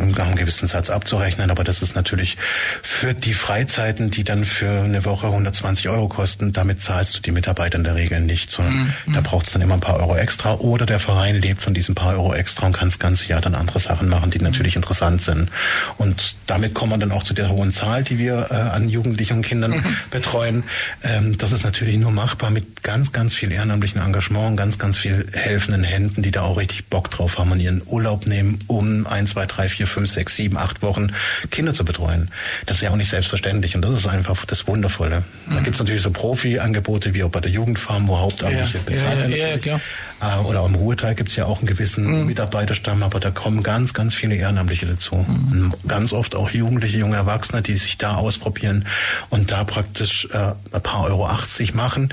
einem 0.01 0.37
gewissen 0.37 0.67
Satz 0.67 0.91
abzurechnen, 0.91 1.51
aber 1.51 1.65
das 1.65 1.83
ist 1.83 1.95
natürlich 1.95 2.37
für 2.83 3.15
die 3.15 3.35
Freizeiten, 3.35 4.11
die 4.11 4.25
dann 4.25 4.45
für 4.45 4.83
eine 4.83 5.05
Woche 5.05 5.27
120 5.27 5.89
Euro 5.89 6.09
kosten, 6.09 6.53
damit 6.53 6.83
zahlst 6.83 7.17
du 7.17 7.21
die 7.21 7.33
Mitarbeiter 7.33 7.79
in 7.79 7.85
der 7.85 7.95
Regel 7.95 8.21
nicht, 8.21 8.51
sondern 8.51 8.93
da 9.13 9.21
braucht 9.21 9.47
es 9.47 9.53
dann 9.53 9.63
immer 9.63 9.75
ein 9.75 9.81
paar 9.81 9.97
Euro 9.97 10.17
extra. 10.17 10.55
Oder 10.55 10.87
der 10.87 11.01
Verein 11.01 11.41
lebt 11.41 11.63
von 11.63 11.75
diesen 11.75 11.95
paar 11.95 12.13
Euro 12.13 12.35
extra 12.35 12.67
und 12.67 12.73
kann 12.73 12.89
das 12.89 12.99
ganze 12.99 13.27
Jahr 13.27 13.41
dann 13.41 13.55
andere 13.55 13.81
Sachen 13.81 14.09
machen, 14.09 14.31
die 14.31 14.39
natürlich 14.39 14.77
interessant 14.77 15.23
sind. 15.23 15.51
Und 15.99 16.37
damit 16.47 16.75
kommen 16.75 16.93
wir 16.93 16.99
dann 16.99 17.13
auch 17.13 17.23
zu 17.23 17.35
der 17.35 17.49
hohen 17.49 17.73
Zahl, 17.73 18.05
die 18.05 18.19
wir 18.19 18.49
äh, 18.51 18.55
an 18.55 18.89
Jugendlichen 18.89 19.39
und 19.39 19.43
Kindern 19.43 19.85
betreuen. 20.11 20.65
Ähm, 21.03 21.37
das 21.39 21.53
ist 21.53 21.65
natürlich 21.65 21.97
nur 21.97 22.11
machbar 22.11 22.51
mit 22.51 22.83
ganz, 22.83 23.13
ganz 23.13 23.35
viel 23.35 23.53
ehrenamtlichen 23.53 24.01
Engagement 24.01 24.51
und 24.51 24.57
ganz, 24.57 24.79
ganz 24.79 24.99
viel 24.99 25.27
helfenden 25.33 25.85
Händen, 25.85 26.23
die 26.23 26.31
da 26.31 26.43
auch 26.43 26.57
richtig 26.57 26.87
Bock 26.87 27.11
drauf 27.11 27.39
haben 27.39 27.53
und 27.53 27.61
ihren 27.61 27.83
Urlaub 27.87 28.27
nehmen, 28.27 28.59
um 28.67 29.07
ein, 29.07 29.27
zwei, 29.27 29.47
drei, 29.47 29.69
vier, 29.69 29.86
fünf, 29.87 30.11
sechs, 30.11 30.37
sieben, 30.37 30.57
acht 30.57 30.83
Wochen 30.83 31.13
Kinder 31.51 31.75
zu 31.75 31.85
betreuen. 31.85 32.31
Das 32.67 32.77
ist 32.77 32.83
ja 32.83 32.91
auch 32.91 32.97
nicht 32.97 33.11
selbstverständlich 33.11 33.75
und 33.75 33.83
das 33.83 33.93
ist 33.97 34.07
einfach 34.07 34.45
das 34.45 34.67
Wundervolle. 34.67 35.25
Da 35.51 35.61
gibt's 35.61 35.79
natürlich 35.79 36.03
so 36.03 36.11
Profi-Angebote 36.11 37.15
wie 37.15 37.23
auch 37.23 37.31
bei 37.31 37.41
der 37.41 37.51
Jugendfarm, 37.51 38.09
wo 38.09 38.19
Hauptamtliche 38.19 38.79
Ja, 38.79 38.83
bezahlt 38.85 39.15
ja, 39.15 39.21
werden. 39.21 39.33
ja, 39.37 39.49
ja, 39.49 39.59
klar. 39.59 39.81
Äh, 40.21 40.45
Oder 40.45 40.61
am 40.61 40.75
Ruheteil 40.75 41.15
gibt's 41.15 41.37
ja 41.37 41.45
auch 41.47 41.59
einen 41.59 41.67
gewissen 41.67 42.27
Mitarbeiterstamm, 42.27 43.03
aber 43.03 43.21
da 43.21 43.31
kommen 43.31 43.63
ganz, 43.63 43.95
ganz 43.95 44.15
viele 44.15 44.35
Ehrenamtliche 44.37 44.87
dazu. 44.87 45.15
Und 45.17 45.75
Ganz 45.87 46.13
oft 46.13 46.35
auch 46.35 46.51
Jugendliche, 46.51 46.99
junge 46.99 47.17
Erwachsene, 47.17 47.63
die 47.63 47.77
sich 47.77 47.99
da 47.99 48.15
ausprobieren 48.17 48.87
und 49.31 49.51
da 49.51 49.65
praktisch 49.65 50.29
äh, 50.33 50.53
ein 50.73 50.83
paar 50.83 51.05
Euro 51.05 51.27
80 51.27 51.75
machen 51.75 52.13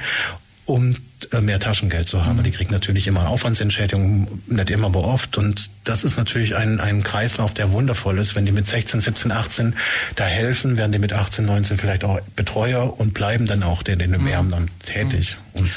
um 0.65 0.95
äh, 1.31 1.41
mehr 1.41 1.59
Taschengeld 1.59 2.07
zu 2.09 2.25
haben. 2.25 2.43
Die 2.43 2.51
kriegen 2.51 2.71
natürlich 2.71 3.07
immer 3.07 3.27
Aufwandsentschädigung, 3.27 4.41
nicht 4.47 4.69
immer, 4.69 4.87
aber 4.87 5.03
oft. 5.03 5.37
Und 5.37 5.69
das 5.83 6.03
ist 6.03 6.17
natürlich 6.17 6.55
ein, 6.55 6.79
ein 6.79 7.03
Kreislauf, 7.03 7.53
der 7.53 7.71
wundervoll 7.71 8.17
ist. 8.17 8.35
Wenn 8.35 8.45
die 8.45 8.51
mit 8.51 8.67
16, 8.67 9.01
17, 9.01 9.31
18 9.31 9.75
da 10.15 10.25
helfen, 10.25 10.77
werden 10.77 10.91
die 10.91 10.99
mit 10.99 11.13
18, 11.13 11.45
19 11.45 11.77
vielleicht 11.77 12.03
auch 12.03 12.19
Betreuer 12.35 12.99
und 12.99 13.13
bleiben 13.13 13.45
dann 13.45 13.63
auch 13.63 13.83
in 13.83 13.99
dem 13.99 14.27
Ehrenamt 14.27 14.71
tätig. 14.85 15.37
Und 15.53 15.69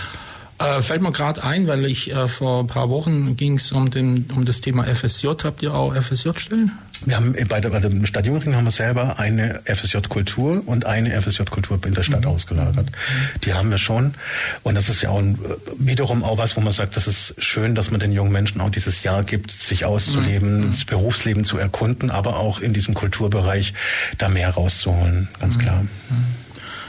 Äh, 0.58 0.80
fällt 0.80 1.02
mir 1.02 1.12
gerade 1.12 1.44
ein, 1.44 1.66
weil 1.66 1.84
ich 1.84 2.10
äh, 2.10 2.28
vor 2.28 2.60
ein 2.60 2.66
paar 2.66 2.88
Wochen 2.88 3.36
ging 3.36 3.54
es 3.56 3.72
um, 3.72 3.90
um 4.34 4.44
das 4.46 4.62
Thema 4.62 4.84
FSJ. 4.84 5.28
Habt 5.44 5.62
ihr 5.62 5.74
auch 5.74 5.94
FSJ-Stellen? 5.94 6.72
Wir 7.04 7.16
haben 7.16 7.34
bei 7.48 7.60
der, 7.60 7.72
also 7.72 7.88
im 7.88 8.06
Stadt 8.06 8.26
Jungring 8.26 8.54
haben 8.54 8.64
wir 8.64 8.70
selber 8.70 9.18
eine 9.18 9.60
FSJ-Kultur 9.64 10.62
und 10.66 10.86
eine 10.86 11.20
FSJ-Kultur 11.20 11.78
in 11.84 11.94
der 11.94 12.02
Stadt 12.02 12.22
mhm. 12.22 12.28
ausgelagert. 12.28 12.88
Die 13.44 13.54
haben 13.54 13.70
wir 13.70 13.78
schon. 13.78 14.14
Und 14.62 14.74
das 14.74 14.88
ist 14.88 15.02
ja 15.02 15.10
auch 15.10 15.18
ein, 15.18 15.38
wiederum 15.78 16.24
auch 16.24 16.38
was, 16.38 16.56
wo 16.56 16.60
man 16.60 16.72
sagt, 16.72 16.96
das 16.96 17.06
ist 17.06 17.34
schön, 17.38 17.74
dass 17.74 17.90
man 17.90 18.00
den 18.00 18.12
jungen 18.12 18.32
Menschen 18.32 18.60
auch 18.60 18.70
dieses 18.70 19.02
Jahr 19.02 19.22
gibt, 19.24 19.50
sich 19.50 19.84
auszuleben, 19.84 20.68
mhm. 20.68 20.70
das 20.72 20.84
Berufsleben 20.84 21.44
zu 21.44 21.58
erkunden, 21.58 22.10
aber 22.10 22.36
auch 22.36 22.60
in 22.60 22.72
diesem 22.72 22.94
Kulturbereich 22.94 23.74
da 24.18 24.28
mehr 24.28 24.50
rauszuholen. 24.50 25.28
Ganz 25.40 25.56
mhm. 25.56 25.60
klar. 25.60 25.82
Mhm. 25.82 26.46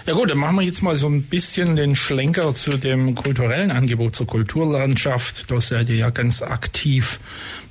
Ja 0.08 0.13
gut, 0.13 0.32
dann 0.32 0.38
machen 0.38 0.56
wir 0.56 0.62
jetzt 0.62 0.82
mal 0.84 0.96
so 0.96 1.10
ein 1.10 1.24
bisschen 1.24 1.76
den 1.76 1.98
Schlenker 1.98 2.56
zu 2.56 2.78
dem 2.78 3.13
kulturellen 3.13 3.72
Angebot, 3.72 4.15
zur 4.15 4.26
Kulturlandschaft. 4.26 5.52
Da 5.52 5.60
seid 5.60 5.89
ihr 5.89 5.98
ja 5.98 6.12
ganz 6.12 6.41
aktiv 6.41 7.20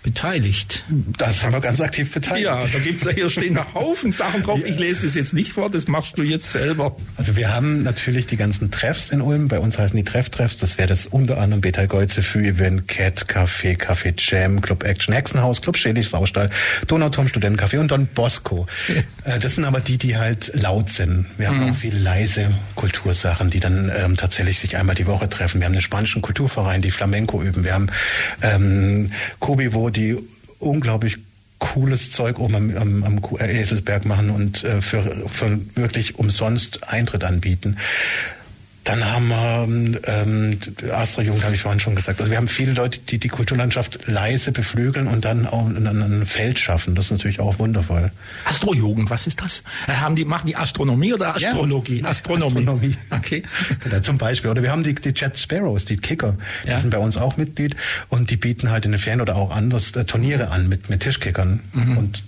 beteiligt. 0.06 0.84
Das 1.18 1.42
haben 1.42 1.52
wir 1.52 1.60
ganz 1.60 1.80
aktiv 1.80 2.12
beteiligt. 2.12 2.46
Ja, 2.46 2.60
da 2.60 2.78
gibt's 2.78 3.04
ja 3.04 3.10
hier 3.10 3.28
stehen 3.28 3.58
Haufen 3.74 4.12
Sachen 4.12 4.44
drauf. 4.44 4.60
Ich 4.64 4.78
lese 4.78 5.04
das 5.04 5.16
jetzt 5.16 5.34
nicht 5.34 5.52
vor, 5.52 5.68
das 5.68 5.88
machst 5.88 6.16
du 6.16 6.22
jetzt 6.22 6.52
selber. 6.52 6.94
Also 7.16 7.34
wir 7.34 7.52
haben 7.52 7.82
natürlich 7.82 8.28
die 8.28 8.36
ganzen 8.36 8.70
Treffs 8.70 9.10
in 9.10 9.20
Ulm. 9.20 9.48
Bei 9.48 9.58
uns 9.58 9.80
heißen 9.80 9.96
die 9.96 10.04
Treff-Treffs. 10.04 10.58
Das 10.58 10.78
wäre 10.78 10.86
das 10.86 11.08
unter 11.08 11.38
anderem 11.38 11.60
Beta 11.60 11.86
Geuze, 11.86 12.22
Fü-Event, 12.22 12.86
Cat, 12.86 13.26
Café, 13.26 13.76
Café 13.76 14.14
Jam, 14.16 14.60
Club 14.60 14.84
Action, 14.84 15.12
Hexenhaus, 15.12 15.60
Club 15.60 15.76
Schädig, 15.76 16.08
Saustall, 16.08 16.50
Donauturm, 16.86 17.26
Studentencafé 17.26 17.80
und 17.80 17.90
Don 17.90 18.06
Bosco. 18.06 18.66
Äh, 19.24 19.40
das 19.40 19.56
sind 19.56 19.64
aber 19.64 19.80
die, 19.80 19.98
die 19.98 20.16
halt 20.16 20.52
laut 20.54 20.90
sind. 20.90 21.26
Wir 21.36 21.48
haben 21.48 21.58
mhm. 21.58 21.72
auch 21.72 21.74
viele 21.74 21.98
leise 21.98 22.50
Kultursachen, 22.76 23.50
die 23.50 23.58
dann 23.58 23.90
ähm, 23.94 24.16
tatsächlich 24.16 24.60
sich 24.60 24.76
einmal 24.76 24.94
die 24.94 25.06
Woche 25.06 25.28
treffen. 25.28 25.60
Wir 25.60 25.66
haben 25.66 25.72
den 25.72 25.82
spanischen 25.82 26.22
Kulturverein, 26.22 26.80
die 26.80 26.92
Flamenco 26.92 27.42
üben. 27.42 27.64
Wir 27.64 27.72
haben 27.72 27.88
ähm, 28.42 29.10
Kobi, 29.40 29.74
wo 29.74 29.90
die 29.96 30.16
unglaublich 30.58 31.18
cooles 31.58 32.10
Zeug 32.10 32.38
oben 32.38 32.54
am, 32.54 32.76
am, 32.76 33.04
am 33.04 33.20
Eselsberg 33.38 34.04
machen 34.04 34.30
und 34.30 34.62
äh, 34.64 34.82
für, 34.82 35.28
für 35.28 35.58
wirklich 35.74 36.18
umsonst 36.18 36.84
Eintritt 36.84 37.24
anbieten. 37.24 37.78
Dann 38.86 39.04
haben 39.04 39.28
wir 39.28 39.68
ähm, 40.06 40.60
Astro-Jugend, 40.92 41.44
habe 41.44 41.56
ich 41.56 41.60
vorhin 41.60 41.80
schon 41.80 41.96
gesagt. 41.96 42.20
Also 42.20 42.30
wir 42.30 42.38
haben 42.38 42.46
viele 42.46 42.72
Leute, 42.72 43.00
die 43.00 43.18
die 43.18 43.26
Kulturlandschaft 43.26 44.06
leise 44.06 44.52
beflügeln 44.52 45.08
und 45.08 45.24
dann 45.24 45.46
auch 45.46 45.66
ein, 45.66 46.24
Feld 46.24 46.60
schaffen. 46.60 46.94
Das 46.94 47.06
ist 47.06 47.10
natürlich 47.10 47.40
auch 47.40 47.58
wundervoll. 47.58 48.12
Astro-Jugend, 48.44 49.10
was 49.10 49.26
ist 49.26 49.40
das? 49.42 49.64
Äh, 49.88 49.92
haben 49.94 50.14
die, 50.14 50.24
machen 50.24 50.46
die 50.46 50.54
Astronomie 50.54 51.12
oder 51.12 51.34
Astrologie? 51.34 52.00
Ja, 52.00 52.06
Astronomie. 52.10 52.60
Astronomie. 52.60 52.96
Okay. 53.10 53.42
Oder 53.86 54.02
zum 54.02 54.18
Beispiel. 54.18 54.50
Oder 54.50 54.62
wir 54.62 54.70
haben 54.70 54.84
die, 54.84 54.94
die 54.94 55.12
Jet 55.16 55.36
Sparrows, 55.36 55.84
die 55.84 55.96
Kicker. 55.96 56.36
Die 56.64 56.68
ja. 56.68 56.78
sind 56.78 56.90
bei 56.90 56.98
uns 56.98 57.16
auch 57.16 57.36
Mitglied 57.36 57.74
und 58.08 58.30
die 58.30 58.36
bieten 58.36 58.70
halt 58.70 58.84
in 58.84 58.92
den 58.92 59.00
Ferien 59.00 59.20
oder 59.20 59.34
auch 59.34 59.50
anders 59.50 59.92
äh, 59.96 60.04
Turniere 60.04 60.50
an 60.50 60.68
mit, 60.68 60.88
mit 60.88 61.00
Tischkickern. 61.00 61.60
Mhm. 61.72 61.98
Und 61.98 62.22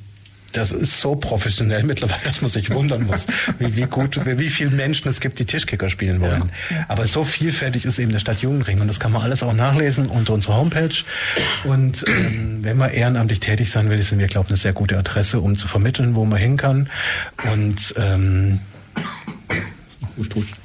das 0.53 0.73
ist 0.73 1.01
so 1.01 1.17
professionell 1.17 1.83
mittlerweile, 1.85 2.23
dass 2.25 2.41
man 2.41 2.51
sich 2.51 2.71
wundern 2.71 3.07
muss, 3.07 3.27
wie, 3.59 3.77
wie 3.77 3.83
gut, 3.83 4.21
wie 4.25 4.51
viele 4.51 4.71
Menschen 4.71 5.09
es 5.09 5.21
gibt, 5.21 5.39
die 5.39 5.45
Tischkicker 5.45 5.89
spielen 5.89 6.21
wollen. 6.21 6.51
Ja. 6.71 6.87
Aber 6.89 7.07
so 7.07 7.25
vielfältig 7.25 7.85
ist 7.85 7.99
eben 7.99 8.13
der 8.13 8.21
Stadt 8.21 8.41
Jugendring 8.41 8.81
und 8.81 8.89
das 8.89 9.01
kann 9.01 9.13
man 9.13 9.23
alles 9.23 9.43
auch 9.43 9.53
nachlesen 9.53 10.07
unter 10.07 10.35
unserer 10.35 10.57
Homepage. 10.57 10.95
Und 11.65 12.05
ähm, 12.07 12.59
wenn 12.63 12.77
man 12.77 12.91
ehrenamtlich 12.91 13.41
tätig 13.41 13.71
sein 13.71 13.91
will, 13.91 14.03
sind 14.03 14.19
wir, 14.19 14.27
glaube 14.27 14.47
ich, 14.47 14.51
eine 14.51 14.59
sehr 14.59 14.73
gute 14.73 14.97
Adresse, 14.99 15.41
um 15.41 15.57
zu 15.57 15.69
vermitteln, 15.69 16.15
wo 16.15 16.25
man 16.25 16.39
hin 16.39 16.57
kann. 16.57 16.89
Und 17.53 17.95
ähm. 17.97 18.61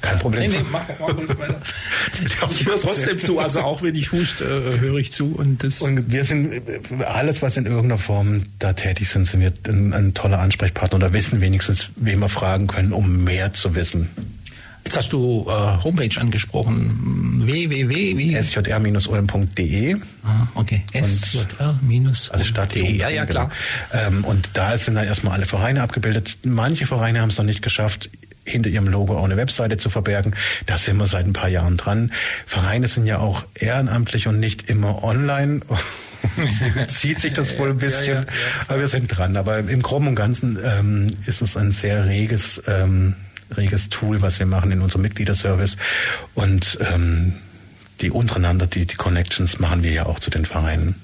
Kein 0.00 0.18
Problem. 0.18 0.50
Nee, 0.50 0.58
nee, 0.58 0.64
mach, 0.68 0.82
mach. 0.98 1.08
ich 2.50 2.66
höre 2.66 2.80
trotzdem 2.80 3.18
zu, 3.18 3.38
also 3.38 3.60
auch 3.60 3.82
wenn 3.82 3.94
ich 3.94 4.12
hust, 4.12 4.40
äh, 4.40 4.78
höre 4.80 4.96
ich 4.98 5.12
zu. 5.12 5.34
Und, 5.34 5.62
das 5.62 5.80
und 5.80 6.10
wir 6.10 6.24
sind, 6.24 6.62
alles 7.06 7.42
was 7.42 7.56
in 7.56 7.66
irgendeiner 7.66 7.98
Form 7.98 8.42
da 8.58 8.72
tätig 8.72 9.08
sind, 9.08 9.26
sind 9.26 9.40
wir 9.40 9.52
ein, 9.68 9.92
ein 9.92 10.14
toller 10.14 10.38
Ansprechpartner 10.40 10.96
oder 10.96 11.12
wissen 11.12 11.40
wenigstens, 11.40 11.88
wen 11.96 12.18
wir 12.18 12.28
fragen 12.28 12.66
können, 12.66 12.92
um 12.92 13.24
mehr 13.24 13.54
zu 13.54 13.74
wissen. 13.74 14.10
Jetzt 14.84 14.98
hast 14.98 15.12
du 15.14 15.46
äh, 15.48 15.82
Homepage 15.82 16.20
angesprochen. 16.20 17.42
www. 17.46 18.42
sjr-ulm.de. 18.42 19.96
Ah, 20.22 20.46
okay. 20.54 20.82
sjr-ulm.de. 20.92 22.08
Also 22.30 22.44
Stadt 22.44 22.76
Ja, 22.76 23.08
ja, 23.08 23.24
klar. 23.24 23.50
Genau. 23.90 24.06
Ähm, 24.06 24.24
und 24.24 24.50
da 24.52 24.76
sind 24.76 24.94
dann 24.94 25.06
erstmal 25.06 25.32
alle 25.34 25.46
Vereine 25.46 25.82
abgebildet. 25.82 26.36
Manche 26.44 26.86
Vereine 26.86 27.20
haben 27.20 27.30
es 27.30 27.38
noch 27.38 27.46
nicht 27.46 27.62
geschafft, 27.62 28.10
hinter 28.44 28.70
ihrem 28.70 28.88
Logo 28.88 29.16
auch 29.18 29.24
eine 29.24 29.36
Webseite 29.36 29.76
zu 29.76 29.90
verbergen. 29.90 30.34
Da 30.66 30.76
sind 30.76 30.96
wir 30.98 31.06
seit 31.06 31.26
ein 31.26 31.32
paar 31.32 31.48
Jahren 31.48 31.76
dran. 31.76 32.12
Vereine 32.46 32.88
sind 32.88 33.06
ja 33.06 33.18
auch 33.18 33.44
ehrenamtlich 33.54 34.28
und 34.28 34.40
nicht 34.40 34.68
immer 34.68 35.02
online. 35.02 35.60
zieht 36.88 37.20
sich 37.20 37.32
das 37.32 37.58
wohl 37.58 37.70
ein 37.70 37.78
bisschen, 37.78 38.06
ja, 38.06 38.14
ja, 38.14 38.20
ja. 38.20 38.26
aber 38.68 38.80
wir 38.80 38.88
sind 38.88 39.08
dran. 39.08 39.36
Aber 39.36 39.58
im 39.58 39.82
Groben 39.82 40.08
und 40.08 40.14
Ganzen 40.14 40.58
ähm, 40.62 41.16
ist 41.26 41.42
es 41.42 41.56
ein 41.56 41.70
sehr 41.72 42.06
reges, 42.06 42.62
ähm, 42.66 43.14
reges 43.56 43.88
Tool, 43.88 44.22
was 44.22 44.38
wir 44.38 44.46
machen 44.46 44.70
in 44.72 44.80
unserem 44.80 45.02
Mitgliederservice. 45.02 45.76
Und 46.34 46.78
ähm, 46.80 47.34
die 48.00 48.10
untereinander, 48.10 48.66
die, 48.66 48.86
die 48.86 48.96
Connections 48.96 49.58
machen 49.60 49.82
wir 49.82 49.92
ja 49.92 50.06
auch 50.06 50.18
zu 50.18 50.30
den 50.30 50.44
Vereinen. 50.44 50.96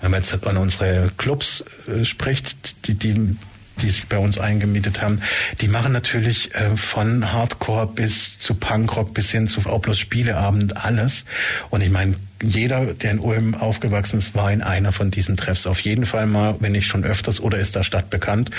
Wenn 0.00 0.10
man 0.10 0.22
jetzt 0.22 0.46
an 0.46 0.56
unsere 0.56 1.10
Clubs 1.16 1.64
äh, 1.88 2.04
spricht, 2.04 2.86
die, 2.86 2.94
die 2.94 3.36
die 3.82 3.90
sich 3.90 4.06
bei 4.08 4.18
uns 4.18 4.38
eingemietet 4.38 5.02
haben, 5.02 5.20
die 5.60 5.68
machen 5.68 5.92
natürlich 5.92 6.54
äh, 6.54 6.76
von 6.76 7.32
Hardcore 7.32 7.86
bis 7.86 8.38
zu 8.38 8.54
Punkrock 8.54 9.14
bis 9.14 9.30
hin 9.30 9.48
zu 9.48 9.60
auch 9.66 9.80
bloß 9.80 9.98
Spieleabend 9.98 10.76
alles. 10.76 11.24
Und 11.70 11.80
ich 11.80 11.90
meine, 11.90 12.16
jeder, 12.42 12.94
der 12.94 13.12
in 13.12 13.18
Ulm 13.18 13.54
aufgewachsen 13.54 14.18
ist, 14.18 14.34
war 14.34 14.52
in 14.52 14.62
einer 14.62 14.92
von 14.92 15.10
diesen 15.10 15.36
Treffs. 15.36 15.66
Auf 15.66 15.80
jeden 15.80 16.06
Fall 16.06 16.26
mal, 16.26 16.56
wenn 16.60 16.72
nicht 16.72 16.86
schon 16.86 17.04
öfters, 17.04 17.40
oder 17.40 17.58
ist 17.58 17.76
da 17.76 17.84
Stadt 17.84 18.10
bekannt 18.10 18.50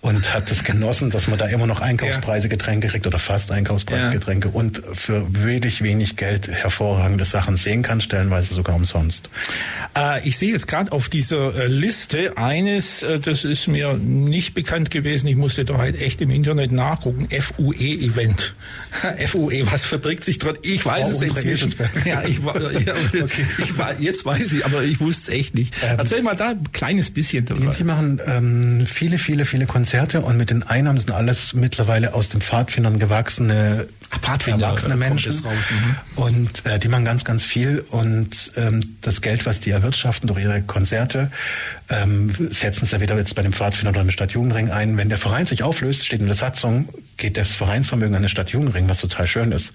und 0.00 0.32
hat 0.32 0.50
es 0.50 0.64
genossen, 0.64 1.10
dass 1.10 1.28
man 1.28 1.38
da 1.38 1.46
immer 1.46 1.66
noch 1.66 1.80
Einkaufspreise 1.80 2.48
Getränke 2.48 2.88
kriegt 2.88 3.06
oder 3.06 3.18
fast 3.18 3.50
Einkaufspreise 3.50 4.10
Getränke 4.10 4.48
und 4.48 4.82
für 4.92 5.26
wirklich 5.34 5.82
wenig 5.82 6.16
Geld 6.16 6.48
hervorragende 6.48 7.24
Sachen 7.24 7.56
sehen 7.56 7.82
kann, 7.82 8.00
stellenweise 8.00 8.54
sogar 8.54 8.76
umsonst. 8.76 9.28
Äh, 9.96 10.26
ich 10.26 10.38
sehe 10.38 10.52
jetzt 10.52 10.68
gerade 10.68 10.92
auf 10.92 11.08
dieser 11.08 11.54
äh, 11.54 11.66
Liste 11.66 12.36
eines, 12.36 13.02
äh, 13.02 13.18
das 13.18 13.44
ist 13.44 13.66
mir 13.66 13.94
nicht 13.94 14.54
bekannt 14.54 14.90
gewesen, 14.90 15.26
ich 15.26 15.36
musste 15.36 15.64
da 15.64 15.78
halt 15.78 16.00
echt 16.00 16.20
im 16.20 16.30
Internet 16.30 16.72
nachgucken, 16.72 17.28
FUE-Event. 17.28 18.54
FUE, 19.26 19.70
was 19.70 19.84
verbirgt 19.84 20.24
sich 20.24 20.38
dort? 20.38 20.58
Ich 20.62 20.84
weiß 20.84 21.08
es 21.10 21.22
inzwischen. 21.22 21.74
Ja, 22.04 22.22
ich 22.24 22.44
war, 22.44 22.60
ja, 22.72 22.94
okay. 23.24 23.46
ich 23.58 23.76
war, 23.78 23.98
jetzt 23.98 24.24
weiß 24.24 24.52
ich, 24.52 24.64
aber 24.64 24.82
ich 24.82 25.00
wusste 25.00 25.32
es 25.32 25.38
echt 25.38 25.54
nicht. 25.54 25.74
Ähm, 25.82 25.96
Erzähl 25.98 26.22
mal 26.22 26.36
da 26.36 26.50
ein 26.50 26.72
kleines 26.72 27.10
bisschen 27.10 27.44
darüber. 27.44 27.72
Die, 27.72 27.84
machen 27.84 28.20
ähm, 28.26 28.86
viele, 28.86 29.18
viele, 29.18 29.44
viele 29.44 29.66
Konzerte 29.66 30.20
und 30.20 30.36
mit 30.36 30.50
den 30.50 30.62
Einnahmen 30.62 30.98
sind 30.98 31.10
alles 31.12 31.54
mittlerweile 31.54 32.14
aus 32.14 32.28
den 32.28 32.40
Pfadfindern 32.40 32.98
gewachsene 32.98 33.86
Pfadfinder, 34.20 34.66
erwachsene 34.66 34.96
Menschen. 34.96 35.32
Raus, 35.32 35.70
mhm. 35.70 36.22
Und 36.22 36.66
äh, 36.66 36.78
die 36.78 36.88
machen 36.88 37.04
ganz, 37.04 37.24
ganz 37.24 37.44
viel 37.44 37.84
und 37.90 38.52
ähm, 38.56 38.96
das 39.02 39.20
Geld, 39.20 39.46
was 39.46 39.60
die 39.60 39.70
erwirtschaften 39.70 40.28
durch 40.28 40.42
ihre 40.42 40.62
Konzerte, 40.62 41.30
ähm, 41.88 42.32
setzen 42.50 42.86
sie 42.86 43.00
wieder 43.00 43.16
jetzt 43.16 43.34
bei 43.34 43.42
dem 43.42 43.52
Pfadfinder 43.52 43.90
oder 43.90 44.00
im 44.02 44.10
Stadtjugendring 44.10 44.70
ein. 44.70 44.96
Wenn 44.96 45.08
der 45.08 45.18
Verein 45.18 45.46
sich 45.46 45.62
auflöst, 45.62 46.06
steht 46.06 46.20
in 46.20 46.26
der 46.26 46.34
Satzung, 46.34 46.88
geht 47.16 47.36
das 47.36 47.54
Vereinsvermögen 47.54 48.14
an 48.14 48.22
den 48.22 48.28
Stadtjugendring, 48.28 48.88
was 48.88 48.98
total 48.98 49.26
schön 49.26 49.52
ist. 49.52 49.72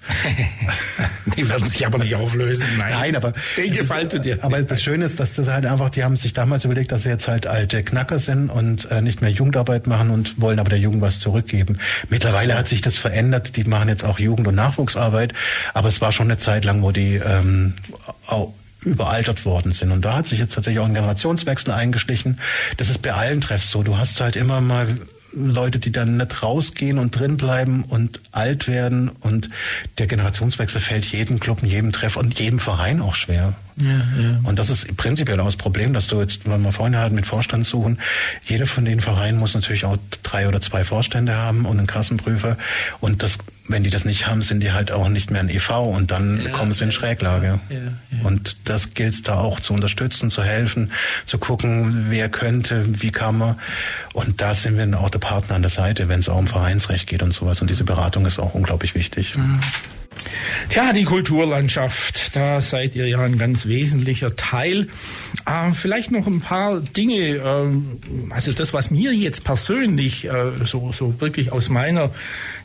die 1.36 1.48
werden 1.48 1.68
sich 1.68 1.86
aber 1.86 1.98
nicht 1.98 2.14
auflösen. 2.14 2.66
Nein, 2.78 2.92
Nein 2.92 3.16
aber 3.16 3.31
den 3.56 3.72
gefällt 3.72 4.24
dir. 4.24 4.38
Aber 4.42 4.62
das 4.62 4.82
Schöne 4.82 5.04
ist, 5.04 5.20
dass 5.20 5.34
das 5.34 5.48
halt 5.48 5.66
einfach, 5.66 5.90
die 5.90 6.04
haben 6.04 6.16
sich 6.16 6.32
damals 6.32 6.64
überlegt, 6.64 6.92
dass 6.92 7.02
sie 7.04 7.08
jetzt 7.08 7.28
halt 7.28 7.46
alte 7.46 7.82
Knacker 7.82 8.18
sind 8.18 8.50
und 8.50 8.90
äh, 8.90 9.02
nicht 9.02 9.22
mehr 9.22 9.30
Jugendarbeit 9.30 9.86
machen 9.86 10.10
und 10.10 10.40
wollen 10.40 10.58
aber 10.58 10.70
der 10.70 10.78
Jugend 10.78 11.02
was 11.02 11.18
zurückgeben. 11.18 11.78
Mittlerweile 12.08 12.52
so. 12.52 12.58
hat 12.58 12.68
sich 12.68 12.80
das 12.80 12.98
verändert. 12.98 13.56
Die 13.56 13.64
machen 13.64 13.88
jetzt 13.88 14.04
auch 14.04 14.18
Jugend- 14.18 14.46
und 14.46 14.54
Nachwuchsarbeit, 14.54 15.32
aber 15.74 15.88
es 15.88 16.00
war 16.00 16.12
schon 16.12 16.28
eine 16.30 16.38
Zeit 16.38 16.64
lang, 16.64 16.82
wo 16.82 16.90
die 16.90 17.16
ähm, 17.16 17.74
auch 18.26 18.52
überaltert 18.84 19.44
worden 19.44 19.72
sind. 19.72 19.92
Und 19.92 20.04
da 20.04 20.16
hat 20.16 20.26
sich 20.26 20.38
jetzt 20.38 20.54
tatsächlich 20.54 20.80
auch 20.80 20.86
ein 20.86 20.94
Generationswechsel 20.94 21.72
eingeschlichen. 21.72 22.40
Das 22.76 22.90
ist 22.90 23.00
bei 23.02 23.12
allen 23.12 23.40
Treffs 23.40 23.70
so. 23.70 23.82
Du 23.82 23.96
hast 23.96 24.20
halt 24.20 24.36
immer 24.36 24.60
mal 24.60 24.88
Leute, 25.32 25.78
die 25.78 25.92
dann 25.92 26.16
nicht 26.16 26.42
rausgehen 26.42 26.98
und 26.98 27.18
drin 27.18 27.36
bleiben 27.36 27.84
und 27.84 28.20
alt 28.32 28.68
werden 28.68 29.08
und 29.08 29.50
der 29.98 30.06
Generationswechsel 30.06 30.80
fällt 30.80 31.06
jedem 31.06 31.40
Club, 31.40 31.62
jedem 31.62 31.92
Treff 31.92 32.16
und 32.16 32.38
jedem 32.38 32.58
Verein 32.58 33.00
auch 33.00 33.14
schwer. 33.14 33.54
Ja, 33.76 33.88
ja. 33.88 34.40
Und 34.44 34.58
das 34.58 34.68
ist 34.68 34.96
prinzipiell 34.96 35.40
auch 35.40 35.46
das 35.46 35.56
Problem, 35.56 35.94
dass 35.94 36.06
du 36.06 36.20
jetzt, 36.20 36.48
wenn 36.48 36.60
wir 36.62 36.72
vorhin 36.72 36.96
hatten 36.96 37.14
mit 37.14 37.26
Vorstand 37.26 37.66
suchen, 37.66 37.98
jeder 38.44 38.66
von 38.66 38.84
den 38.84 39.00
Vereinen 39.00 39.38
muss 39.38 39.54
natürlich 39.54 39.84
auch 39.84 39.96
drei 40.22 40.48
oder 40.48 40.60
zwei 40.60 40.84
Vorstände 40.84 41.34
haben 41.34 41.64
und 41.64 41.78
einen 41.78 41.86
Kassenprüfer. 41.86 42.58
Und 43.00 43.22
das, 43.22 43.38
wenn 43.68 43.84
die 43.84 43.90
das 43.90 44.04
nicht 44.04 44.26
haben, 44.26 44.42
sind 44.42 44.60
die 44.60 44.72
halt 44.72 44.90
auch 44.90 45.08
nicht 45.08 45.30
mehr 45.30 45.40
ein 45.40 45.48
EV 45.48 45.70
und 45.70 46.10
dann 46.10 46.40
ja, 46.42 46.50
kommen 46.50 46.72
sie 46.72 46.84
in 46.84 46.92
Schräglage. 46.92 47.60
Und 48.24 48.56
das 48.68 48.94
gilt 48.94 49.14
es 49.14 49.22
da 49.22 49.34
auch 49.36 49.60
zu 49.60 49.72
unterstützen, 49.72 50.30
zu 50.30 50.42
helfen, 50.42 50.90
zu 51.26 51.38
gucken, 51.38 52.06
wer 52.08 52.28
könnte, 52.28 52.84
wie 52.88 53.12
kann 53.12 53.38
man. 53.38 53.56
Und 54.12 54.40
da 54.40 54.54
sind 54.54 54.76
wir 54.76 54.98
auch 54.98 55.10
der 55.10 55.20
Partner 55.20 55.56
an 55.56 55.62
der 55.62 55.70
Seite, 55.70 56.08
wenn 56.08 56.20
es 56.20 56.28
auch 56.28 56.38
um 56.38 56.48
Vereinsrecht 56.48 57.06
geht 57.06 57.22
und 57.22 57.32
sowas. 57.32 57.60
Und 57.60 57.70
diese 57.70 57.84
Beratung 57.84 58.26
ist 58.26 58.38
auch 58.38 58.54
unglaublich 58.54 58.94
wichtig. 58.94 59.36
Mhm. 59.36 59.60
Tja, 60.68 60.92
die 60.92 61.04
Kulturlandschaft, 61.04 62.36
da 62.36 62.60
seid 62.60 62.94
ihr 62.94 63.08
ja 63.08 63.20
ein 63.20 63.38
ganz 63.38 63.66
wesentlicher 63.66 64.36
Teil. 64.36 64.88
Äh, 65.46 65.72
vielleicht 65.72 66.10
noch 66.10 66.26
ein 66.26 66.40
paar 66.40 66.80
Dinge, 66.80 67.36
äh, 67.36 68.32
also 68.32 68.52
das, 68.52 68.72
was 68.72 68.90
mir 68.90 69.12
jetzt 69.12 69.44
persönlich 69.44 70.26
äh, 70.26 70.52
so, 70.64 70.92
so 70.92 71.20
wirklich 71.20 71.52
aus 71.52 71.68
meiner, 71.68 72.10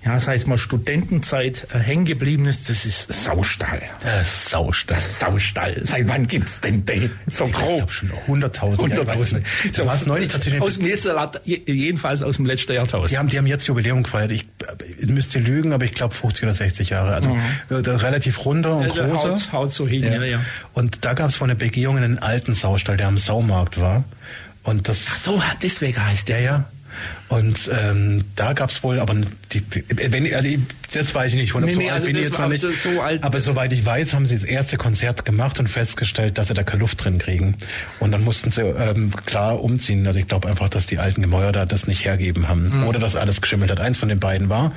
ja, 0.07 0.19
sei 0.19 0.35
es 0.35 0.47
mal 0.47 0.57
Studentenzeit 0.57 1.67
äh, 1.73 1.79
hängen 1.79 2.05
geblieben 2.05 2.45
ist, 2.47 2.69
das 2.69 2.85
ist 2.85 3.11
Saustall. 3.11 3.81
Der 4.03 4.23
Saustall. 4.23 4.99
Saustall. 4.99 5.79
Seit 5.83 6.07
wann 6.07 6.27
gibt's 6.27 6.61
denn 6.61 6.85
den? 6.85 7.11
So 7.27 7.45
Ich 7.45 7.53
grob. 7.53 7.77
glaube 7.77 7.93
schon 7.93 8.11
hunderttausend. 8.27 8.79
Hunderttausend. 8.79 9.45
Da 9.73 9.85
war 9.85 9.95
es 9.95 10.05
neulich 10.05 10.29
tatsächlich. 10.29 10.61
Aus 10.61 10.79
dem 10.79 10.87
letzten, 10.87 11.11
jedenfalls 11.43 12.21
aus 12.21 12.37
dem 12.37 12.45
letzten 12.45 12.73
Jahrtausend. 12.73 13.11
Die 13.11 13.17
haben, 13.17 13.29
die 13.29 13.37
haben 13.37 13.47
jetzt 13.47 13.67
Jubiläum 13.67 14.03
gefeiert. 14.03 14.31
Ich, 14.31 14.45
ich 14.99 15.07
müsste 15.09 15.39
lügen, 15.39 15.73
aber 15.73 15.85
ich 15.85 15.91
glaube 15.91 16.15
50 16.15 16.43
oder 16.43 16.53
60 16.53 16.89
Jahre. 16.89 17.13
Also 17.13 17.37
äh, 17.69 17.81
da 17.83 17.97
relativ 17.97 18.43
runder 18.45 18.77
und 18.77 18.85
Also 18.85 19.01
großer. 19.03 19.29
haut, 19.31 19.51
haut 19.51 19.71
so 19.71 19.87
hin, 19.87 20.03
ja, 20.03 20.23
ja. 20.23 20.41
Und 20.73 21.05
da 21.05 21.13
gab 21.13 21.29
es 21.29 21.35
vor 21.35 21.45
einer 21.47 21.55
Begehung 21.55 21.97
einen 21.97 22.19
alten 22.19 22.53
Saustall, 22.55 22.97
der 22.97 23.07
am 23.07 23.17
Saumarkt 23.17 23.79
war. 23.79 24.03
Und 24.63 24.89
das 24.89 25.23
So, 25.23 25.41
deswegen 25.61 26.05
heißt 26.05 26.27
Ja, 26.29 26.35
der. 26.35 26.43
ja. 26.45 26.65
Und 27.29 27.69
ähm, 27.73 28.23
da 28.35 28.53
gab's 28.53 28.83
wohl, 28.83 28.99
aber 28.99 29.15
die, 29.51 29.63
wenn, 29.95 30.33
also 30.33 30.49
das 30.93 31.13
weiß 31.13 31.33
ich 31.33 31.39
nicht, 31.39 31.51
von 31.51 31.63
Nee, 31.63 31.73
so 31.73 31.79
nee, 31.79 31.85
alt 31.85 31.95
also 31.95 32.07
bin 32.07 32.15
ich 32.15 32.23
jetzt 32.23 32.39
noch 32.39 32.47
nicht. 32.47 32.61
so 32.61 33.01
aber 33.21 33.41
soweit 33.41 33.73
ich 33.73 33.85
weiß, 33.85 34.13
haben 34.13 34.25
sie 34.25 34.35
das 34.35 34.45
erste 34.45 34.77
Konzert 34.77 35.25
gemacht 35.25 35.59
und 35.59 35.67
festgestellt, 35.67 36.37
dass 36.37 36.47
sie 36.47 36.53
da 36.53 36.63
keine 36.63 36.79
Luft 36.79 37.03
drin 37.03 37.17
kriegen. 37.17 37.57
Und 37.99 38.11
dann 38.11 38.23
mussten 38.23 38.51
sie 38.51 38.61
ähm, 38.61 39.11
klar 39.25 39.61
umziehen. 39.61 40.07
Also 40.07 40.19
ich 40.19 40.27
glaube 40.27 40.47
einfach, 40.47 40.69
dass 40.69 40.85
die 40.85 40.99
alten 40.99 41.21
Gemäuer 41.21 41.51
da 41.51 41.65
das 41.65 41.87
nicht 41.87 42.05
hergeben 42.05 42.47
haben. 42.47 42.69
Mhm. 42.69 42.87
Oder 42.87 42.99
dass 42.99 43.15
alles 43.15 43.41
geschimmelt 43.41 43.71
hat. 43.71 43.81
Eins 43.81 43.97
von 43.97 44.07
den 44.07 44.19
beiden 44.19 44.47
war. 44.47 44.71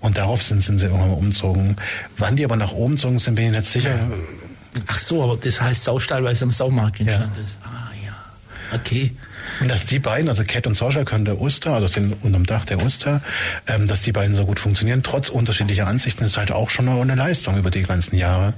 Und 0.00 0.18
darauf 0.18 0.42
sind, 0.42 0.62
sind 0.62 0.78
sie 0.78 0.86
irgendwann 0.86 1.08
mal 1.08 1.14
umzogen. 1.16 1.76
Wann 2.18 2.36
die 2.36 2.44
aber 2.44 2.56
nach 2.56 2.72
oben 2.72 2.96
gezogen 2.96 3.18
sind, 3.18 3.36
bin 3.36 3.46
ich 3.46 3.50
nicht 3.52 3.64
sicher. 3.64 3.98
Ach 4.86 4.98
so, 4.98 5.22
aber 5.22 5.38
das 5.38 5.60
heißt 5.60 5.84
Saustall, 5.84 6.22
weil 6.24 6.32
es 6.32 6.42
am 6.42 6.50
Saumarkt 6.50 7.00
entstanden 7.00 7.42
ist. 7.42 7.56
Ah 7.64 7.90
ja. 8.04 8.76
Okay. 8.78 9.12
Und 9.60 9.68
dass 9.68 9.86
die 9.86 9.98
beiden, 9.98 10.28
also 10.28 10.44
Cat 10.44 10.66
und 10.66 10.76
Sascha 10.76 11.04
können 11.04 11.24
der 11.24 11.40
Oster, 11.40 11.72
also 11.72 11.86
sind 11.86 12.16
unterm 12.22 12.46
Dach 12.46 12.64
der 12.64 12.82
Oster, 12.82 13.22
ähm, 13.66 13.86
dass 13.86 14.02
die 14.02 14.12
beiden 14.12 14.34
so 14.34 14.44
gut 14.44 14.60
funktionieren, 14.60 15.02
trotz 15.02 15.28
unterschiedlicher 15.28 15.86
Ansichten, 15.86 16.24
ist 16.24 16.36
halt 16.36 16.52
auch 16.52 16.70
schon 16.70 16.88
eine 16.88 17.14
Leistung 17.14 17.58
über 17.58 17.70
die 17.70 17.82
ganzen 17.82 18.16
Jahre. 18.16 18.54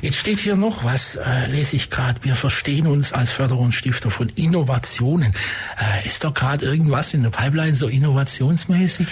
Jetzt 0.00 0.16
steht 0.16 0.40
hier 0.40 0.56
noch 0.56 0.82
was, 0.82 1.16
äh, 1.16 1.46
lese 1.48 1.76
ich 1.76 1.90
gerade. 1.90 2.24
Wir 2.24 2.36
verstehen 2.36 2.86
uns 2.86 3.12
als 3.12 3.32
Förderungsstifter 3.32 4.10
von 4.10 4.30
Innovationen. 4.30 5.34
Äh, 5.78 6.06
ist 6.06 6.24
doch 6.24 6.32
gerade 6.32 6.64
irgendwas 6.64 7.12
in 7.12 7.22
der 7.22 7.30
Pipeline 7.30 7.76
so 7.76 7.88
innovationsmäßig? 7.88 9.06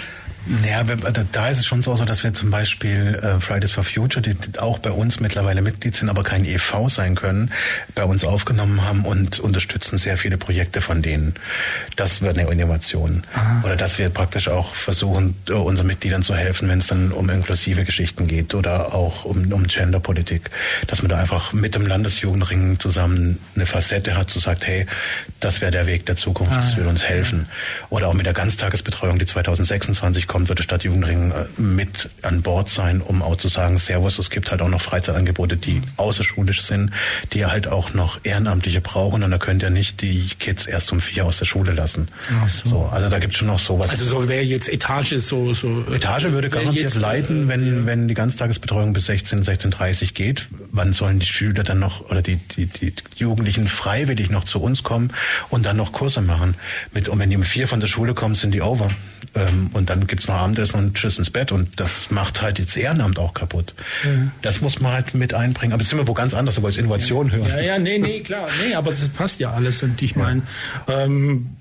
Ja, 0.67 0.83
da- 0.83 1.47
ist 1.47 1.59
es 1.59 1.65
schon 1.65 1.81
so, 1.81 1.95
so, 1.95 2.03
dass 2.03 2.23
wir 2.23 2.33
zum 2.33 2.51
Beispiel 2.51 3.15
äh, 3.21 3.39
Fridays 3.39 3.71
for 3.71 3.83
Future, 3.83 4.21
die 4.21 4.35
auch 4.59 4.79
bei 4.79 4.91
uns 4.91 5.19
mittlerweile 5.21 5.61
Mitglied 5.61 5.95
sind, 5.95 6.09
aber 6.09 6.23
kein 6.23 6.43
EV 6.43 6.89
sein 6.89 7.15
können, 7.15 7.51
bei 7.95 8.03
uns 8.03 8.25
aufgenommen 8.25 8.83
haben 8.83 9.05
und 9.05 9.39
unterstützen 9.39 9.97
sehr 9.97 10.17
viele 10.17 10.37
Projekte 10.37 10.81
von 10.81 11.01
denen. 11.01 11.35
Das 11.95 12.21
wird 12.21 12.37
eine 12.37 12.49
Innovation. 12.51 13.23
Oder 13.63 13.77
dass 13.77 13.99
wir 13.99 14.09
praktisch 14.09 14.49
auch 14.49 14.73
versuchen, 14.73 15.35
äh, 15.47 15.53
unseren 15.53 15.87
Mitgliedern 15.87 16.23
zu 16.23 16.35
helfen, 16.35 16.67
wenn 16.67 16.79
es 16.79 16.87
dann 16.87 17.11
um 17.13 17.29
inklusive 17.29 17.85
Geschichten 17.85 18.27
geht 18.27 18.53
oder 18.53 18.93
auch 18.93 19.23
um, 19.23 19.49
um 19.53 19.67
Genderpolitik. 19.67 20.49
Dass 20.87 21.01
man 21.01 21.09
da 21.09 21.17
einfach 21.19 21.53
mit 21.53 21.75
dem 21.75 21.85
Landesjugendring 21.87 22.79
zusammen 22.79 23.39
eine 23.55 23.65
Facette 23.65 24.17
hat, 24.17 24.29
so 24.29 24.39
sagt, 24.41 24.67
hey, 24.67 24.87
das 25.39 25.61
wäre 25.61 25.71
der 25.71 25.87
Weg 25.87 26.05
der 26.05 26.17
Zukunft, 26.17 26.53
das 26.57 26.75
will 26.75 26.87
uns 26.87 27.03
helfen. 27.03 27.47
Oder 27.89 28.07
auch 28.09 28.13
mit 28.13 28.25
der 28.25 28.33
Ganztagesbetreuung, 28.33 29.19
die 29.19 29.25
2026 29.25 30.27
kommt, 30.33 30.49
wird 30.49 30.57
der 30.57 30.63
Stadtjugendring 30.63 31.31
äh, 31.31 31.61
mit 31.61 32.09
an 32.23 32.41
Bord 32.41 32.67
sein, 32.67 33.01
um 33.01 33.21
auch 33.21 33.37
zu 33.37 33.49
sagen, 33.49 33.77
Servus, 33.77 34.17
es 34.17 34.31
gibt 34.31 34.49
halt 34.49 34.63
auch 34.63 34.67
noch 34.67 34.81
Freizeitangebote, 34.81 35.57
die 35.57 35.83
außerschulisch 35.97 36.63
sind, 36.63 36.89
die 37.33 37.45
halt 37.45 37.67
auch 37.67 37.93
noch 37.93 38.19
Ehrenamtliche 38.23 38.81
brauchen 38.81 39.21
und 39.21 39.29
da 39.29 39.37
könnt 39.37 39.61
ihr 39.61 39.69
nicht 39.69 40.01
die 40.01 40.29
Kids 40.39 40.65
erst 40.65 40.91
um 40.91 41.01
vier 41.01 41.27
aus 41.27 41.37
der 41.37 41.45
Schule 41.45 41.73
lassen. 41.73 42.07
Ach 42.43 42.49
so. 42.49 42.89
also 42.91 43.09
da 43.09 43.19
gibt 43.19 43.33
es 43.33 43.37
schon 43.37 43.47
noch 43.47 43.59
sowas. 43.59 43.91
Also 43.91 44.05
so 44.05 44.27
wäre 44.27 44.41
jetzt 44.41 44.67
Etage 44.67 45.17
so... 45.17 45.53
so 45.53 45.85
äh, 45.91 45.97
Etage 45.97 46.23
würde 46.31 46.49
garantiert 46.49 46.85
jetzt, 46.85 46.95
äh, 46.95 46.99
leiten, 46.99 47.47
wenn, 47.47 47.85
wenn 47.85 48.07
die 48.07 48.15
Ganztagesbetreuung 48.15 48.93
bis 48.93 49.05
16, 49.05 49.43
16.30 49.43 50.13
geht. 50.13 50.47
Wann 50.71 50.93
sollen 50.93 51.19
die 51.19 51.27
Schüler 51.27 51.63
dann 51.63 51.77
noch 51.77 52.09
oder 52.09 52.23
die, 52.23 52.37
die, 52.37 52.65
die 52.65 52.91
Jugendlichen 53.17 53.67
freiwillig 53.67 54.31
noch 54.31 54.45
zu 54.45 54.59
uns 54.59 54.81
kommen 54.81 55.11
und 55.51 55.67
dann 55.67 55.77
noch 55.77 55.91
Kurse 55.91 56.21
machen? 56.21 56.55
Mit, 56.91 57.07
und 57.07 57.19
wenn 57.19 57.29
die 57.29 57.37
um 57.37 57.43
vier 57.43 57.67
von 57.67 57.79
der 57.79 57.87
Schule 57.87 58.15
kommen, 58.15 58.33
sind 58.33 58.51
die 58.51 58.63
over. 58.63 58.87
Ähm, 59.35 59.69
und 59.73 59.89
dann 59.89 60.05
gibt's 60.23 60.27
noch 60.27 60.41
Abendessen 60.41 60.79
und 60.79 60.93
Tschüss 60.95 61.17
ins 61.17 61.29
Bett. 61.29 61.51
Und 61.51 61.79
das 61.79 62.09
macht 62.11 62.41
halt 62.41 62.59
das 62.59 62.75
Ehrenamt 62.75 63.19
auch 63.19 63.33
kaputt. 63.33 63.73
Das 64.41 64.61
muss 64.61 64.79
man 64.79 64.93
halt 64.93 65.13
mit 65.13 65.33
einbringen. 65.33 65.73
Aber 65.73 65.81
jetzt 65.81 65.89
sind 65.89 65.99
wir 65.99 66.07
wo 66.07 66.13
ganz 66.13 66.33
anders, 66.33 66.55
du 66.55 66.61
wolltest 66.61 66.79
Innovation 66.79 67.31
hören. 67.31 67.49
Ja, 67.49 67.59
ja, 67.59 67.77
nee, 67.77 67.97
nee, 67.97 68.21
klar. 68.21 68.47
Nee, 68.65 68.75
aber 68.75 68.91
das 68.91 69.07
passt 69.09 69.39
ja 69.39 69.51
alles. 69.51 69.83
Und 69.83 70.01
ich 70.01 70.15
meine, 70.15 70.43
ähm, 70.87 71.55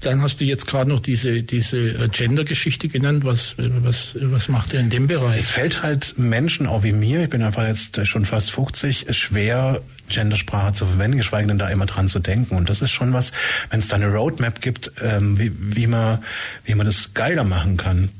dann 0.00 0.22
hast 0.22 0.40
du 0.40 0.44
jetzt 0.44 0.66
gerade 0.66 0.88
noch 0.88 1.00
diese, 1.00 1.42
diese 1.42 1.78
äh, 1.78 2.08
Gender-Geschichte 2.08 2.88
genannt. 2.88 3.24
Was, 3.24 3.56
was, 3.58 4.16
was 4.20 4.48
macht 4.48 4.72
ihr 4.72 4.80
in 4.80 4.90
dem 4.90 5.06
Bereich? 5.06 5.40
Es 5.40 5.50
fällt 5.50 5.82
halt 5.82 6.14
Menschen, 6.16 6.66
auch 6.66 6.84
wie 6.84 6.92
mir, 6.92 7.24
ich 7.24 7.30
bin 7.30 7.42
einfach 7.42 7.66
jetzt 7.66 8.06
schon 8.06 8.24
fast 8.24 8.52
50, 8.52 9.06
schwer, 9.10 9.82
Gendersprache 10.08 10.72
zu 10.74 10.86
verwenden, 10.86 11.18
geschweige 11.18 11.48
denn 11.48 11.58
da 11.58 11.68
immer 11.68 11.86
dran 11.86 12.08
zu 12.08 12.20
denken. 12.20 12.54
Und 12.56 12.70
das 12.70 12.80
ist 12.80 12.92
schon 12.92 13.12
was, 13.12 13.32
wenn 13.70 13.80
es 13.80 13.88
da 13.88 13.96
eine 13.96 14.12
Roadmap 14.12 14.60
gibt, 14.60 14.92
ähm, 15.02 15.38
wie, 15.38 15.52
wie, 15.58 15.86
man, 15.86 16.18
wie 16.64 16.74
man 16.74 16.86
das 16.86 17.12
geiler 17.14 17.44
machen 17.44 17.76
kann. 17.76 18.10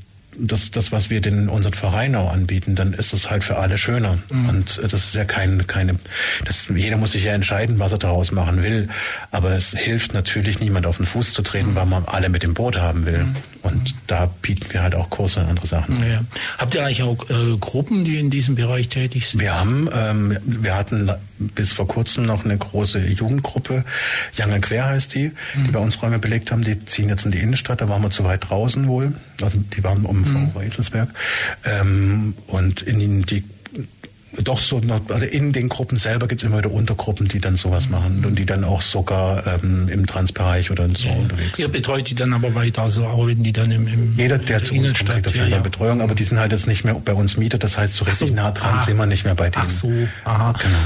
Das, 0.40 0.70
das, 0.70 0.92
was 0.92 1.10
wir 1.10 1.20
den 1.20 1.48
unseren 1.48 1.74
Verein 1.74 2.14
auch 2.14 2.32
anbieten, 2.32 2.74
dann 2.74 2.92
ist 2.92 3.12
es 3.12 3.28
halt 3.30 3.44
für 3.44 3.56
alle 3.56 3.78
schöner. 3.78 4.18
Und 4.30 4.78
äh, 4.78 4.88
das 4.88 5.04
ist 5.04 5.14
ja 5.14 5.24
kein, 5.24 5.66
keine, 5.66 5.98
das, 6.44 6.66
jeder 6.74 6.96
muss 6.96 7.12
sich 7.12 7.24
ja 7.24 7.32
entscheiden, 7.32 7.78
was 7.78 7.92
er 7.92 7.98
daraus 7.98 8.30
machen 8.32 8.62
will. 8.62 8.88
Aber 9.30 9.50
es 9.50 9.72
hilft 9.72 10.14
natürlich 10.14 10.60
niemand 10.60 10.86
auf 10.86 10.98
den 10.98 11.06
Fuß 11.06 11.32
zu 11.32 11.42
treten, 11.42 11.74
weil 11.74 11.86
man 11.86 12.04
alle 12.06 12.28
mit 12.28 12.42
dem 12.42 12.54
Boot 12.54 12.76
haben 12.76 13.04
will. 13.06 13.26
Und 13.62 13.94
da 14.06 14.26
bieten 14.40 14.66
wir 14.72 14.82
halt 14.82 14.94
auch 14.94 15.10
Kurse 15.10 15.40
und 15.40 15.46
andere 15.46 15.66
Sachen. 15.66 15.96
Ja. 16.02 16.22
Habt 16.56 16.74
ihr 16.74 16.84
eigentlich 16.84 17.02
auch 17.02 17.28
äh, 17.28 17.56
Gruppen, 17.58 18.04
die 18.04 18.18
in 18.18 18.30
diesem 18.30 18.54
Bereich 18.54 18.88
tätig 18.88 19.26
sind? 19.26 19.40
Wir 19.40 19.58
haben, 19.58 19.88
ähm, 19.92 20.38
wir 20.44 20.76
hatten 20.76 21.10
bis 21.38 21.72
vor 21.72 21.86
kurzem 21.88 22.24
noch 22.24 22.44
eine 22.44 22.56
große 22.56 22.98
Jugendgruppe, 23.06 23.84
Young 24.38 24.52
and 24.52 24.64
Quer 24.64 24.86
heißt 24.86 25.14
die, 25.14 25.32
die 25.54 25.70
bei 25.70 25.78
uns 25.78 26.00
Räume 26.02 26.18
belegt 26.18 26.52
haben. 26.52 26.64
Die 26.64 26.84
ziehen 26.84 27.08
jetzt 27.08 27.24
in 27.24 27.32
die 27.32 27.38
Innenstadt, 27.38 27.80
da 27.80 27.88
waren 27.88 28.02
wir 28.02 28.10
zu 28.10 28.24
weit 28.24 28.48
draußen 28.48 28.86
wohl. 28.86 29.12
Also 29.40 29.58
die 29.58 29.84
waren 29.84 30.04
um 30.04 30.22
mhm. 30.22 30.52
Eselsberg. 30.60 31.08
Ähm, 31.64 32.34
und 32.46 32.82
in 32.82 32.98
den, 32.98 33.26
die 33.26 33.44
doch 34.42 34.60
so, 34.60 34.78
noch- 34.80 35.08
also 35.08 35.26
in 35.26 35.52
den 35.52 35.68
Gruppen 35.68 35.96
selber 35.96 36.28
gibt's 36.28 36.44
immer 36.44 36.58
wieder 36.58 36.70
Untergruppen, 36.70 37.28
die 37.28 37.40
dann 37.40 37.56
sowas 37.56 37.88
machen 37.88 38.24
und 38.24 38.38
die 38.38 38.44
dann 38.44 38.62
auch 38.62 38.82
sogar 38.82 39.46
ähm, 39.46 39.88
im 39.88 40.06
Transbereich 40.06 40.70
oder 40.70 40.88
so 40.90 41.08
unterwegs 41.08 41.56
sind. 41.56 41.60
Ihr 41.60 41.68
betreut 41.68 42.10
die 42.10 42.14
dann 42.14 42.34
aber 42.34 42.54
weiter, 42.54 42.82
also 42.82 43.06
auch 43.06 43.26
wenn 43.26 43.42
die 43.42 43.52
dann 43.52 43.70
im, 43.70 43.88
im 43.88 44.14
Jeder, 44.16 44.38
der 44.38 44.62
zu 44.62 44.74
uns 44.74 44.92
kommt, 44.98 45.10
kriegt 45.10 45.26
auf 45.26 45.34
ja, 45.34 45.42
jeden 45.42 45.52
Fall 45.52 45.60
ja. 45.60 45.62
Betreuung, 45.62 46.00
aber 46.02 46.14
die 46.14 46.24
sind 46.24 46.38
halt 46.38 46.52
jetzt 46.52 46.66
nicht 46.66 46.84
mehr 46.84 46.94
bei 46.94 47.14
uns 47.14 47.36
Mieter, 47.36 47.58
das 47.58 47.78
heißt, 47.78 47.94
so 47.94 48.04
richtig 48.04 48.28
so, 48.28 48.34
nah 48.34 48.50
dran 48.50 48.74
ah. 48.78 48.84
sind 48.84 48.96
wir 48.98 49.06
nicht 49.06 49.24
mehr 49.24 49.34
bei 49.34 49.48
denen. 49.48 49.64
Ach 49.66 49.70
so, 49.70 49.90
aha. 50.24 50.52
Genau. 50.52 50.78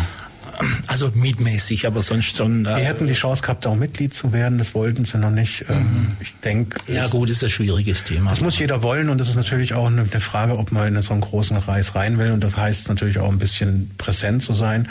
Also 0.86 1.10
mietmäßig, 1.14 1.86
aber 1.86 2.02
sonst 2.02 2.36
schon. 2.36 2.64
Die 2.64 2.70
Äh, 2.70 2.84
hätten 2.84 3.06
die 3.06 3.12
Chance 3.14 3.42
gehabt, 3.42 3.66
auch 3.66 3.74
Mitglied 3.76 4.14
zu 4.14 4.32
werden, 4.32 4.58
das 4.58 4.74
wollten 4.74 5.04
sie 5.04 5.18
noch 5.18 5.30
nicht. 5.30 5.64
Ähm, 5.68 6.12
Ich 6.20 6.34
denke, 6.44 6.78
ja 6.92 7.06
gut, 7.08 7.30
ist 7.30 7.42
ein 7.44 7.50
schwieriges 7.50 8.04
Thema. 8.04 8.30
das 8.30 8.40
muss 8.40 8.58
jeder 8.58 8.82
wollen 8.82 9.08
und 9.08 9.18
das 9.18 9.28
ist 9.28 9.36
natürlich 9.36 9.74
auch 9.74 9.86
eine 9.86 10.06
Frage, 10.20 10.58
ob 10.58 10.72
man 10.72 10.94
in 10.94 11.02
so 11.02 11.12
einen 11.12 11.20
großen 11.22 11.60
Kreis 11.62 11.94
rein 11.94 12.18
will 12.18 12.32
und 12.32 12.42
das 12.42 12.56
heißt 12.56 12.88
natürlich 12.88 13.18
auch 13.18 13.30
ein 13.30 13.38
bisschen 13.38 13.90
präsent 13.98 14.42
zu 14.42 14.54
sein. 14.54 14.88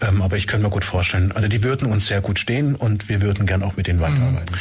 Ähm, 0.00 0.22
Aber 0.22 0.36
ich 0.36 0.46
könnte 0.46 0.64
mir 0.66 0.70
gut 0.70 0.84
vorstellen, 0.84 1.32
also 1.32 1.48
die 1.48 1.62
würden 1.62 1.90
uns 1.90 2.06
sehr 2.06 2.20
gut 2.20 2.38
stehen 2.38 2.74
und 2.74 3.08
wir 3.08 3.20
würden 3.22 3.46
gern 3.46 3.62
auch 3.62 3.76
mit 3.76 3.86
denen 3.86 4.00
weiterarbeiten. 4.00 4.56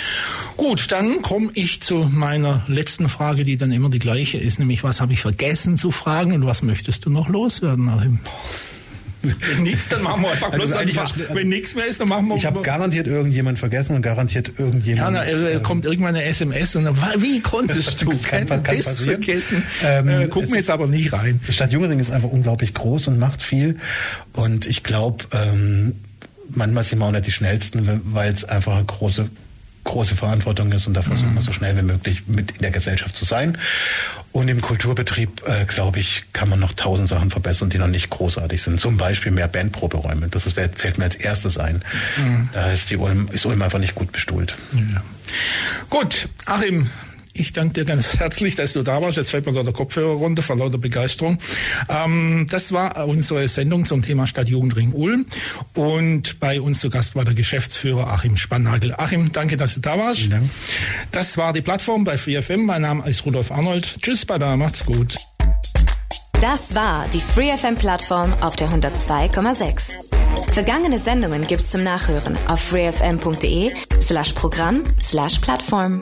Gut, 0.57 0.91
dann 0.91 1.22
komme 1.22 1.49
ich 1.53 1.82
zu 1.82 2.10
meiner 2.12 2.64
letzten 2.68 3.07
Frage, 3.10 3.43
die 3.45 3.57
dann 3.57 3.72
immer 3.72 3.89
die 3.89 3.99
gleiche 3.99 4.38
ist, 4.38 4.60
nämlich 4.60 4.84
was 4.84 4.99
habe 5.01 5.14
ich 5.14 5.22
vergessen 5.22 5.78
zu 5.78 5.91
fragen 5.91 6.34
und 6.34 6.45
was 6.45 6.62
möchtest 6.64 7.05
du 7.05 7.10
noch 7.10 7.30
loswerden, 7.30 7.88
Achim? 7.89 8.20
Wenn 9.22 9.63
nichts, 9.63 9.89
dann 9.89 10.01
machen 10.03 10.22
wir 10.22 10.32
einfach 10.32 10.49
bloß 10.51 10.72
Also 10.72 10.76
einfach. 10.76 11.13
Wenn 11.34 11.49
nichts 11.49 11.76
mehr 11.76 11.86
ist, 11.86 11.99
dann 11.99 12.07
machen 12.07 12.28
wir. 12.28 12.36
Ich 12.36 12.45
habe 12.45 12.61
garantiert 12.61 13.07
irgendjemand 13.07 13.59
vergessen 13.59 13.95
und 13.95 14.01
garantiert 14.01 14.51
ja, 14.57 14.65
irgendjemand. 14.65 15.11
na, 15.13 15.26
äh, 15.26 15.59
kommt 15.61 15.86
irgendwann 15.86 16.15
eine 16.15 16.24
SMS 16.24 16.76
und 16.76 16.86
dann, 16.86 16.95
wie 17.17 17.41
konntest 17.41 18.01
du 18.01 18.11
Das 18.11 18.24
kann- 18.24 18.47
kann, 18.47 18.63
das 18.63 18.86
passieren. 18.86 19.22
vergessen? 19.24 19.63
Ähm, 19.84 20.07
äh, 20.09 20.28
gucken 20.28 20.49
wir 20.51 20.57
jetzt 20.57 20.70
aber 20.70 20.88
nicht 20.88 21.11
rein. 21.13 21.41
Die 21.47 21.51
Stadt 21.53 21.72
Jungering 21.72 21.99
ist 21.99 22.11
einfach 22.11 22.30
unglaublich 22.30 22.74
groß 22.74 23.07
und 23.07 23.20
macht 23.20 23.41
viel. 23.41 23.78
Und 24.34 24.65
ich 24.67 24.84
glaube, 24.84 25.26
ähm, 25.34 25.95
manchmal 26.49 26.84
sind 26.84 26.99
wir 26.99 27.05
auch 27.05 27.11
nicht 27.11 27.28
die 27.28 27.32
Schnellsten, 27.32 28.01
weil 28.05 28.34
es 28.34 28.43
einfach 28.45 28.76
eine 28.76 28.86
große, 28.86 29.30
große 29.84 30.16
Verantwortung 30.16 30.72
ist 30.72 30.88
und 30.88 30.94
da 30.94 31.02
versuchen 31.02 31.34
wir 31.34 31.42
so 31.42 31.52
schnell 31.52 31.76
wie 31.78 31.82
möglich 31.82 32.24
mit 32.28 32.52
in 32.52 32.60
der 32.60 32.72
Gesellschaft 32.72 33.16
zu 33.16 33.26
sein. 33.26 33.58
Und 34.32 34.48
im 34.48 34.62
Kulturbetrieb, 34.62 35.42
äh, 35.48 35.66
glaube 35.66 36.00
ich, 36.00 36.26
kann 36.34 36.50
man 36.50 36.60
noch 36.60 36.74
tausend 36.74 37.10
Sachen 37.10 37.32
verbessern, 37.32 37.70
die 37.70 37.80
noch 37.80 37.88
nicht 37.88 38.10
großartig 38.10 38.62
sind. 38.62 38.80
Zum 38.80 38.98
Beispiel 38.98 39.32
mehr 39.32 39.48
Bandproberäume. 39.48 40.28
Das 40.28 40.46
ist, 40.46 40.54
fällt 40.54 40.98
mir 40.98 41.06
als 41.06 41.16
erstes 41.16 41.58
ein. 41.58 41.84
Da 42.54 42.72
ist 42.72 42.92
die 42.92 42.98
Ulm, 42.98 43.30
ist 43.32 43.46
Ulm 43.46 43.62
einfach 43.62 43.80
nicht 43.80 43.96
gut 43.96 44.12
bestuhlt. 44.12 44.56
Ja. 44.74 45.02
Gut, 45.90 46.30
Achim, 46.46 46.90
Ich 47.34 47.54
danke 47.54 47.74
dir 47.74 47.86
ganz 47.86 48.18
herzlich, 48.18 48.56
dass 48.56 48.74
du 48.74 48.84
da 48.84 49.02
warst. 49.02 49.18
Jetzt 49.18 49.32
fällt 49.32 49.46
mir 49.46 49.54
da 49.54 49.64
der 49.64 49.74
Kopfhörer 49.74 50.14
runter 50.14 50.42
vor 50.42 50.58
lauter 50.58 50.78
Begeisterung. 50.78 51.38
Ähm, 51.88 52.48
das 52.50 52.72
war 52.72 53.08
unsere 53.08 53.48
Sendung 53.48 53.86
zum 53.86 54.02
Thema 54.02 54.28
Stadtjugendring 54.28 54.94
Ulm. 54.94 55.26
Und 55.74 56.40
bei 56.40 56.60
uns 56.62 56.80
zu 56.80 56.90
Gast 56.90 57.16
war 57.16 57.26
der 57.26 57.34
Geschäftsführer 57.34 58.08
Achim 58.08 58.38
Spannagel. 58.38 58.94
Achim, 58.98 59.32
danke, 59.32 59.58
dass 59.58 59.76
du 59.76 59.82
da 59.82 59.98
warst. 59.98 60.20
Vielen 60.20 60.32
Dank. 60.32 60.50
Das 61.12 61.38
war 61.38 61.54
die 61.54 61.62
Plattform 61.62 62.04
bei 62.04 62.18
FreeFM. 62.18 62.66
Mein 62.66 62.82
Name 62.82 63.08
ist 63.08 63.26
Rudolf 63.26 63.52
Arnold. 63.52 64.02
Tschüss, 64.02 64.26
bye 64.26 64.40
bye, 64.40 64.58
macht's 64.58 64.86
gut. 64.86 65.16
Das 66.42 66.74
war 66.74 67.06
die 67.14 67.20
FreeFM-Plattform 67.20 68.34
auf 68.40 68.56
der 68.56 68.70
102,6. 68.70 70.54
Vergangene 70.54 70.98
Sendungen 70.98 71.46
gibt's 71.46 71.70
zum 71.70 71.84
Nachhören 71.84 72.38
auf 72.48 72.62
freefm.de 72.62 73.72
slash 74.02 74.32
Programm 74.34 74.84
slash 75.04 75.40
Plattform. 75.40 76.02